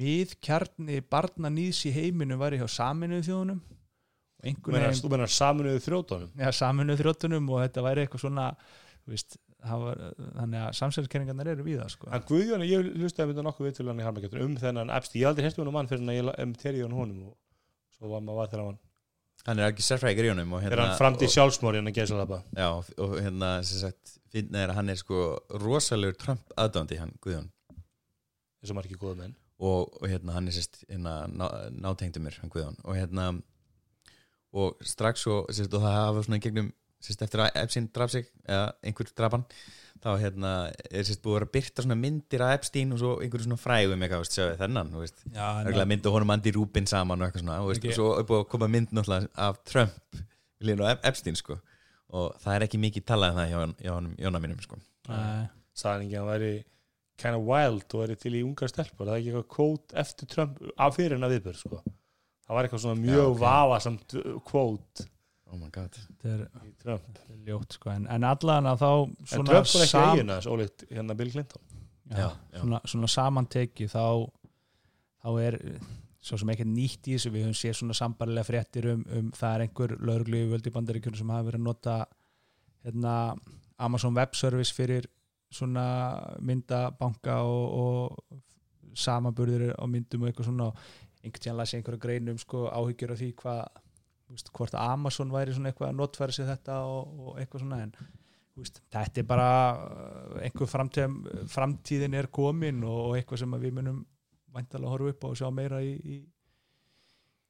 [0.00, 3.60] miðkjarni barna nýðs í heiminu væri hjá saminuðu þjóðunum.
[4.40, 8.46] Og Þú menar saminuðu þrjótonum ja, saminuðu þróttunum og þetta væri eitthvað svona
[9.10, 9.98] veist, það var,
[10.38, 12.08] þannig að samsæðiskenningarnar eru við það sko.
[12.16, 15.46] En Guðjón, ég hlustaði mynda nokkuð við til hann í Harmagetur um þennan ég aldrei
[15.46, 17.34] hérstu hann mann fyrir hann að ég um terið hann honum og
[17.98, 18.80] svo var maður var þegar hann
[19.46, 22.18] hann er ekki sérfræðingur í honum og þegar hann framdi og, sjálfsmóri hann að gesa
[22.20, 22.68] það já,
[23.04, 25.22] og hérna sem sagt finna er að hann er sko
[25.62, 27.48] rosalegur Trump aðdándi hann Guðjón.
[28.60, 29.38] Þessum margir góða menn.
[29.60, 32.78] Og, og hérna hann er sérst hérna, ná, nátengdu mér hann Guðjón.
[32.84, 33.30] Og hérna
[34.50, 36.70] og strax og, sérst, og það hafa svona í gegnum
[37.00, 39.44] sérst, eftir að Epstein draf sig eða einhver drapan
[40.00, 40.50] þá hérna
[40.88, 43.60] er sérst búið að vera að byrta svona myndir af Epstein og svo einhverju svona
[43.60, 45.18] frægum eitthvað, veist, sjáðu þennan, þú veist.
[45.34, 48.08] Já, Örgulega myndu honum Andy Rubin saman og eitthvað svona og, veist, Ekki- og svo
[48.16, 50.20] er búið að koma mynd náttúrulega af Trump
[50.64, 51.58] línu af Epstein sko.
[52.16, 54.80] Og það er ekki mikið talað um það hjá, hjá honum Jóna mínum sko.
[55.06, 56.52] Hann ekki að hann væri
[57.20, 60.28] kind of wild og væri til í ungar stelpur það er ekki eitthvað kvót eftir
[60.32, 61.82] Trump af fyrir hennar viðbjörn sko.
[62.46, 63.40] það var eitthvað svona mjög Já, ok.
[65.50, 66.42] Oh my god þetta er,
[66.84, 67.90] þetta er ljótt sko.
[67.94, 71.16] en, en allan að þá en svona, Trump var ekki sam- eigin aðeins ólíkt hérna
[71.18, 71.62] Bill Clinton
[72.10, 72.60] já, Já, já.
[72.60, 74.04] Svona, svona samanteki þá,
[75.22, 75.58] þá er
[76.20, 79.54] svo sem ekkert nýtt í þessu við höfum séð svona sambarlega fréttir um, um það
[79.56, 81.94] er einhver lögreglu í völdi bandaríkjunum sem hafa verið að nota
[82.84, 83.14] hérna,
[83.80, 85.06] Amazon Web Service fyrir
[85.50, 85.84] svona
[86.44, 90.82] myndabanka og, og samanburðir á myndum og eitthvað svona og
[91.24, 93.80] einhvern tíðan las ég einhverja grein um sko, áhyggjur af því hvað
[94.30, 97.94] veist, hvort Amazon væri svona eitthvað að notfæra sig þetta og, og eitthvað svona en
[98.60, 101.16] veist, þetta er bara uh, einhver framtíð,
[101.52, 104.02] framtíðin er komin og, eitthvað sem að við munum
[104.54, 106.18] væntalega horfa upp á og sjá meira í, í,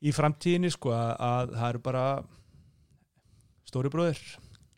[0.08, 2.04] í framtíðinni sko að, að það eru bara
[3.70, 4.22] stóri bróðir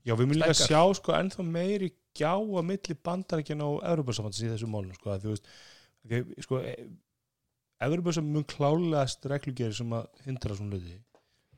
[0.02, 0.70] Já, við munum líka Stækkar.
[0.70, 5.26] sjá sko ennþá meiri gjá að milli bandarækjana og Evropasambands í þessu málum sko, að
[5.26, 5.48] þú veist
[6.04, 6.60] okay, sko,
[7.82, 10.98] Evropasambands mun klálegast reglugeri sem að hindra svona hluti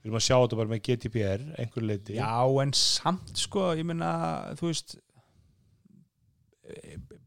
[0.05, 3.89] við erum að sjá þetta bara með GDPR einhver leiti Já, en samt sko, ég
[3.89, 4.11] meina,
[4.61, 4.99] þú veist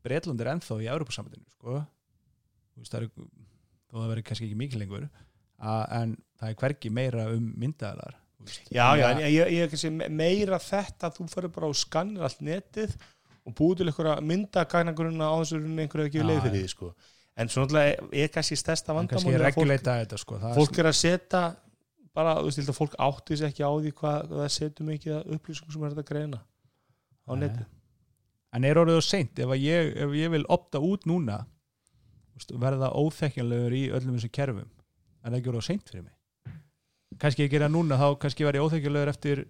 [0.06, 1.82] Breitland er ennþá í Európa-sambandinu sko.
[2.78, 3.10] Veist, það er
[3.88, 5.10] þó það verður kannski ekki mikið lengur
[5.58, 8.18] en það er hvergi meira um myndaðalar
[8.70, 12.28] já, já en ég, ég, ég kannski meira þetta að þú fyrir bara og skannir
[12.28, 12.94] allt netið
[13.48, 16.90] og búið til einhverja myndagagnagurina á þessu einhverju ekki Já, leið fyrir því sko.
[17.38, 21.42] En svo náttúrulega er kannski stærsta vandamál fólk, þetta sko fólk er að setja
[22.18, 25.76] bara, þú veist, fólk átti sér ekki á því hvað það setur mikið af upplýsingum
[25.76, 27.44] sem er þetta greina á Nei.
[27.46, 27.68] netið.
[28.58, 29.40] En er orðið á seint?
[29.44, 31.44] Ef, ég, ef ég vil opta út núna
[32.62, 34.70] verða óþekkjanlegur í öllum þessum kerfum
[35.26, 36.16] en það orðið á seint fyrir mig?
[37.22, 39.46] Kannski ég gera núna þá kannski verði ég óþekkjanlegur eftir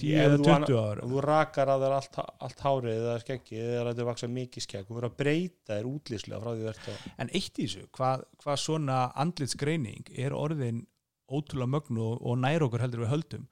[0.00, 3.00] 10 Ef eða þú 20 ára og þú rakar að það er allt, allt hárið
[3.00, 6.68] eða skeggið eða þetta vaksa mikið skegg og verður að breyta þér útlýslega frá því
[6.68, 10.84] verður En eitt í þessu, hvað, hvað svona andlitsgreining er orðin
[11.30, 13.44] ótrúlega mögnu og, og nær okkur heldur við höldum.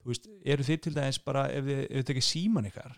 [0.00, 2.94] Þú veist, eru þið til dæmis bara ef þið, ef þið tekið síman ykkar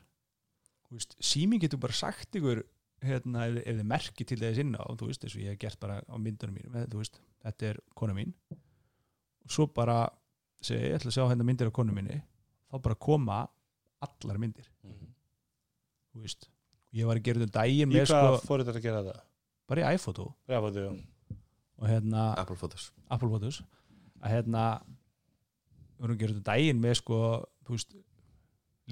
[0.89, 2.61] þú veist, símin getur bara sagt ykkur
[3.03, 5.51] hérna, ef, þið- ef þið merki til þess inn á þú veist, eins og ég
[5.55, 8.31] hef gert bara á myndunum mínum þú veist, þetta er kona mín.
[9.43, 9.97] Og svo bara
[10.63, 12.21] segi, ég ætla að sjá hérna myndir af konu minni.
[12.71, 13.41] Þá bara koma
[14.07, 14.69] allar myndir.
[16.13, 16.47] Þú veist,
[16.95, 19.21] ég var að gera þetta daginn í með hvað sko, fór þetta að gera það
[19.73, 20.27] bara í iPhoto.
[20.63, 20.87] Fóttu,
[21.83, 22.91] og hérna Apple Photos.
[23.11, 23.63] Apple Photos
[24.23, 27.19] að hérna við vorum að gera þetta daginn með sko
[27.67, 27.95] þú veist,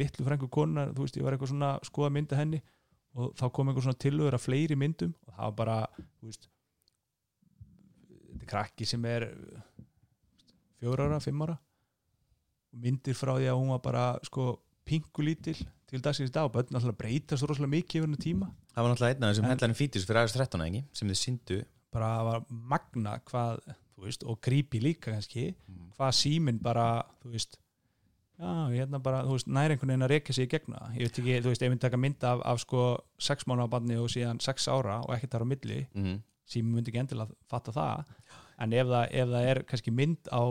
[0.01, 2.61] litlu frængu konar þú veist, ég var eitthvað svona að skoða mynda henni
[3.19, 5.79] og þá kom einhver svona tilögur af fleiri myndum og það var bara,
[6.21, 6.49] þú veist
[8.31, 9.27] þetta er krakki sem er
[10.81, 11.57] fjóra ára, fimm ára.
[12.71, 14.45] Og myndir frá því að hún var bara sko
[14.87, 15.59] pingulítil
[15.91, 18.49] til dagsins dag og börn alltaf breytast rosalega mikið yfir henni tíma.
[18.71, 21.19] Það var náttúrulega einn af þessum En- hendlarinn fítis fyrir aðeins 13 ekki, sem þið
[21.21, 21.59] syndu
[21.91, 23.59] bara var magna hvað,
[24.07, 25.51] veist, og creepy líka kannski
[25.97, 26.87] hvað síminn bara
[27.23, 27.59] þú veist
[28.41, 31.21] já, hérna bara, þú veist, næri einhvern veginn að reyka sig í gegna ég veit
[31.23, 32.85] ekki, þú veist, ef við taka mynd af, af sko
[33.21, 36.17] sex mánu á barni og síðan sex ára og ekkert þar á milli, mm.
[36.49, 38.15] síminn myndi ekki endilega fatta það,
[38.65, 40.45] en ef það, ef það er kannski mynd á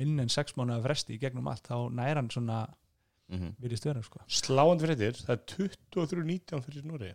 [0.00, 2.66] minn en sex mánu að fresti í gegnum allt, þá næri hann svona
[3.30, 5.42] Mm virðist vera, sko Sláandi fréttir, það er
[5.94, 7.10] 23-19 fyrir Núri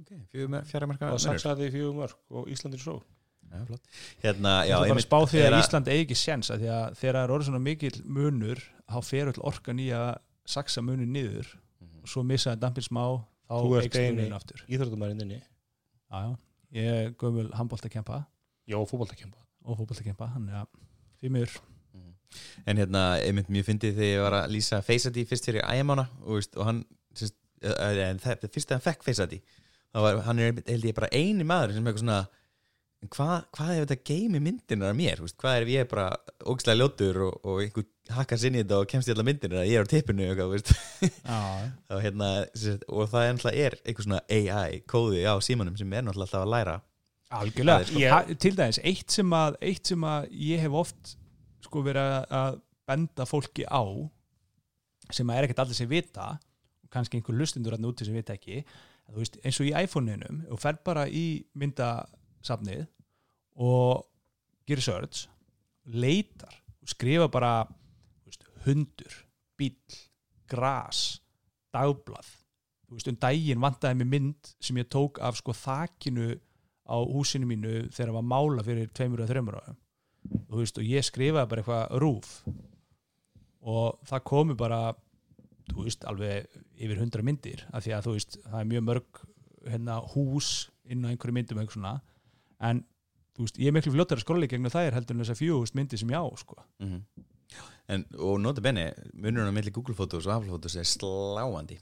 [0.00, 0.62] okay.
[0.70, 3.00] Fjara marka og Saksaði mörg og Íslandir svo.
[4.22, 6.96] Hérna, ég já, að einmitt spá því að Ísland eigi ekki séns að því að
[7.00, 10.10] þegar það er orðið svona mikil munur þá fer öll orkan í að
[10.46, 12.02] saksa munur niður Mhm.
[12.02, 13.02] og svo missa það dampin smá
[13.48, 14.64] þá eikst munin aftur.
[14.68, 16.36] Íþróttumærin inni já, já.
[16.72, 18.24] ég er gömul handbóltakempa
[18.66, 20.66] Já, fútboltakempa og fótboltakempa hann er
[21.22, 21.60] því miður.
[22.66, 26.34] En hérna, einmitt mjög fyndið þegar ég var að lýsa ID fyrst fyrir æjamána og,
[26.34, 26.80] veist, og hann,
[27.14, 29.36] sérst, en það, fyrst þegar hann fekk ID
[29.94, 32.18] þá var, hann er, held ég, bara eini maður sem er eitthvað svona
[33.04, 33.44] en hvað,
[33.74, 33.96] er þetta
[34.38, 36.06] í myndinar af mér, veist, hvað er ég bara
[36.48, 37.84] ógislega ljótur og, og einhver
[38.16, 40.26] hakkar sinni þetta og kemst í alla myndinar að ég er á tippinu
[41.88, 42.30] þá, hérna,
[42.88, 43.32] og það er
[43.66, 46.76] er eitthvað svona AI kóði á símanum sem er náttúrulega alltaf að læra.
[47.36, 47.86] Algjörlega.
[47.90, 51.16] Sko, Ég- til dæmis, eitt sem, að, eitt sem að ég hef oft
[51.66, 53.82] sko verið að- að benda fólki á
[55.12, 58.34] sem að er ekkert allir sem vita og kannski einhver lustundur að úti sem vita
[58.38, 61.26] ekki að veist, eins og í iPhone-inum og fer bara í
[62.46, 62.86] myndasafnið
[63.56, 64.06] og
[64.66, 65.26] gerir search
[65.86, 67.66] leitar og skrifa bara
[68.26, 69.12] veist, hundur,
[69.58, 69.76] bíll
[70.46, 71.20] gras,
[71.74, 72.26] dagblað.
[72.86, 76.36] Þú veist, um daginn vantaði mér mynd sem ég tók af sko þakinu
[76.86, 79.80] á húsinu mínu þegar það var mála fyrir tveimur eða þreimur árum.
[80.46, 82.30] Þú veist, og ég skrifaði bara eitthvað rúf.
[83.66, 84.80] Og það komi bara
[85.72, 86.46] þú veist, alveg
[86.78, 89.22] yfir hundra myndir af því að þú veist, það er mjög mörg
[89.66, 90.50] hérna, hús
[90.86, 91.94] inn á einhverju myndum og eitthvað svona,
[92.64, 92.84] en
[93.36, 96.00] veist, ég er miklu fljóttar að skróla í gegnum þær heldur en þessar fjögust myndir
[96.00, 96.60] sem ég á, sko.
[96.80, 97.02] Mm
[97.92, 101.78] en, og nota benni munurinn á milli Google Photos og Apple Photos er sláandi.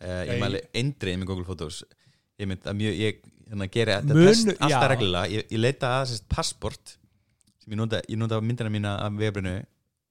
[0.00, 1.82] Uh, ég mæli eindrið með Google Photos.
[2.40, 5.30] Ég mynd að mjög ég hérna, gera þetta alltaf reglulega.
[5.32, 6.96] Ég, ég leita að sérst passport
[7.62, 9.56] sem ég nota, ég nota myndina mína af vebrinu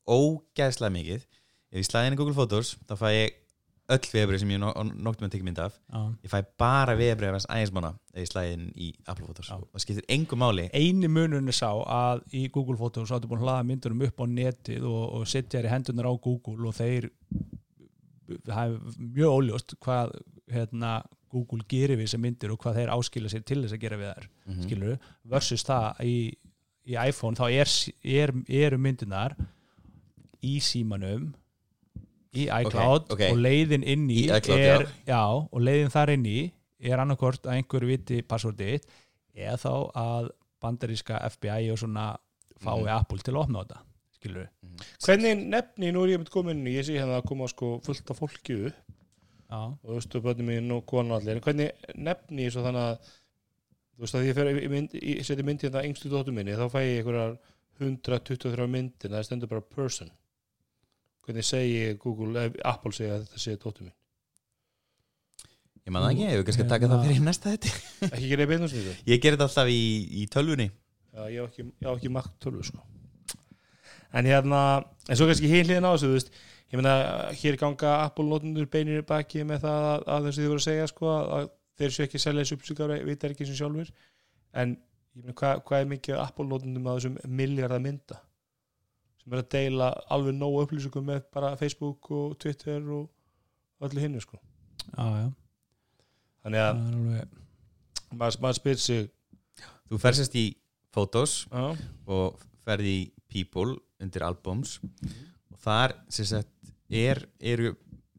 [0.09, 1.25] ógæðslega mikið.
[1.73, 3.39] Ef ég slæði inn í Google Photos þá fæ ég
[3.91, 6.01] öll vebrið sem ég no, noktum að tekja mynd af Já.
[6.23, 9.57] ég fæ bara vebrið af hans ægismanna ef ég slæði inn í Apple Photos Já.
[9.57, 13.41] og það skiptir engu máli eini munurinn er sá að í Google Photos áttu búin
[13.43, 16.77] að hlaða myndunum upp á netið og, og setja þær í hendunar á Google og
[16.79, 17.09] þeir
[18.47, 20.13] það er mjög óljóst hvað
[20.53, 20.93] hérna,
[21.33, 24.09] Google gerir við þessar myndir og hvað þeir áskilja sér til þess að gera við
[24.13, 24.63] þær Mhm.
[24.67, 24.97] skilur
[25.35, 26.15] versus það í,
[26.87, 27.69] í iPhone þá er,
[28.03, 28.33] er,
[28.63, 29.35] eru myndirnar
[30.43, 31.33] í símanum
[32.33, 33.21] í iCloud ok.
[33.31, 35.21] og leiðin inn í, Í iCloud, er, já.
[35.29, 36.37] og leiðin þar inn í
[36.83, 38.81] er annarkort að einhver viti passvordið
[39.33, 39.73] eða þá
[40.03, 40.29] að
[40.63, 42.07] bandaríska FBI og svona
[42.63, 42.87] fái Mhm.
[42.95, 43.79] Apple til að opna þetta
[44.15, 44.47] skilur
[45.03, 48.19] Hvernig nefni, nú er ég með komin ég sé hérna að koma sko fullt af
[48.19, 48.73] fólki upp
[49.53, 53.11] já, og þú veist, bönnum mín og konu allir, hvernig nefni ég svo þannig að
[53.93, 56.65] þú veist að ég fer í mynd, í, seti myndi þetta yngstu dóttur minni, þá
[56.73, 57.35] fæ ég einhverjar
[57.79, 60.09] 123 myndir, það stendur bara person
[61.23, 63.95] hvernig segi Google, eh, Apple segja að þetta sé dóttur mín?
[65.83, 68.95] Ég man það ekki, ég vil kannski taka það fyrir næsta þetta ekki beinum snýðu
[69.09, 69.83] Ég ger þetta alltaf í,
[70.21, 70.69] í tölvunni.
[71.13, 72.79] Já, ég á ekki, ekki makt tölvu sko.
[74.13, 74.61] En hérna
[75.09, 76.31] en svo kannski hér hliðin á þessu, þú veist
[76.73, 76.93] ég meina,
[77.37, 80.89] hér ganga Apple notendur beinir baki með það að, að þessu þið voru að segja
[80.89, 83.91] sko, að þeir séu ekki að selja þessu upplýsingar vita ekki sem sjálfur
[84.61, 88.19] en ég meina, hvað, hvað er mikið af Apple notendum að þessum miljardar mynda
[89.23, 94.21] sem er að deila alveg nógu upplýsingum með bara Facebook og Twitter og öllu hinnu
[94.23, 94.39] sko.
[94.97, 95.29] já, já.
[96.43, 97.37] Þannig að það er alveg
[98.13, 99.11] maður, maður spyr sig
[99.89, 100.47] Þú fer sérst í
[100.93, 101.63] Photos já,
[102.09, 104.79] og ferði í People undir albums.
[105.53, 107.73] Og þar sem sagt er, eru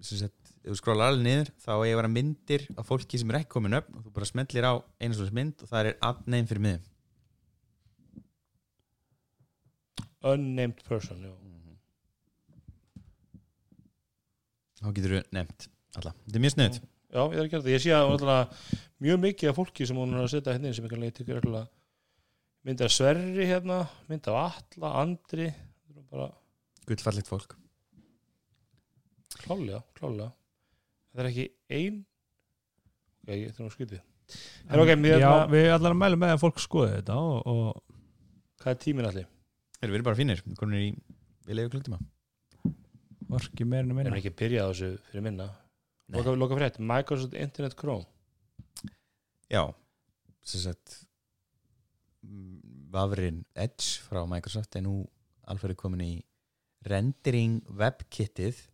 [0.05, 3.31] sem sagt, ef þú skrólar alveg niður þá er að vera myndir af fólki sem
[3.33, 5.99] er ekki komin upp og þú bara smellir á einu svona mynd og það er
[6.09, 6.91] adname fyrir miðum
[10.33, 11.33] unnamed person já.
[14.81, 15.69] þá getur þú nefnt
[16.01, 16.83] alla, þetta er mjög snuð
[17.15, 17.71] Já, ég er að gera það.
[17.71, 20.87] Ég sé að náttúrulega mjög mikið af fólki sem hún er að setja hérna sem
[21.05, 21.69] leiti ykkur alltaf
[22.67, 23.77] mynda Sverri hérna,
[24.11, 25.47] mynda Atla, Andri
[26.11, 26.27] bara
[26.89, 27.55] gullfallegt fólk
[29.45, 30.33] klálega, klálega
[31.15, 31.47] það er ekki
[31.79, 32.01] ein
[33.23, 33.63] ok, ég þetta
[34.83, 38.63] ok, mér- já, ma- við allar að mæla með að fólk skoði þetta og, og
[38.65, 39.31] hvað er tíminn allir?
[39.85, 40.87] Þeir eru bara fínir, við komum í
[41.45, 41.99] við leiðu klukkutíma.
[43.37, 44.17] Orki meirinu Erum minna.
[44.17, 45.49] Ekki byrjað á þessu fyrir minna.
[46.15, 48.07] Loka, loka frétt, Microsoft Internet Chrome.
[49.53, 49.61] Já,
[50.41, 50.95] sem sagt
[52.25, 52.63] mm,
[52.95, 55.03] vafrin Edge frá Microsoft er nú
[55.53, 56.15] alveg komin í
[56.89, 58.65] rendering webkittið.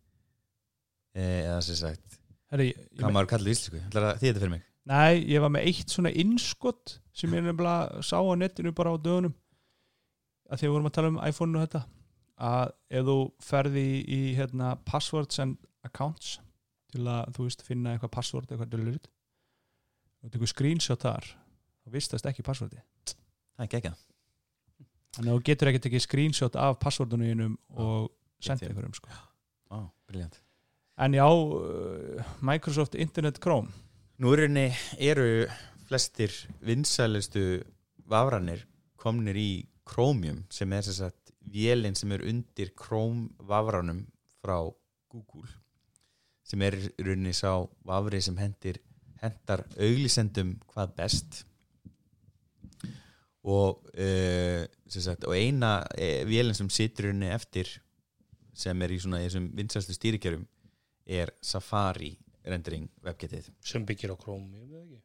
[1.11, 2.21] Eh, eða sem sagt
[2.55, 4.65] Herri, ég, hvað maður kallar í að þið þetta fyrir mig?
[4.87, 8.97] Nei, ég var með eitt svona innskott sem ég nefnilega sá á netinu bara á
[8.99, 9.35] dögunum
[10.51, 11.81] að því að við vorum að tala um iPhone og þetta
[12.51, 15.57] að ef þú ferði í, í hérna, passwords and
[15.87, 16.37] accounts
[16.91, 19.09] til að þú veist finna eitthvað password eitthvað dölurinn
[20.21, 21.27] og tekur screenshot þar
[21.81, 23.93] þá vistast ekki passwordi Það er ekki ekki
[25.15, 28.11] þannig að þú getur ekki tekið screenshot af passwordunum og
[28.41, 28.71] senda Getið.
[28.71, 29.19] einhverjum sko.
[30.09, 30.41] Briljant
[31.01, 33.67] en já, uh, Microsoft Internet Chrome.
[34.17, 35.47] Nú er eru
[35.87, 36.29] flestir
[36.61, 37.63] vinsælustu
[38.05, 44.05] vafranir komnir í Chromium sem er sem sagt vélinn sem er undir Chrome vafranum
[44.41, 44.57] frá
[45.11, 45.49] Google
[46.47, 47.53] sem er í rauninni sá
[47.87, 48.79] vafri sem hendir
[49.21, 51.43] hendar auglýsendum hvað best
[53.41, 57.69] og uh, sem sagt, og eina uh, vélinn sem situr í rauninni eftir
[58.53, 60.43] sem er í svona þessum vinsælustu stýrikjörum
[61.11, 62.13] er Safari
[62.45, 65.01] rendering webgetið sem byggir á Chrome ég veit ekki.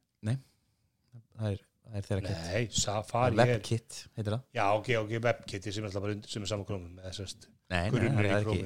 [1.37, 5.13] það er, það er þeirra kit Nei, Safari er webkit heitir það Já, ok, ok,
[5.27, 8.19] WebKit sem er alltaf bara undir, sem er saman Chrome með þessast nei, nei, það
[8.25, 8.59] er ekki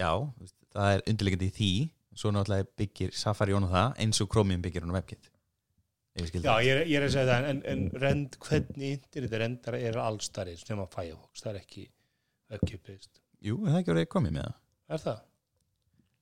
[0.00, 0.10] já,
[0.74, 1.70] það er undirleikandi í því
[2.14, 5.30] svo náttúrulega byggir Safari on það eins og Chromium byggir on webkit
[6.14, 9.32] ef ég Já, ég er, ég er að segja það, en, en rend, hvernig internet
[9.42, 11.86] rendar er allstarri sem að Firefox, það er ekki
[12.54, 13.22] WebKit-based.
[13.42, 14.60] jú, er það ekki orðið komið með það
[14.94, 15.22] Er það?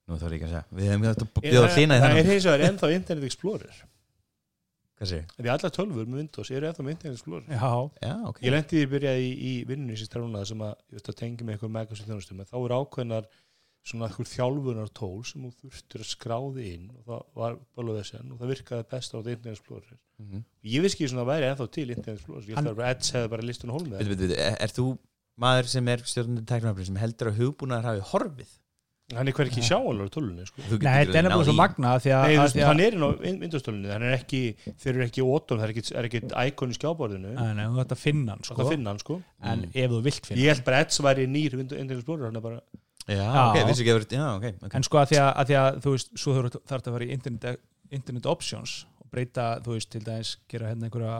[0.09, 2.01] nú þá er ég ekki að segja við hefum þetta Er bjóða það- hlýna í
[2.03, 3.77] Það er þennan hins vegar ennþá Internet Explorer.
[5.03, 7.47] Því allar tölfur með Windows eru ennþá með Internet Explorer.
[7.51, 7.70] Já,
[8.07, 11.16] já, ok Ég lendi því að byrja í, í vinnunni sem stránuna sem að, að
[11.19, 13.27] tengi með eitthvað Microsoft þjónustum, en þá eru ákveðnar
[13.83, 18.31] svona eitthvað þjálfunar tól sem þú þurftur að skráði inn og það var bara þessan
[18.31, 19.97] og það virkaði best á þetta Internet Explorer.
[20.23, 20.45] Mhm.
[20.70, 23.12] Ég veist ekki svona að væri ennþá til Internet Explorer, ég Hann- ætla að Edge
[23.16, 24.39] hefði bara listun og hólmið.
[24.39, 24.87] Er, er þú
[25.43, 28.53] maður sem er stjórnandi tæknumafri sem heldur að hugbúnaðar hafi horfið
[29.17, 30.63] Hann er hver ekki sjáanlega tölunni, sko.
[30.69, 32.81] Þú nei, þetta er nefnilega svo magna því að, Nei, þú að, því að hann
[32.87, 33.09] er inn á
[33.93, 34.41] hann er ekki,
[34.83, 35.23] þeir eru ekki
[35.61, 36.21] það er ekki, er ekki
[36.53, 38.55] íkon í skjáborðinu, Nei, nei, þú ætti að finna hann sko.
[38.55, 38.63] sko.
[38.63, 39.19] það finna hann, sko.
[39.43, 39.71] en Mm.
[39.85, 41.57] ef þú vilt finna Ég held bara að Edge væri nýr
[42.31, 42.61] hann er bara,
[43.09, 43.43] já, Já.
[43.51, 45.57] ok, vissi ekki að verið já, ok, ok en sko að því að, að, því
[45.63, 47.61] að þú veist, svo þarf þetta að fara í internet,
[47.91, 51.17] internet options og breyta, þú veist, til dæmis gera hérna einhverja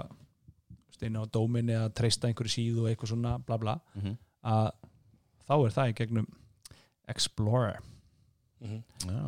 [0.95, 4.17] steina á dómin eða treysta einhverju síðu og eitthvað svona bla bla, Mhm.
[4.45, 4.71] að
[5.49, 6.27] þá er það í gegnum
[7.15, 7.79] Explorer.
[8.63, 9.23] Mm já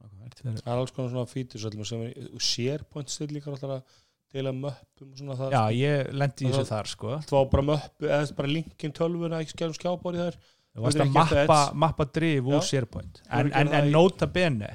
[0.00, 3.98] frábært fyrir- það er alls konar svona fítur sem er SharePoint stillingar alltaf að
[4.32, 5.76] deila möppum og svona það Já, sko.
[5.80, 7.10] ég lendi í þessu þar sko.
[7.26, 10.36] Það var bara möppu eða bara linkin tölvuna ekki skjálum skjábóri þar
[10.70, 12.60] Það varst Þú að getur ekki mappa, mappa drif úr Já.
[12.70, 13.20] SharePoint.
[13.30, 14.68] En, en, en nota bene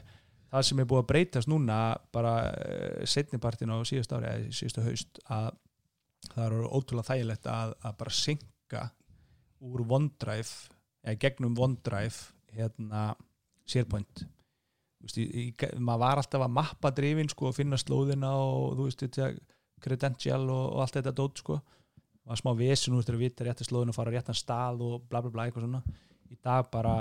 [0.52, 1.78] það sem er búið að breytast núna
[2.12, 5.50] bara uh, setnipartin á síðust ári eða síðustu haust að
[6.34, 8.84] það eru ótrúlega þægilegt að, að bara synka
[9.64, 10.52] úr OneDrive
[11.06, 13.12] eða gegnum OneDrive hérna
[13.70, 14.26] SharePoint.
[15.06, 15.46] Veist, í, í,
[15.78, 19.30] maður var alltaf að mappa drifin sko og finna slóðina og þú veist þetta
[19.86, 21.60] credential og, og allt þetta dót sko.
[22.26, 25.22] Var smá vesin úr til að vita rétti slóðinu og fara réttan stað og bla
[25.22, 25.82] bla bla eitthvað svona.
[26.32, 26.96] Í dag bara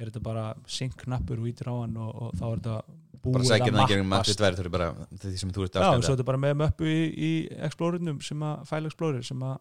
[0.00, 2.76] er þetta bara sync-knappur og ítir á hann og, og þá er þetta
[3.20, 3.50] búið
[3.90, 4.38] gegnum mappast.
[4.40, 6.54] þau eru bara því sem þú ert Já, og svo afskæmda er þetta bara með
[6.62, 7.32] möppu í, í
[7.66, 9.58] Explorernum sem að, File Explorer sem að,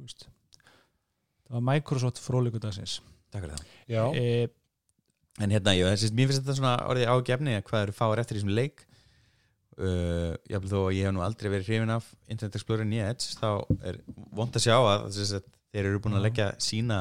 [0.00, 0.28] veist.
[1.46, 2.96] Það var Microsoft fróðleikur dagsins
[3.36, 3.74] Takk fyrir það.
[4.16, 4.48] E,
[5.36, 8.54] En hérna, ég, finnst þetta svona orðið ágefni að hvað eru fáir eftir í þessum
[8.56, 8.86] leik.
[9.76, 13.34] Uh, Jafnvel þó að ég hef nú aldrei verið hrifin af Internet Explorer nýja Edge
[13.36, 13.50] þá
[13.90, 13.98] er
[14.32, 17.00] vond að sjá að, að þeir eru búin að leggja sína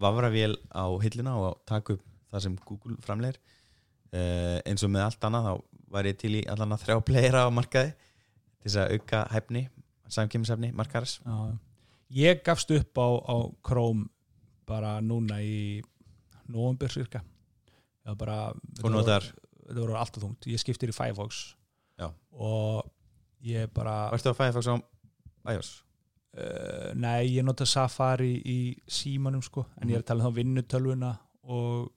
[0.00, 5.28] vafravél á hilluna og taka upp það sem Google framleir uh, eins og með allt
[5.28, 5.52] annað þá
[5.92, 9.66] var ég til í allan að þrjá playera á markaði til þess að auka hæfni
[10.16, 11.18] samkjömmisefni markaðars
[12.16, 14.08] ég gafst upp á, á Chrome
[14.66, 15.82] bara núna í
[16.48, 17.22] november cirka
[18.06, 19.22] það bara og þetta var- notar,
[19.66, 21.54] þetta voru alltaf þungt, ég skiptir í Firefox
[21.98, 22.10] Já.
[22.32, 22.90] og
[23.42, 24.74] ég bara varstu að Firefox á
[25.54, 25.70] iOS?
[26.36, 30.36] uh, nei, ég nota Safari í símanum sko, en ég er að tala um þá
[30.40, 31.12] vinnutölvuna
[31.44, 31.92] og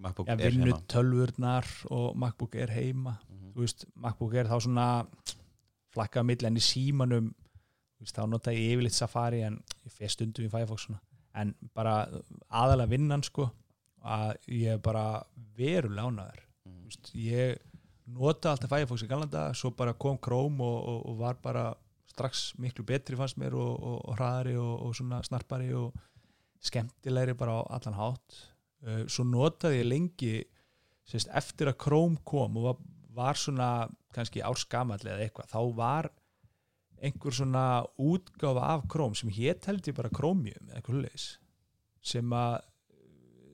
[0.00, 3.52] MacBook ja, vinnutölvurnar og MacBook er heima Mhm.
[3.54, 5.06] þú veist, MacBook er þá svona
[5.92, 7.34] flakkað mill en í símanum
[8.00, 11.00] veist, þá nota ég yfirleitt Safari en ég fer stundum í Firefox svona.
[11.34, 12.08] En bara
[12.50, 13.50] aðalega vinnan sko
[14.00, 15.22] að ég er bara
[15.56, 16.84] verulega ánæður Mhm.
[16.84, 17.58] veist, ég
[18.06, 21.74] nota alltaf Firefox í galanda svo bara kom Chrome og, og, og var bara
[22.10, 25.94] strax miklu betri fannst mér og, og, hraðari og, og svona snarpari og
[26.60, 28.40] skemmtilegri bara á allan hátt
[28.84, 30.34] uh, svo notaði ég lengi
[31.08, 32.76] sérst, eftir að Chrome kom og var,
[33.14, 33.70] var svona
[34.14, 36.10] kannski árskamall eða eitthvað, þá var
[37.00, 37.64] einhver svona
[38.00, 41.30] útgáfa af Chrome sem hétt held ég bara Chromium eða eitthvað leis
[42.00, 42.60] sem að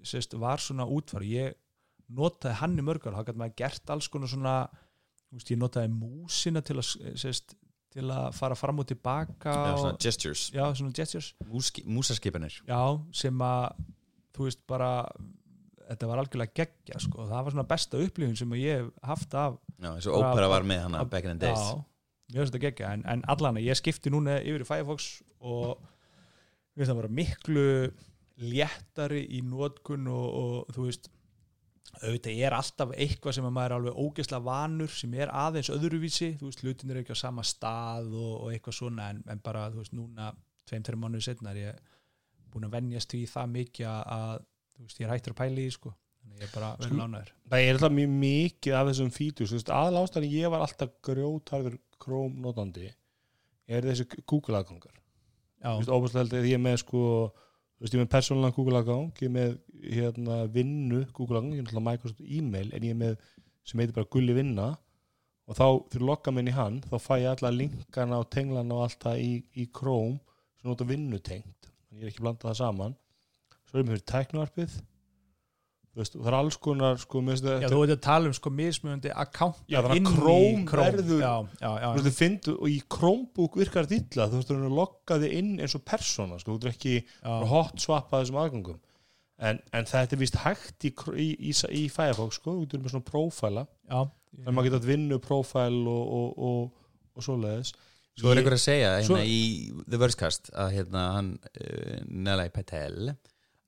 [0.07, 1.25] sérst, var svona útfar.
[1.27, 1.57] Ég
[2.15, 4.57] notaði hann í mörgar þá gæti maður gert alls konar svona
[5.35, 7.57] veist, ég notaði músina til að sérst,
[7.97, 11.33] til að fara fram og tilbaka Já, svona gestures, já, svona gestures.
[11.87, 12.61] Músaskipanir.
[12.69, 12.81] Já,
[13.17, 13.83] sem að
[14.37, 14.93] þú veist bara
[15.87, 17.27] þetta var algjörlega geggja sko.
[17.31, 20.67] það var svona besta upplifun sem ég hef haft af Já, eins og Opera var
[20.67, 21.63] með hana back in the days.
[21.63, 21.85] Já,
[22.33, 26.83] mér finnst þetta geggja en, en allan ég skipti núna yfir í Firefox og mér
[26.83, 27.67] finnst það bara miklu
[28.37, 31.11] léttari í nótkun og, og þú veist
[32.03, 36.33] auðvitað er alltaf eitthvað sem að maður er alveg ógeðslega vanur sem er aðeins öðruvísi
[36.41, 39.69] þú veist, hlutin er ekki á sama stað og, og eitthvað svona en, en bara,
[39.73, 40.33] þú veist, núna
[40.69, 41.79] tveim-tveim mánuði setna er ég
[42.53, 44.45] búin að venjast því það mikið að- að
[44.77, 45.95] þú veist, ég er hættur að pæla í sko.
[46.27, 50.01] Þannig ég er bara vel lánaður það er alltaf mjög mikið af þessum fítur aðal
[50.03, 52.91] ástæðan ég var alltaf grjótarður Chrome notandi
[53.67, 54.95] er þessi Google aðgangar
[55.65, 57.01] óbúslega held að ég er með sko
[57.33, 59.57] þú veist, ég er með persónulega Google aðgang ég er með
[59.97, 63.19] hérna vinnu Google aðgang, ég er náttúrulega Microsoft e-mail en ég er með
[63.67, 64.75] sem heitir bara gulli vinna.
[65.47, 68.87] Og þá fyrir lokka minn í hann þá fæ ég alla linkana og tenglana og
[68.87, 69.33] allt það í,
[69.63, 70.19] í Chrome
[70.59, 71.69] sem nota vinnutengt.
[71.87, 72.97] Þannig ég er ekki að blanda það saman.
[73.67, 74.77] Svo erum við fyrir tæknuarpið
[76.03, 79.13] veist, það er alls konar sko, finnst Já, þú veit að tala um sko mismunandi
[79.15, 81.33] account Já, þannig að Chrome verður- já,
[81.63, 85.37] já, já, Þú fyndu, og í Chromebook virkar þetta illa, þú veist, að lokka þig
[85.41, 86.95] inn eins og persóna, sko, þú veist ekki
[87.53, 88.79] hot swappa þessum aðgangum
[89.37, 92.95] en, en þetta er vist hægt í, í, í, í Firefox, sko, þú erum með
[92.95, 93.99] svona prófæla, já,
[94.37, 96.87] þannig að maður geta að vinna prófæl og, og, og,
[97.17, 97.75] og svoleiðis.
[98.17, 99.41] Svo er einhver að segja hérna Svo- í
[99.93, 103.11] The Verscast að hérna hann uh, Nelai Patel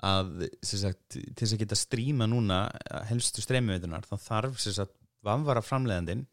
[0.06, 4.94] að sagt, til þess að geta stríma núna eh, helstu streymiveitunar þá þarf sagt
[5.26, 6.26] vanvara framleiðandinn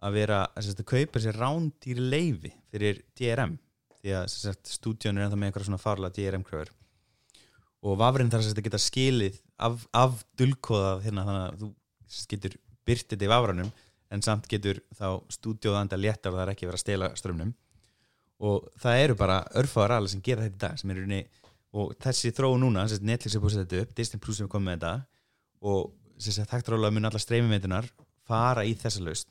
[0.00, 3.56] að vera sagt, að kaupa sér rándýri leifi fyrir DRM
[4.00, 4.28] því að
[4.70, 6.70] stúdíun er ennþá með eitthvað svona farla DRM kröfur
[7.80, 11.70] og vafrinn þarf að geta skilið af, af dulkóðað hérna þannig að þú
[12.30, 12.56] getur
[12.86, 13.72] byrtið þetta í vafranum
[14.10, 17.52] en samt getur þá stúdíóðanda léttar og það er ekki verið að stela strömmnum
[18.40, 21.20] og það eru bara örfáðar alveg sem gera þetta í dag sem er unni
[21.70, 24.66] og þessi þróu núna, Netflix er búið að setja þetta upp Disney Plus er komið
[24.66, 24.94] með þetta
[25.70, 27.88] og sem sagt hægt rálega mun alla streymimeitunar
[28.26, 29.28] fara í þessa laust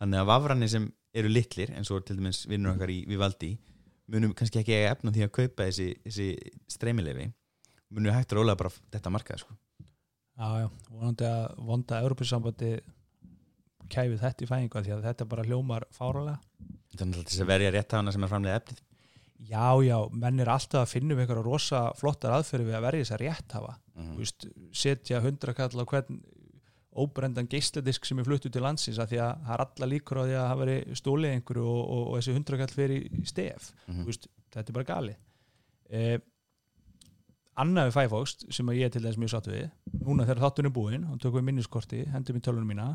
[0.00, 3.54] þannig að vafranir sem eru litlir eins og til dæmis vinnur okkar í Vivaldi
[4.10, 6.28] munum kannski ekki eiga efna því að kaupa þessi, þessi
[6.70, 7.30] streymilefi
[7.90, 9.56] munum hægt rálega bara þetta markað sko.
[10.40, 12.70] Já, já, vonandi að vonda Európusambandi
[13.90, 16.38] kæfið þetta í fæðingu af því að þetta bara hljómar fáralega
[16.90, 18.80] Þetta þess að verja rétt hana sem er framlega efnið
[19.48, 23.04] Já, já, menn er alltaf að finna um einhverja rosa flottar aðferði við að verja
[23.06, 24.10] þess að rétt hafa mm.
[24.18, 24.46] Veist,
[24.76, 26.18] setja hundrakall á hvern
[27.00, 30.22] óbrendan geisladisk sem er fluttu til landsins að því að það er alla líkur á
[30.26, 34.02] því að það veri stólið einhverju og, og, og þessi hundrakall fyrir stef Mhm.
[34.02, 35.14] Þú veist, þetta er bara gali
[35.90, 36.18] eh,
[37.60, 39.64] Annað við Firefox sem að ég til þess mjög satt við
[40.04, 42.86] núna þegar þátturinn er búinn og tökum við minniskorti hendur mér tölvunum mína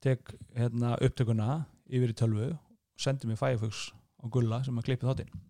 [0.00, 1.48] tek hérna, upptökuna
[1.90, 3.90] yfir í tölvu og sendur mér Firefox
[4.20, 5.40] á gulla sem að klippi þáttinn?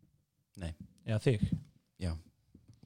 [0.61, 0.73] Nei.
[1.09, 1.51] eða þig?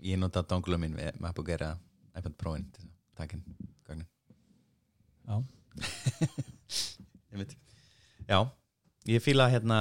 [0.04, 3.44] Ég nota dongula mín við MacBook Air eða iPad Pro-in til að taka inn
[3.88, 4.08] gögnin.
[5.24, 5.36] Já.
[7.34, 7.54] Ég veit
[8.28, 8.38] Já,
[9.10, 9.78] ég fíla hérna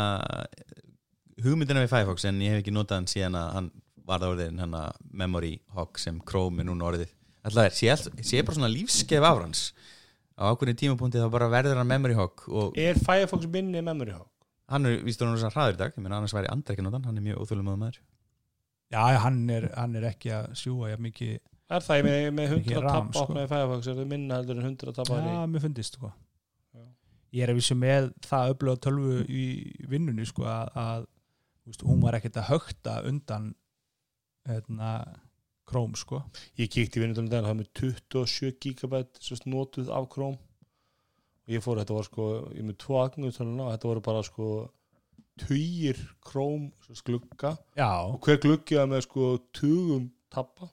[1.44, 3.70] hugmyndina við Firefox en ég hef ekki notað hann síðan að hann
[4.08, 4.74] var það orðin hann
[5.12, 7.14] memory hog sem Chrome er núna orðið.
[7.44, 9.64] Alltaf er, sé, sé bara svona lífskeið af hans.
[10.40, 14.28] Á ákveðin tímapunkti þá bara verður hann memory hog og Er Firefox minni memory hog?
[14.74, 17.08] Hann er víst hann rosa hraður í dag, ég meina annars væri andra ekki notan,
[17.08, 18.02] hann er mjög óþjóðlega maður
[18.94, 21.40] Já, hann er, hann er ekki að sjúa jafn mikið
[21.74, 23.24] Er það ég með, með Mikið 100 RAM, tab sko.
[23.24, 26.12] opnaði Firefox er það minna heldur en 100 tab Já, mér fundist sko.
[26.76, 26.84] Já.
[27.34, 29.46] Ég er að vísu með það öflöða tölvu í
[29.90, 31.06] vinnunni sko, að, að
[31.64, 33.48] þú veist, hún var ekkert að högta undan
[34.50, 34.92] hérna,
[35.64, 36.20] Chrome sko.
[36.60, 40.53] Ég kíkti í vinnundunum daginn, það var með 27 gigabæt svo notuð af Chrome og
[41.52, 44.48] ég fór, þetta var sko ég er með tvo og þetta voru bara sko
[45.40, 47.56] tugir Chrome svo glugga.
[47.78, 50.70] Já, og hver gluggi var með sko tugum tabba?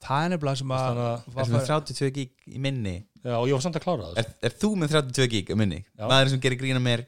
[0.00, 2.94] Það er nefnilega sem að að, Er með fara- 32 gig í minni?
[3.24, 5.56] Já, og ég var samt að klára það er, er þú með 32 gig í
[5.60, 5.80] minni?
[5.98, 6.06] Já.
[6.08, 7.02] Maður sem gerir grína mér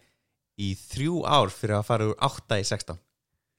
[0.60, 2.98] í þrjú ár fyrir að fara úr 8 í 16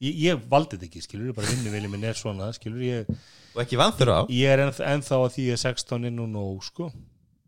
[0.03, 3.09] ég, ég valdi þetta ekki, skilur, bara vinnuvili minn er svona, skilur, ég,
[3.55, 4.19] og ekki vanþur á.
[4.29, 6.91] ég er enn, ennþá að því ég er 16 inn og nóg, sko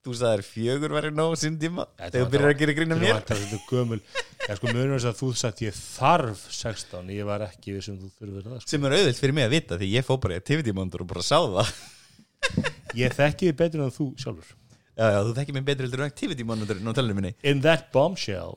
[0.06, 1.86] þú sagðir fjögur verið nóg sín tíma.
[1.98, 3.14] Þetta þegar þú byrjar að gera grína Þetta mér.
[3.16, 4.00] var þetta þetta gömul.
[4.46, 7.98] Ég sko munur þess að þú sagt ég þarf 16, ég var ekki við sem
[7.98, 8.70] þú þurfir það sko.
[8.70, 11.10] sem er auðvilt fyrir mig að vita því ég fó bara í activity monitor og
[11.10, 11.74] bara sá það.
[12.96, 14.50] Ég þekki þið betur en þú sjálfur.
[14.96, 17.34] Já, já, þú þekkir mig betur en activity monitor á tölunum minni.
[17.44, 18.56] In that bombshell.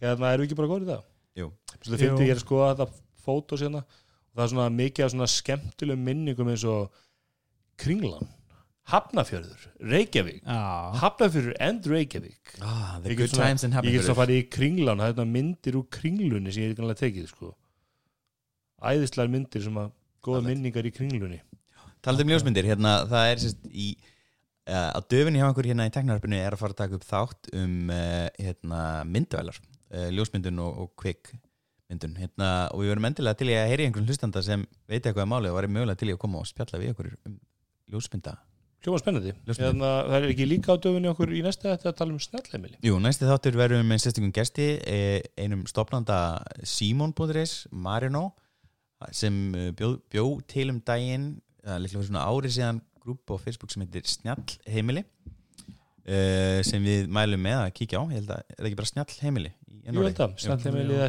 [0.00, 1.04] Hérna erum við ekki bara góður í það
[1.36, 1.46] Jú.
[1.76, 2.86] Svo það fyndi ég er að þetta
[4.36, 4.66] það er svona
[8.86, 10.42] Hafnafjörður, Reykjavík.
[10.46, 12.52] Já, Hafnafjörður and Reykjavík.
[12.62, 14.18] Ah, the good times in ég get svo Hafnarfjörður.
[14.20, 17.56] farið í Kringlan það er myndir úr Kringlunni sem ég hef kannlega tekið sko.
[18.82, 19.90] æðislegar myndir sem að
[20.22, 20.50] góða Fallegt.
[20.52, 21.42] minningar í Kringlunni.
[22.02, 23.98] Talað um ljósmyndir, hérna, það er sérst í
[24.68, 27.50] uh, á döfinni hjá einhver hérna í teknaröfinu er að fara að taka upp þátt
[27.54, 31.34] um uh, hérna, myndvælar uh, ljósmyndun og, og kvik
[31.90, 35.26] myndun hérna, og við verum endilega til að heyri einhvern hlustanda sem veit eitthvað
[38.86, 39.34] við hljóma spennandi.
[39.50, 42.78] Hérna, það er ekki líka á döfunni okkur í næsta þetta að tala um snjallheimili?
[42.86, 46.18] Jú, næsti þáttur verðum með sérstökum gesti eh, einum stopnanda
[46.62, 48.28] Simon.is, Marino
[49.10, 51.34] sem eh, bjó, bjó til um daginn
[51.66, 57.10] líklega fyrir svona ári síðan grúp á Facebook sem heitir Snjall heimili uh, sem við
[57.12, 58.04] mælum með að kíkja á.
[58.10, 59.16] Ég held að, er það ekki bara Snjall
[59.86, 61.08] snjallheimili eða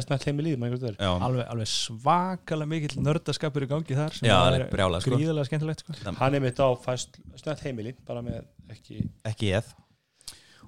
[0.68, 0.96] einhvern.
[0.98, 5.18] Já, alveg, alveg svakalega mikill nördaskapur í gangi þar sem Já, er er brjálað, sko.
[5.50, 5.98] skemmtilegt sko.
[6.20, 9.72] hann er mitt á fæst snjallheimili bara með ekki ekki ég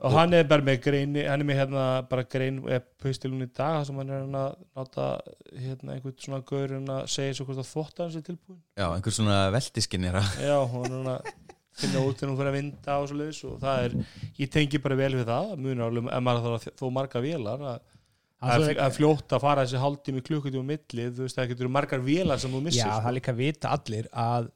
[0.00, 2.62] og hann er bara með grein hann er með hérna bara grein
[3.02, 5.08] pistilun í dag sem hann er hann að náta
[5.52, 9.16] hérna einhvern svona gaur að segja svo hvort að þvótt hans er tilbúin Já, einhver
[9.16, 11.32] svona veldiskinn er að já, hún er hann að
[11.80, 13.96] finna út þegar hún fyrir að vinda og svo leiðis og það er,
[14.40, 17.94] ég tengi bara vel við það munar alveg, ef maður þó marga vélar að,
[18.40, 22.04] að, að fljóta að fara þessi hálftími klukkutími á milli, þú veist það getur margar
[22.04, 23.00] vélar sem þú missir Já, sko.
[23.04, 24.50] það er líka að vita allir að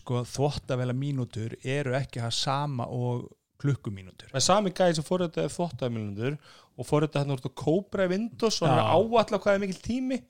[0.00, 3.28] sko, þvóttavela mínútur eru ekki að sama og
[3.60, 4.30] klukkumínútur.
[4.30, 6.36] Það er sami gæði sem fór þetta þvóttaðmilundur
[6.80, 9.82] og fór þetta hann úr Cobra í Windows og hann er áallega hvað er mikil
[9.84, 10.20] tími.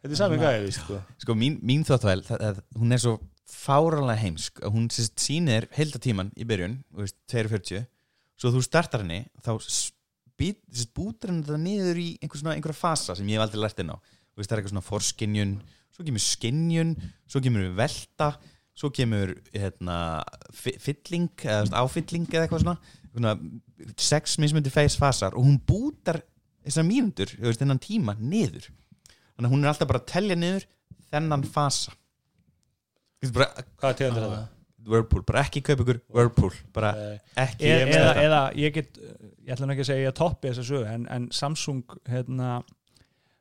[0.00, 0.98] Þetta er sami gæði, sko.
[1.20, 3.18] Sko, mín, mín það, það, hún er svo
[3.50, 4.62] fáralega heimsk.
[4.64, 7.84] Að hún sýnir heildatíman í byrjun, þú veist, 2.40
[8.40, 9.52] svo þú startar henni þá
[10.40, 13.60] spýt, sérst, bútur henni þetta niður í einhver svona, einhverja fasa sem ég hef aldrei
[13.60, 13.96] lært inn á.
[14.00, 15.52] Þú veist, það er eitthvað svona forskinjun
[15.90, 16.94] svo kemur skinjun,
[17.28, 18.30] svo kemur velta
[18.80, 19.96] svo kemur hérna,
[20.56, 22.76] fylling, eða áfylling eða eitthvað svona,
[23.10, 23.34] svona
[24.00, 26.22] sex mismundi face fasar og hún bútar
[26.64, 26.86] þessar
[27.50, 28.70] veist, þennan tíma niður.
[29.34, 30.66] Þannig að hún er alltaf bara að telja niður
[31.10, 31.92] þennan fasa.
[33.34, 33.50] Bara,
[33.82, 34.59] Hvað tegundir þetta?
[34.90, 38.24] Whirlpool, bara ekki kaupa ykkur Whirlpool, bara Eh, ekki e er eða, þetta.
[38.26, 41.06] eða ég get ég ætla nú ekki að segja að ég toppi þessa sögu en,
[41.16, 42.50] en Samsung hérna,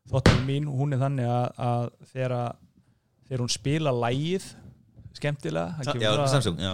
[0.09, 2.55] þóttur mín, hún er þannig að, að þegar, að-
[3.29, 4.47] þegar hún spila lægið
[5.19, 6.71] skemmtilega Sa- kemur já, Samsung, já.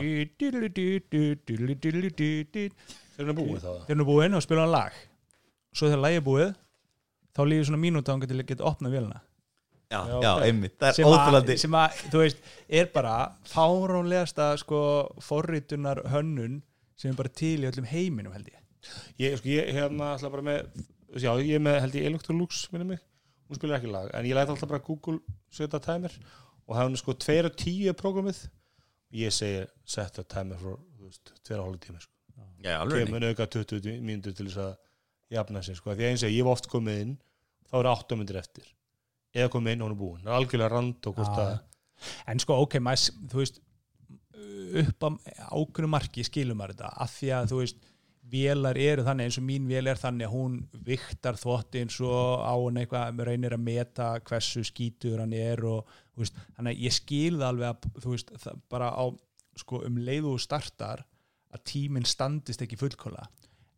[3.15, 4.95] Þeir eru búið þá hann er búinn og spila hann lag
[5.75, 6.49] Svo þegar lagi er búið
[7.35, 9.21] þá líður svona mínúta hann til að geta opnað vélina
[9.91, 12.51] já, Já, einmitt, það er óþúlandi sem að, þú veist,
[12.81, 13.15] er bara
[13.51, 14.79] fárónlegasta sko
[15.23, 16.61] forritunar hönnun
[16.97, 18.61] sem er bara til í öllum heiminum held ég.
[19.21, 20.85] Ég, sko, ég hérna alltaf bara með
[21.15, 23.03] Já, ég er með held ég Electrolux minni mig.
[23.47, 25.19] Hún spilar ekki lag En ég læt alltaf bara Google
[25.53, 26.13] setja timer
[26.65, 28.39] Og er sko 2 og 10 er prógramið.
[29.15, 30.81] Ég segi setja timer for
[31.45, 32.11] 2 og hálf tíma sko.
[32.65, 34.73] Kemur auka 20 mínútur til þess að
[35.37, 35.93] jafna sig sko.
[35.93, 37.15] Því að eins og ég hef oft komið inn
[37.69, 38.67] Þá eru 8 myndir eftir
[39.35, 40.21] Eða komið inn og hún er búin.
[40.23, 41.55] Það er algjörlega rand og hvort að
[42.31, 43.61] en sko ok, maður, þú veist
[44.81, 45.09] upp á
[45.55, 47.83] ákveðnu marki skilum maður þetta, af því að þú veist
[48.25, 50.55] vélar eru þannig eins og mín vél er þannig að hún
[50.87, 55.91] viktar þvott eins og á hann eitthvað, reynir að meta hversu skítur hann er og
[56.17, 58.33] veist, þannig að ég skil það alveg að þú veist,
[58.71, 59.05] bara á
[59.61, 61.05] sko um leiðu og startar
[61.53, 63.27] að tíminn standist ekki fullkóla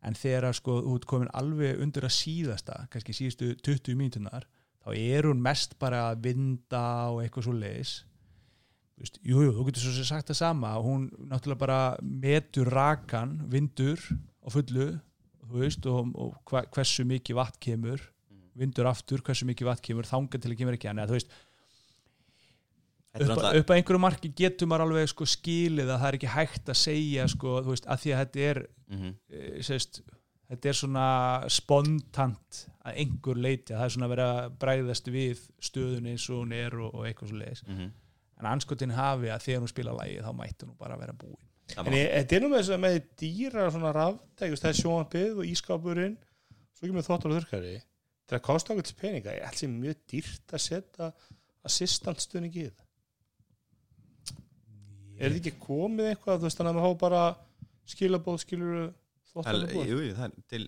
[0.08, 4.48] en þegar sko þú ert komin alveg undir að síðasta, kannski síðustu 20 mínutunar,
[4.88, 6.82] þá er hún mest bara að vinda
[7.12, 7.92] og eitthvað svo leiðis
[8.98, 10.72] veist, jú, þú getur svo sem sagt það sama.
[10.82, 14.00] Hún náttúrulega bara metur rakan, vindur
[14.42, 14.88] á fullu
[15.52, 18.02] veist, og, og hva, hversu mikið vatn kemur
[18.58, 21.30] vindur aftur, hversu mikið vatn kemur þangað til að kemur ekki eða þú veist
[23.14, 26.18] er upp, náttúrulega- upp að einhverju marki getur maður alveg sko skilið að það er
[26.18, 29.14] ekki hægt að segja sko, þú veist, að því að þetta er Mhm.
[29.30, 30.00] e, sést,
[30.48, 31.06] þetta er svona
[31.52, 36.28] spontant að einhver leiti að það er svona að vera að bræðast við stöðunni eins
[36.30, 37.90] og hún er og, og eitthvað svo leiðis Mhm.
[38.38, 41.36] en anskotin hafi að þegar hún spila lægi þá mætti hún bara vera búin.
[41.76, 45.44] En þetta er nú með þess að með dýra svona ráftæk, það er sjónvampið og
[45.52, 46.14] ískapurinn
[46.78, 47.74] svo ekki með þvottar og þurrkari.
[48.28, 51.10] Það kosti okkur til peninga, ég held sem mjög dýrt að setja
[51.68, 52.84] assistantstöðning í það.
[55.18, 57.22] Er þetta ekki komið eitthvað, þú veist þannig að maður hafa bara
[57.90, 58.76] skilabóð, skilur
[59.38, 60.62] þvottar Það er- til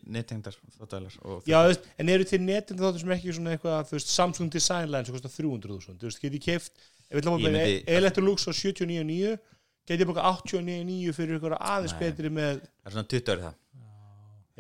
[1.20, 4.12] og Já, þú veist, en eru til netin þáttur sem ekki svona eitthvað, þú veist,
[4.14, 6.72] Samsung Design Line sem kostar 300.000, þú veist, get ég keift
[7.10, 9.38] ef við ætlum að Ég byrja myndi- Electrolux á 79.9
[9.86, 13.58] get ég bóka 89.9 fyrir ykkur aðeins betri með það er svona 20 árið það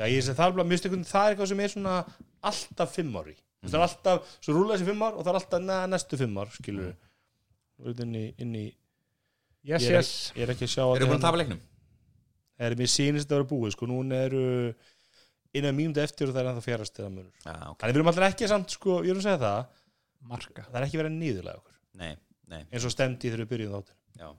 [0.00, 1.94] Já, ég sé það er mjög stökkun, það er eitthvað sem er svona
[2.50, 3.34] alltaf fimm ári.
[3.66, 6.38] Það er alltaf, svo rúla þessi fimm ár og það er alltaf neða næstu fimm
[6.40, 7.98] ár, skilur við.
[8.04, 8.62] Inn í, inn í,
[9.68, 10.12] yes, ég er, yes.
[10.36, 11.60] ég er ekki að sjá Eru búin að tapa leiknum?
[12.60, 14.40] Er mér sýnist þetta að vera búið, sko, núna eru
[15.56, 17.32] innan mínúti eftir og það er ennþá fjarast þeirra munur.
[17.44, 19.78] Já, ok Þannig við erum alltaf ekki samt, sko, ég er að segja það,
[20.30, 22.10] marka það er ekki verið nýðulega okkur, Nei,
[22.52, 23.96] nei, eins og stemdi þegar við byrjuðum þáttur.
[24.20, 24.30] já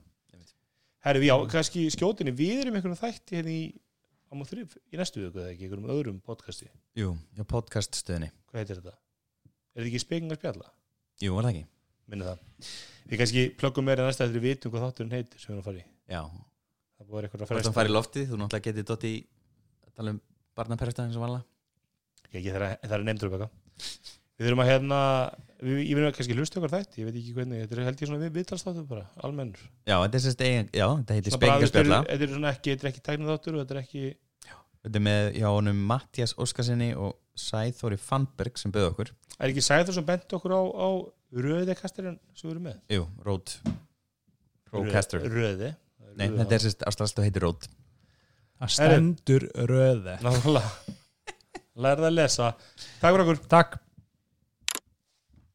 [1.02, 3.62] Herri, já, kannski skjótinni, við erum einhvern þætti hérna í,
[4.30, 6.68] á múið þrjum, í næstu viku eða ekki, einhverjum öðrum podcasti.
[6.94, 8.94] Jú, já, podcast stöðinni Hvað heitir þetta?
[9.74, 10.70] Er þetta ekki spekingar spjalla?
[11.18, 11.64] Jú, það ekki?
[12.12, 12.40] minni það
[13.10, 15.68] við kannski plöggum meira næsta eftir við vitum hvað þátturinn heitir sem við erum að
[15.68, 16.22] fara í Já,
[17.02, 19.12] það vera eitthvað að fresta að fara í loftið Þú náttúrulega getið dótt í
[19.86, 20.20] að tala um
[20.58, 21.44] barnaperrastæðin sem vanlega
[22.32, 23.46] ég, ég, það, er, það er nefndur upp
[24.42, 24.98] við þurfum að hérna
[25.62, 28.00] við, ég verðum að kannski hlusta okkar þætt ég veit ekki hvernig, þetta er held
[28.02, 29.60] ég svona við, viðtalstáttur bara almennur.
[29.86, 32.90] Já, þetta er sérst eigin, já, þetta heitir spekingarspjalla þetta er- svona ekki, þetta er
[32.92, 34.04] ekki tæknið þáttur og þetta er ekki
[34.82, 39.12] Þetta er með hjá honum Mattias Óskarsinni og Sæþóri Fannberg sem bauð okkur.
[39.38, 40.88] Er ekki Sæður sem bent okkur á, á
[41.38, 42.80] röðekastarinn sem við erum með?
[42.90, 43.52] Jú, Road
[44.72, 45.70] Roadcaster röði
[46.18, 47.68] Nei, þetta er sérst ástæðast og heitir Road
[48.62, 50.98] það stendur röði náttúrulega
[51.82, 52.50] lærða að lesa.
[53.00, 53.40] Takk fyrir okkur.
[53.50, 53.78] Takk